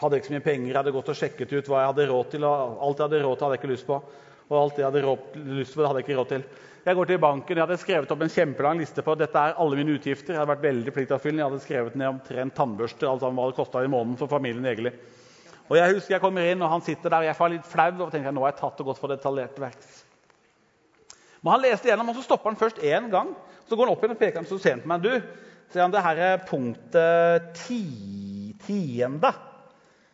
Hadde 0.00 0.18
ikke 0.18 0.28
så 0.28 0.36
mye 0.36 0.44
penger, 0.44 0.70
jeg 0.70 0.78
hadde 0.80 0.94
gått 0.96 1.10
og 1.12 1.18
sjekket 1.18 1.52
ut 1.56 1.68
hva 1.70 1.82
jeg 1.82 1.92
hadde 1.92 2.06
råd 2.10 2.30
til. 2.32 2.46
og 2.46 2.80
Alt 2.84 3.00
jeg 3.00 3.08
hadde 3.08 3.20
råd 3.24 3.36
til, 3.36 3.46
hadde 3.46 3.56
jeg 3.56 3.62
ikke 3.62 3.72
lyst 3.72 3.88
på. 3.88 4.00
Og 4.46 4.56
alt 4.60 4.80
jeg 4.80 4.86
hadde 4.86 5.02
lyst 5.56 5.74
på, 5.74 5.80
det 5.80 5.90
hadde 5.90 6.02
jeg 6.02 6.08
ikke 6.08 6.18
råd 6.20 6.32
til. 6.32 6.48
Jeg 6.86 6.94
går 6.94 7.08
til 7.10 7.18
banken, 7.18 7.58
jeg 7.58 7.64
hadde 7.64 7.82
skrevet 7.82 8.12
opp 8.14 8.20
en 8.22 8.30
kjempelang 8.30 8.78
liste 8.78 9.02
på 9.02 9.14
dette 9.18 9.40
er 9.42 9.56
alle 9.62 9.78
mine 9.78 9.96
utgifter. 9.96 10.34
Jeg 10.34 10.38
hadde 10.38 10.52
vært 10.52 10.66
veldig 10.68 10.92
pliktoppfyllende. 10.94 11.42
Jeg 11.42 11.50
hadde 11.50 11.64
skrevet 11.64 11.96
ned 11.98 12.10
omtrent 12.12 12.54
tannbørster 12.54 13.10
alt 13.10 13.24
sammen 13.24 13.40
hva 13.40 13.48
det 13.50 13.56
kosta 13.58 13.82
i 13.82 13.90
måneden 13.90 14.20
for 14.20 14.30
familien 14.30 14.68
egentlig. 14.70 14.92
Og 15.66 15.74
jeg 15.80 15.96
husker 15.96 16.14
jeg 16.14 16.22
kommer 16.22 16.46
inn, 16.46 16.62
og 16.62 16.70
han 16.70 16.84
sitter 16.86 17.10
der, 17.10 17.24
og 17.24 17.30
jeg 17.30 17.38
får 17.40 17.52
litt 17.56 17.66
flau. 17.66 17.88
og 18.04 18.12
tenker 18.12 18.34
nå 18.36 18.44
har 18.44 18.52
jeg 18.52 18.60
tatt 18.60 18.84
og 18.84 18.92
gått 18.92 19.00
for 19.02 19.10
detaljert 19.10 19.58
verks. 19.58 19.96
Men 21.42 21.56
han 21.56 21.64
leste 21.64 21.90
gjennom, 21.90 22.12
og 22.12 22.18
så 22.20 22.22
stopper 22.22 22.52
han 22.52 22.60
først 22.60 22.78
én 22.78 23.10
gang. 23.10 23.34
Så 23.66 23.76
går 23.76 23.88
han 23.88 23.96
opp 23.96 24.04
igjen 24.04 24.14
og 24.14 24.20
peker 24.20 24.40
han 24.40 24.48
så 24.48 24.58
sent 24.62 24.84
på 24.84 24.90
meg. 24.92 25.04
Du, 25.04 25.12
sier 25.72 25.82
han, 25.82 25.94
det 25.94 26.04
her 26.04 26.22
er 26.28 26.46
punktet 26.46 27.52
ti, 27.58 27.82
tiende. 28.66 29.32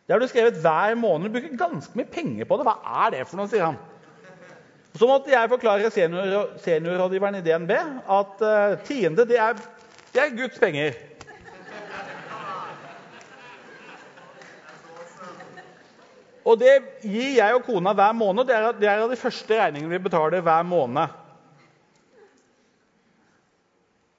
Det 0.03 0.15
har 0.15 0.19
du 0.19 0.27
skrevet 0.27 0.59
hver 0.63 0.97
måned. 0.99 1.29
Du 1.29 1.37
bruker 1.37 1.57
ganske 1.59 1.97
mye 1.97 2.09
penger 2.11 2.49
på 2.49 2.59
det. 2.59 2.67
Hva 2.67 3.03
er 3.05 3.15
det 3.15 3.25
for 3.29 3.39
noe? 3.39 3.51
sier 3.51 3.69
han. 3.69 3.79
Så 4.93 5.07
måtte 5.09 5.31
jeg 5.31 5.49
forklare 5.49 5.89
senior, 5.89 6.51
seniorrådgiveren 6.61 7.39
i 7.39 7.45
DNB 7.45 7.71
at 7.73 8.43
uh, 8.45 8.75
tiende 8.85 9.25
det 9.25 9.39
er, 9.41 9.57
det 10.13 10.21
er 10.21 10.35
Guds 10.37 10.59
penger. 10.61 10.99
Og 16.43 16.59
det 16.59 16.75
gir 17.07 17.37
jeg 17.39 17.55
og 17.55 17.63
kona 17.63 17.93
hver 17.95 18.13
måned. 18.19 18.45
Det 18.49 18.55
er, 18.55 18.71
det 18.75 18.89
er 18.91 19.01
av 19.05 19.11
de 19.11 19.17
første 19.17 19.57
regningene 19.57 19.95
vi 19.95 20.03
betaler 20.03 20.43
hver 20.43 20.65
måned. 20.67 21.22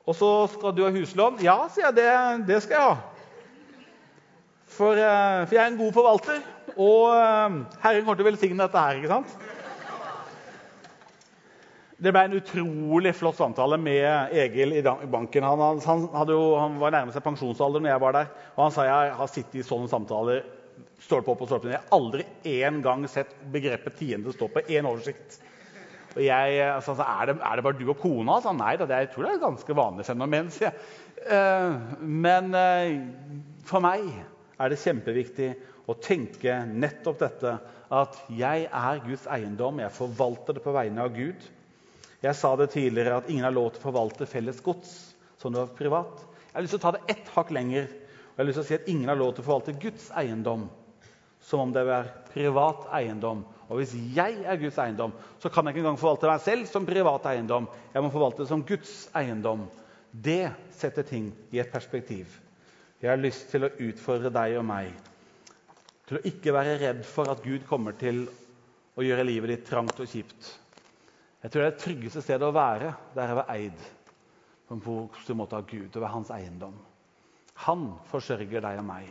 Og 0.04 0.16
så 0.18 0.30
skal 0.52 0.74
du 0.76 0.84
ha 0.84 0.92
huslån. 0.92 1.40
Ja, 1.44 1.56
sier 1.72 1.88
jeg. 1.88 1.96
Det, 1.96 2.08
det 2.48 2.60
skal 2.64 2.76
jeg 2.76 2.88
ha. 2.90 2.96
For, 4.74 4.98
uh, 4.98 5.44
for, 5.46 5.54
jeg 5.54 5.62
er 5.62 5.70
en 5.70 5.78
god 5.78 5.92
forvalter, 5.94 6.40
og 6.74 7.02
uh, 7.14 7.60
Herren 7.84 8.02
kommer 8.02 8.18
til 8.18 8.24
å 8.24 8.30
velsigne 8.32 8.64
dette 8.64 8.80
her. 8.82 8.98
ikke 8.98 9.12
sant? 9.12 9.36
Det 12.04 12.10
ble 12.12 12.24
en 12.26 12.36
utrolig 12.36 13.14
flott 13.16 13.38
samtale 13.38 13.78
med 13.80 14.34
Egil 14.34 14.74
i 14.76 14.82
banken. 14.82 15.46
Han, 15.46 15.78
han, 15.86 16.32
jo, 16.34 16.42
han 16.58 16.74
var 16.82 16.92
nærmest 16.92 17.16
seg 17.16 17.24
pensjonsalder 17.24 17.80
når 17.80 17.94
jeg 17.94 18.02
var 18.02 18.16
der. 18.18 18.32
Og 18.56 18.66
han 18.66 18.74
sa 18.74 18.88
jeg 18.88 19.14
har 19.20 19.30
sittet 19.30 19.60
i 19.62 19.64
sånne 19.64 19.88
samtaler 19.88 20.42
stolpe 21.04 21.32
opp 21.32 21.44
og 21.44 21.48
stolpe 21.48 21.70
ned. 21.70 21.76
Jeg 21.76 21.84
har 21.84 21.96
aldri 21.96 22.26
én 22.50 22.82
gang 22.84 23.06
sett 23.10 23.32
begrepet 23.54 23.96
tiende 24.00 24.34
stå 24.34 24.50
på 24.52 24.64
én 24.66 24.88
oversikt. 24.90 25.38
Og 26.14 26.22
jeg, 26.22 26.58
altså, 26.68 26.94
er, 27.02 27.26
det, 27.30 27.36
er, 27.40 27.56
det, 27.56 27.64
bare 27.66 27.78
du 27.78 27.88
og 27.88 27.98
kona? 27.98 28.36
Altså, 28.38 28.52
nei 28.54 28.74
da, 28.78 28.86
jeg 28.90 29.10
tror 29.12 29.26
det 29.26 29.32
er 29.32 29.38
et 29.38 29.44
ganske 29.44 29.76
vanlig 29.76 30.06
fenomen. 30.06 30.50
sier 30.54 30.70
jeg. 30.70 30.90
Uh, 31.24 32.02
men 32.02 32.50
uh, 32.54 33.40
for 33.66 33.82
meg 33.84 34.06
er 34.60 34.70
det 34.70 34.80
kjempeviktig 34.82 35.48
å 35.90 35.96
tenke 36.00 36.60
nettopp 36.68 37.18
dette 37.20 37.56
at 37.94 38.20
jeg 38.32 38.68
er 38.68 39.02
Guds 39.04 39.26
eiendom. 39.30 39.82
Jeg 39.82 39.96
forvalter 39.96 40.56
det 40.56 40.64
på 40.64 40.74
vegne 40.74 41.04
av 41.04 41.12
Gud. 41.16 41.48
Jeg 42.24 42.38
sa 42.38 42.54
det 42.56 42.70
tidligere 42.72 43.18
at 43.20 43.28
ingen 43.28 43.44
har 43.44 43.52
lov 43.52 43.74
til 43.74 43.82
å 43.82 43.88
forvalte 43.90 44.28
felles 44.28 44.62
gods 44.64 44.94
som 45.40 45.52
det 45.52 45.60
var 45.60 45.74
privat. 45.76 46.22
Jeg 46.46 46.56
har 46.56 46.64
lyst 46.64 46.76
til 46.76 46.80
å 46.80 46.86
ta 46.86 46.94
det 46.96 47.04
ett 47.12 47.34
hakk 47.34 47.50
lenger. 47.52 47.90
og 47.90 48.38
jeg 48.38 48.40
har 48.40 48.48
lyst 48.48 48.60
til 48.60 48.64
å 48.64 48.68
si 48.70 48.78
at 48.78 48.88
Ingen 48.88 49.10
har 49.10 49.20
lov 49.20 49.34
til 49.34 49.44
å 49.44 49.48
forvalte 49.50 49.78
Guds 49.82 50.08
eiendom 50.16 50.68
som 51.44 51.60
om 51.60 51.72
det 51.72 51.84
var 51.84 52.08
privat 52.32 52.86
eiendom. 52.96 53.44
Og 53.68 53.80
hvis 53.80 53.94
jeg 54.16 54.42
er 54.44 54.60
Guds 54.60 54.78
eiendom, 54.82 55.14
så 55.40 55.48
kan 55.48 55.64
jeg 55.64 55.74
ikke 55.74 55.84
engang 55.84 56.00
forvalte 56.00 56.28
meg 56.28 56.42
selv 56.44 56.68
som 56.68 56.86
privat 56.88 57.26
eiendom. 57.30 57.68
Jeg 57.94 58.04
må 58.04 58.10
forvalte 58.12 58.42
det 58.44 58.50
som 58.50 58.64
Guds 58.66 58.94
eiendom. 59.16 59.64
Det 60.12 60.52
setter 60.76 61.06
ting 61.08 61.30
i 61.54 61.62
et 61.62 61.72
perspektiv. 61.72 62.28
Jeg 63.00 63.10
har 63.10 63.20
lyst 63.20 63.48
til 63.52 63.66
å 63.66 63.72
utfordre 63.88 64.32
deg 64.32 64.58
og 64.60 64.66
meg 64.68 64.92
til 66.04 66.18
å 66.18 66.26
ikke 66.28 66.52
være 66.52 66.76
redd 66.82 67.00
for 67.08 67.30
at 67.32 67.40
Gud 67.44 67.64
kommer 67.68 67.96
til 67.96 68.26
å 68.94 69.04
gjøre 69.04 69.24
livet 69.26 69.50
ditt 69.54 69.66
trangt 69.68 70.00
og 70.00 70.08
kjipt. 70.10 70.50
Jeg 71.42 71.52
tror 71.52 71.64
det 71.64 71.68
er 71.68 71.74
det 71.74 71.82
tryggeste 71.82 72.22
stedet 72.24 72.46
å 72.46 72.54
være 72.56 72.92
der 73.16 73.30
jeg 73.30 73.38
var 73.40 73.52
eid 73.52 73.86
på 74.64 74.76
en 74.76 74.84
positiv 74.84 75.36
måte 75.36 75.58
av 75.58 75.66
Gud, 75.68 75.90
og 75.90 76.00
være 76.00 76.14
hans 76.14 76.30
eiendom. 76.32 76.76
Han 77.66 77.90
forsørger 78.08 78.64
deg 78.64 78.80
og 78.80 78.86
meg. 78.88 79.08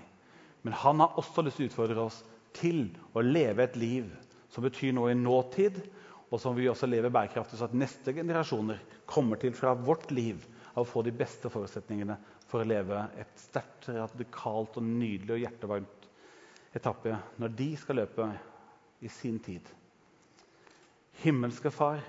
Men 0.66 0.78
han 0.82 1.01
har 1.04 1.20
også 1.20 1.43
lyst 1.45 1.60
til 1.60 1.68
å 1.68 1.72
utfordre 1.72 2.06
oss 2.08 2.22
til 2.58 2.88
å 3.14 3.22
leve 3.22 3.66
et 3.66 3.78
liv 3.78 4.10
som 4.54 4.66
betyr 4.66 4.93
noe 4.93 5.12
i 5.14 5.18
nåtid, 5.18 5.80
og 6.34 6.41
som 6.41 6.56
vi 6.58 6.70
også 6.70 6.89
lever 6.89 7.14
bærekraftig, 7.14 7.60
så 7.60 7.68
at 7.68 7.76
neste 7.78 8.14
generasjoner 8.14 8.80
kommer 9.10 9.38
til 9.41 9.54
fra 9.58 9.74
vårt 9.78 10.10
liv 10.14 10.41
av 10.74 10.84
å 10.84 10.89
få 10.89 11.04
de 11.06 11.14
beste 11.14 11.49
forutsetningene 11.54 12.18
for 12.49 12.62
å 12.64 12.70
leve 12.70 12.99
et 13.22 13.34
sterkt, 13.38 13.89
radikalt 13.93 14.80
og 14.82 14.86
nydelig 14.88 15.36
og 15.36 15.43
hjertevarmt 15.43 16.08
etappe 16.78 17.18
når 17.41 17.54
de 17.58 17.70
skal 17.78 18.01
løpe 18.01 18.28
i 19.06 19.12
sin 19.14 19.38
tid. 19.43 19.66
Himmelske 21.22 21.70
Far, 21.74 22.01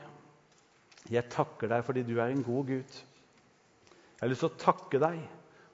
jeg 1.12 1.28
takker 1.32 1.68
deg 1.68 1.84
fordi 1.84 2.04
du 2.08 2.14
er 2.16 2.32
en 2.32 2.44
god 2.44 2.70
Gud. 2.70 3.00
Jeg 4.14 4.22
har 4.22 4.32
lyst 4.32 4.44
til 4.46 4.52
å 4.52 4.62
takke 4.62 5.00
deg 5.02 5.20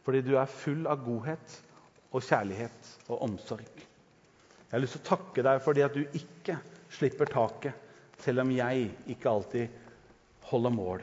fordi 0.02 0.24
du 0.26 0.32
er 0.40 0.50
full 0.50 0.88
av 0.90 1.04
godhet 1.06 1.54
og 2.10 2.24
kjærlighet 2.26 2.94
og 3.06 3.22
omsorg. 3.28 3.89
Jeg 4.70 4.76
har 4.76 4.82
lyst 4.84 4.94
til 5.00 5.02
å 5.02 5.10
takke 5.16 5.42
deg 5.42 5.62
fordi 5.64 5.82
at 5.82 5.96
du 5.98 6.04
ikke 6.14 6.54
slipper 6.94 7.26
taket, 7.26 7.74
selv 8.22 8.44
om 8.44 8.52
jeg 8.54 8.84
ikke 9.10 9.30
alltid 9.32 9.80
holder 10.46 10.74
mål. 10.74 11.02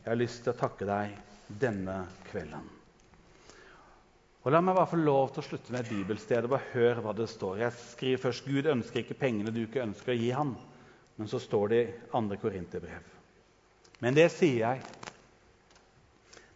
Jeg 0.00 0.08
har 0.08 0.16
lyst 0.16 0.40
til 0.46 0.54
å 0.54 0.56
takke 0.56 0.88
deg 0.88 1.18
denne 1.60 1.98
kvelden. 2.30 2.64
Og 4.46 4.54
La 4.54 4.62
meg 4.64 4.78
bare 4.78 4.88
få 4.88 4.96
lov 5.02 5.34
til 5.34 5.42
å 5.42 5.46
slutte 5.50 5.74
med 5.74 5.82
et 5.82 5.92
bibelsted 5.92 6.46
og 6.46 6.54
bare 6.54 6.72
høre 6.72 7.02
hva 7.04 7.12
det 7.16 7.26
står. 7.28 7.58
Jeg 7.60 7.76
skriver 7.90 8.22
først 8.22 8.46
Gud 8.48 8.70
ønsker 8.72 9.02
ikke 9.02 9.18
pengene 9.20 9.52
du 9.52 9.60
ikke 9.66 9.84
ønsker 9.84 10.14
å 10.14 10.16
gi 10.16 10.30
ham. 10.32 10.54
Men 11.18 11.28
så 11.28 11.40
står 11.42 11.68
det 11.74 11.80
i 11.82 11.92
2. 12.14 12.38
Korinterbrev. 12.40 13.12
Men 14.00 14.16
det 14.16 14.30
sier 14.32 14.62
jeg. 14.62 14.80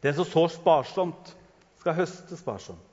Den 0.00 0.16
som 0.16 0.24
sår 0.30 0.54
sparsomt, 0.54 1.34
skal 1.82 1.98
høste 1.98 2.38
sparsomt. 2.38 2.91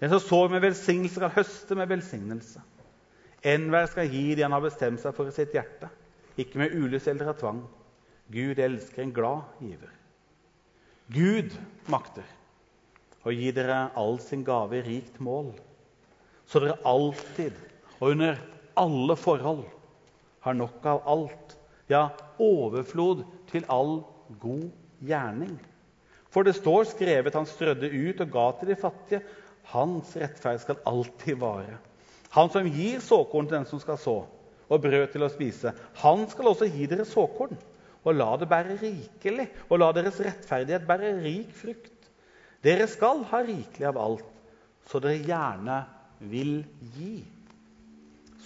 Den 0.00 0.12
som 0.12 0.20
sår 0.24 0.48
med 0.54 0.64
velsignelse, 0.64 1.18
skal 1.18 1.34
høste 1.34 1.76
med 1.76 1.90
velsignelse. 1.90 2.62
Enhver 3.44 3.88
skal 3.88 4.08
gi 4.12 4.34
det 4.36 4.44
han 4.44 4.54
har 4.56 4.64
bestemt 4.64 5.00
seg 5.02 5.14
for 5.16 5.28
i 5.28 5.34
sitt 5.34 5.54
hjerte, 5.56 5.88
ikke 6.40 6.60
med 6.60 6.76
ulyst 6.76 7.08
eller 7.08 7.32
av 7.32 7.38
tvang. 7.40 7.62
Gud 8.32 8.60
elsker 8.62 9.04
en 9.04 9.14
glad 9.16 9.64
giver. 9.64 9.92
Gud 11.10 11.56
makter 11.90 12.26
å 13.26 13.32
gi 13.34 13.50
dere 13.52 13.88
all 13.98 14.20
sin 14.22 14.44
gave 14.46 14.78
i 14.78 14.84
rikt 14.86 15.18
mål, 15.20 15.50
så 16.48 16.62
dere 16.62 16.78
alltid 16.88 17.56
og 18.00 18.14
under 18.14 18.38
alle 18.80 19.16
forhold 19.18 19.66
har 20.40 20.56
nok 20.56 20.86
av 20.88 21.02
alt, 21.10 21.56
ja, 21.90 22.06
overflod 22.40 23.26
til 23.50 23.66
all 23.68 24.00
god 24.40 24.70
gjerning. 25.04 25.58
For 26.30 26.46
det 26.46 26.54
står 26.56 26.86
skrevet 26.92 27.36
han 27.36 27.48
strødde 27.48 27.90
ut 27.90 28.22
og 28.24 28.32
ga 28.32 28.46
til 28.56 28.70
de 28.70 28.78
fattige. 28.78 29.20
Hans 29.70 30.16
rettferd 30.16 30.60
skal 30.62 30.80
alltid 30.88 31.38
vare. 31.38 31.78
Han 32.30 32.50
som 32.50 32.66
gir 32.70 33.00
såkorn 33.02 33.48
til 33.48 33.58
den 33.58 33.66
som 33.66 33.80
skal 33.82 33.98
så, 33.98 34.16
og 34.70 34.82
brød 34.84 35.08
til 35.12 35.26
å 35.26 35.30
spise, 35.32 35.72
han 36.02 36.26
skal 36.30 36.52
også 36.52 36.68
gi 36.70 36.86
dere 36.90 37.06
såkorn. 37.08 37.56
Og 38.00 38.16
la 38.16 38.30
det 38.40 38.46
bære 38.48 38.78
rikelig, 38.80 39.48
og 39.68 39.82
la 39.82 39.90
deres 39.92 40.20
rettferdighet 40.24 40.86
bære 40.88 41.10
rik 41.20 41.50
frukt. 41.52 42.06
Dere 42.64 42.86
skal 42.88 43.26
ha 43.28 43.42
rikelig 43.44 43.88
av 43.90 43.98
alt, 44.00 44.30
så 44.88 45.02
dere 45.04 45.20
gjerne 45.20 45.76
vil 46.30 46.62
gi. 46.94 47.18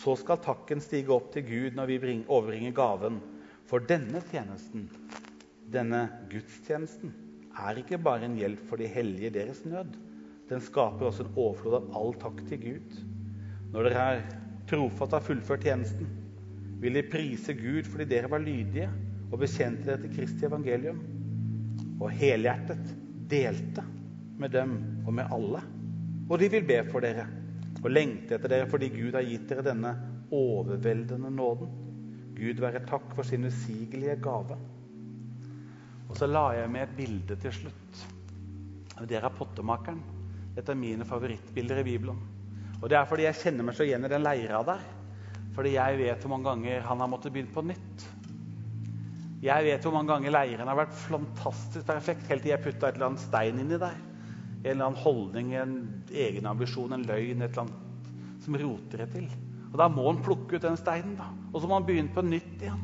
Så 0.00 0.16
skal 0.18 0.42
takken 0.42 0.82
stige 0.82 1.14
opp 1.14 1.30
til 1.34 1.46
Gud 1.46 1.78
når 1.78 1.92
vi 1.92 2.16
overbringer 2.26 2.74
gaven. 2.74 3.20
For 3.70 3.84
denne 3.84 4.20
tjenesten, 4.32 4.88
denne 5.70 6.02
gudstjenesten, 6.32 7.14
er 7.54 7.78
ikke 7.78 8.00
bare 8.02 8.26
en 8.26 8.34
hjelp 8.40 8.66
for 8.68 8.82
de 8.82 8.90
hellige 8.90 9.30
deres 9.38 9.62
nød 9.68 9.94
den 10.48 10.60
skaper 10.60 11.08
også 11.08 11.24
en 11.24 11.36
overflod 11.36 11.78
av 11.78 11.96
all 11.98 12.14
takk 12.20 12.42
til 12.48 12.60
Gud. 12.60 12.98
Når 13.72 13.88
dere 13.88 14.04
er 14.14 14.24
trofast 14.68 15.16
har 15.16 15.24
fullført 15.24 15.64
tjenesten, 15.64 16.08
vil 16.82 16.98
de 16.98 17.04
prise 17.08 17.54
Gud 17.56 17.88
fordi 17.88 18.06
dere 18.10 18.30
var 18.32 18.42
lydige 18.44 18.90
og 19.30 19.40
bekjente 19.40 19.88
dere 19.88 20.02
til 20.02 20.12
Kristi 20.14 20.46
evangelium, 20.46 21.00
og 22.00 22.10
helhjertet 22.12 22.92
delte 23.30 23.84
med 24.38 24.52
dem 24.52 24.76
og 25.06 25.14
med 25.16 25.32
alle. 25.32 25.62
Og 26.28 26.38
de 26.40 26.50
vil 26.52 26.66
be 26.68 26.80
for 26.90 27.04
dere 27.04 27.26
og 27.84 27.90
lengte 27.92 28.36
etter 28.36 28.50
dere 28.52 28.68
fordi 28.70 28.88
Gud 28.94 29.16
har 29.16 29.26
gitt 29.26 29.48
dere 29.50 29.64
denne 29.66 29.92
overveldende 30.34 31.30
nåden. 31.32 31.72
Gud 32.34 32.60
være 32.62 32.82
takk 32.88 33.12
for 33.14 33.26
sin 33.26 33.46
usigelige 33.46 34.16
gave. 34.24 34.56
Og 36.08 36.16
så 36.18 36.28
la 36.28 36.48
jeg 36.56 36.70
med 36.70 36.86
et 36.86 36.96
bilde 36.96 37.36
til 37.40 37.54
slutt. 37.54 38.04
Dere 39.08 39.28
er 39.28 39.36
pottemakeren. 39.36 40.02
Dette 40.54 40.72
av 40.72 40.78
mine 40.78 41.06
favorittbilder 41.06 41.80
i 41.82 41.86
Bibelen. 41.86 42.18
Og 42.80 42.90
det 42.90 42.98
er 42.98 43.08
fordi 43.08 43.26
jeg 43.26 43.40
kjenner 43.40 43.66
meg 43.66 43.76
så 43.76 43.86
igjen 43.86 44.06
i 44.06 44.10
den 44.12 44.22
leira 44.22 44.60
der. 44.66 44.82
Fordi 45.54 45.76
jeg 45.76 45.98
vet 46.00 46.22
hvor 46.22 46.34
mange 46.34 46.50
ganger 46.50 46.84
han 46.88 47.00
har 47.02 47.10
måttet 47.10 47.34
begynne 47.34 47.54
på 47.54 47.64
nytt. 47.66 48.04
Jeg 49.44 49.66
vet 49.66 49.84
hvor 49.84 49.92
mange 49.92 50.08
ganger 50.08 50.32
leiren 50.32 50.70
har 50.70 50.78
vært 50.78 50.94
fantastisk 50.96 51.86
perfekt 51.88 52.30
helt 52.30 52.44
til 52.46 52.54
jeg 52.54 52.62
putta 52.64 52.88
et 52.88 52.96
eller 52.96 53.10
annet 53.10 53.24
stein 53.24 53.58
inni 53.60 53.80
der. 53.80 53.96
En 54.64 54.70
eller 54.70 54.86
annen 54.86 55.02
holdning, 55.02 55.50
en 55.58 55.74
egen 56.08 56.46
ambisjon, 56.48 56.94
en 56.96 57.04
løgn, 57.04 57.42
et 57.44 57.50
eller 57.50 57.66
annet 57.66 58.44
som 58.44 58.56
roter 58.60 59.04
det 59.04 59.10
til. 59.12 59.26
Og 59.72 59.76
Da 59.80 59.88
må 59.90 60.06
han 60.06 60.22
plukke 60.24 60.56
ut 60.56 60.64
den 60.64 60.78
steinen, 60.78 61.16
da. 61.18 61.26
og 61.52 61.60
så 61.60 61.68
må 61.68 61.80
han 61.80 61.86
begynne 61.88 62.14
på 62.14 62.24
nytt 62.24 62.62
igjen. 62.62 62.80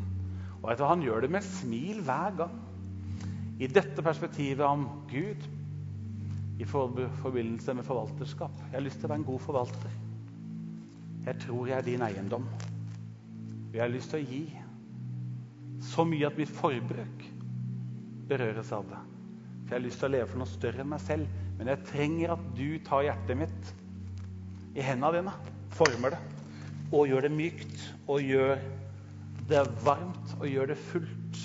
Og 0.60 0.68
vet 0.68 0.78
du, 0.78 0.84
Han 0.84 1.02
gjør 1.02 1.20
det 1.20 1.30
med 1.30 1.46
smil 1.46 2.02
hver 2.02 2.36
gang. 2.36 2.58
I 3.60 3.66
dette 3.66 4.02
perspektivet 4.02 4.64
om 4.64 4.88
Gud 5.08 5.44
i 6.60 6.66
forbindelse 6.68 7.74
med 7.74 7.86
forvalterskap. 7.86 8.56
Jeg 8.66 8.76
har 8.76 8.84
lyst 8.84 9.00
til 9.00 9.08
å 9.08 9.12
være 9.12 9.22
en 9.22 9.28
god 9.30 9.40
forvalter. 9.40 9.94
Jeg 11.26 11.38
tror 11.44 11.68
jeg 11.68 11.78
er 11.78 11.86
din 11.86 12.04
eiendom. 12.04 12.48
Og 13.70 13.74
Jeg 13.74 13.82
har 13.82 13.92
lyst 13.92 14.12
til 14.12 14.20
å 14.20 14.28
gi 14.28 14.42
så 15.80 16.04
mye 16.04 16.28
at 16.28 16.36
mitt 16.36 16.52
forbruk 16.52 17.24
berøres 18.28 18.72
av 18.76 18.84
det. 18.90 18.98
For 19.64 19.74
jeg 19.74 19.78
har 19.78 19.86
lyst 19.86 20.02
til 20.02 20.10
å 20.10 20.12
leve 20.12 20.28
for 20.28 20.42
noe 20.42 20.50
større 20.50 20.84
enn 20.84 20.92
meg 20.92 21.00
selv. 21.04 21.38
Men 21.56 21.72
jeg 21.72 21.86
trenger 21.88 22.34
at 22.34 22.44
du 22.58 22.66
tar 22.84 23.06
hjertet 23.06 23.40
mitt 23.40 23.72
i 24.76 24.84
hendene 24.84 25.16
dine, 25.16 25.32
former 25.74 26.14
det 26.14 26.20
og 26.90 27.06
gjør 27.06 27.26
det 27.28 27.32
mykt 27.34 27.82
og 28.10 28.24
gjør 28.26 28.58
det 29.50 29.62
varmt 29.84 30.34
og 30.40 30.46
gjør 30.50 30.72
det 30.72 30.78
fullt. 30.90 31.42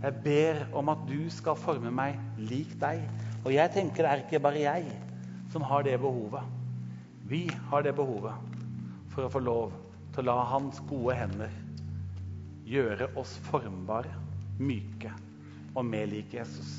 Jeg 0.00 0.22
ber 0.24 0.62
om 0.78 0.88
at 0.92 1.02
du 1.08 1.18
skal 1.32 1.58
forme 1.58 1.90
meg 1.92 2.18
lik 2.38 2.72
deg. 2.80 3.02
Og 3.44 3.52
jeg 3.54 3.72
tenker 3.72 4.04
det 4.04 4.10
er 4.10 4.24
ikke 4.24 4.42
bare 4.42 4.64
jeg 4.64 4.90
som 5.52 5.64
har 5.66 5.84
det 5.86 5.96
behovet. 6.02 6.44
Vi 7.30 7.46
har 7.70 7.84
det 7.86 7.94
behovet 7.96 8.58
for 9.12 9.26
å 9.26 9.32
få 9.32 9.42
lov 9.42 9.74
til 10.14 10.24
å 10.24 10.28
la 10.28 10.44
Hans 10.50 10.80
gode 10.90 11.16
hender 11.18 11.52
gjøre 12.70 13.10
oss 13.18 13.32
formbare, 13.48 14.12
myke 14.60 15.10
og 15.74 15.86
mer 15.86 16.06
lik 16.10 16.34
Jesus. 16.34 16.70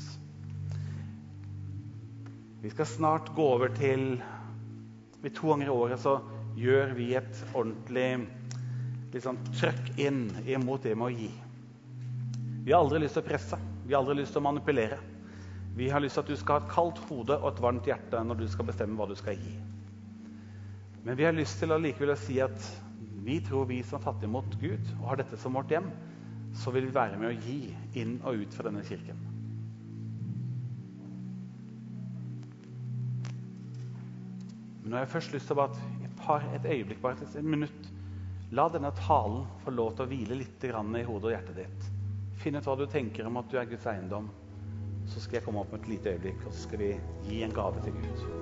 Vi 2.62 2.70
skal 2.70 2.86
snart 2.86 3.32
gå 3.34 3.48
over 3.56 3.72
til 3.74 4.20
To 5.22 5.52
ganger 5.52 5.68
i 5.68 5.70
året 5.70 6.00
så 6.02 6.16
gjør 6.58 6.96
vi 6.96 7.12
et 7.14 7.42
ordentlig 7.54 8.24
liksom, 9.12 9.36
trøkk 9.54 10.00
inn 10.02 10.24
imot 10.50 10.82
det 10.82 10.96
med 10.98 11.06
å 11.06 11.14
gi. 11.14 11.28
Vi 12.66 12.74
har 12.74 12.82
aldri 12.82 13.04
lyst 13.04 13.14
til 13.14 13.22
å 13.22 13.28
presse, 13.28 13.58
vi 13.86 13.94
har 13.94 14.02
aldri 14.02 14.18
lyst 14.18 14.34
til 14.34 14.42
å 14.42 14.46
manipulere. 14.48 14.98
Vi 15.76 15.88
har 15.88 16.02
lyst 16.04 16.18
til 16.18 16.24
at 16.26 16.30
du 16.32 16.36
skal 16.36 16.58
ha 16.58 16.64
et 16.66 16.72
kaldt 16.72 17.00
hode 17.08 17.36
og 17.38 17.48
et 17.48 17.62
varmt 17.64 17.86
hjerte 17.88 18.20
når 18.26 18.42
du 18.42 18.48
skal 18.52 18.68
bestemme 18.68 18.98
hva 18.98 19.06
du 19.08 19.16
skal 19.16 19.38
gi. 19.40 19.54
Men 21.02 21.16
vi 21.18 21.24
har 21.26 21.34
lyst 21.34 21.58
til 21.62 21.72
å 21.72 21.80
likevel 21.80 22.12
si 22.20 22.36
at 22.44 22.66
vi 23.22 23.38
tror 23.44 23.68
vi 23.70 23.80
som 23.86 23.98
har 23.98 24.10
tatt 24.10 24.24
imot 24.26 24.58
Gud 24.60 24.92
og 24.98 25.06
har 25.10 25.22
dette 25.22 25.38
som 25.40 25.54
vårt 25.56 25.72
hjem, 25.72 25.88
så 26.58 26.74
vil 26.74 26.88
vi 26.88 26.94
være 26.94 27.16
med 27.18 27.30
å 27.30 27.46
gi 27.46 27.72
inn 28.02 28.18
og 28.20 28.42
ut 28.42 28.54
fra 28.54 28.68
denne 28.68 28.84
kirken. 28.84 29.18
Men 34.82 34.90
nå 34.90 34.98
har 34.98 35.06
jeg 35.06 35.14
først 35.14 35.34
lyst 35.36 35.48
til 35.48 35.56
å 35.56 35.62
bare 35.62 35.90
et, 36.04 36.14
par, 36.20 36.44
et 36.52 36.68
øyeblikk, 36.68 37.00
bare 37.00 37.22
et, 37.24 37.40
minutt 37.46 37.90
La 38.52 38.66
denne 38.68 38.90
talen 38.92 39.46
få 39.62 39.72
lov 39.72 39.94
til 39.96 40.04
å 40.04 40.10
hvile 40.10 40.36
litt 40.36 40.64
i 40.66 40.72
hodet 40.74 41.06
og 41.08 41.30
hjertet 41.32 41.56
ditt. 41.56 41.86
Finn 42.42 42.58
ut 42.58 42.66
hva 42.68 42.74
du 42.76 42.84
tenker 42.90 43.24
om 43.24 43.38
at 43.40 43.48
du 43.48 43.56
er 43.56 43.70
Guds 43.70 43.86
eiendom. 43.88 44.26
Så 45.06 45.20
skal 45.20 45.36
jeg 45.36 45.44
komme 45.44 45.60
opp 45.60 45.72
med 45.72 45.80
et 45.80 45.88
lite 45.88 46.14
øyeblikk, 46.14 46.46
og 46.46 46.52
så 46.54 46.62
skal 46.68 46.78
vi 46.78 46.94
gi 47.28 47.42
en 47.42 47.54
gave 47.54 47.82
til 47.84 47.92
Gud. 47.92 48.41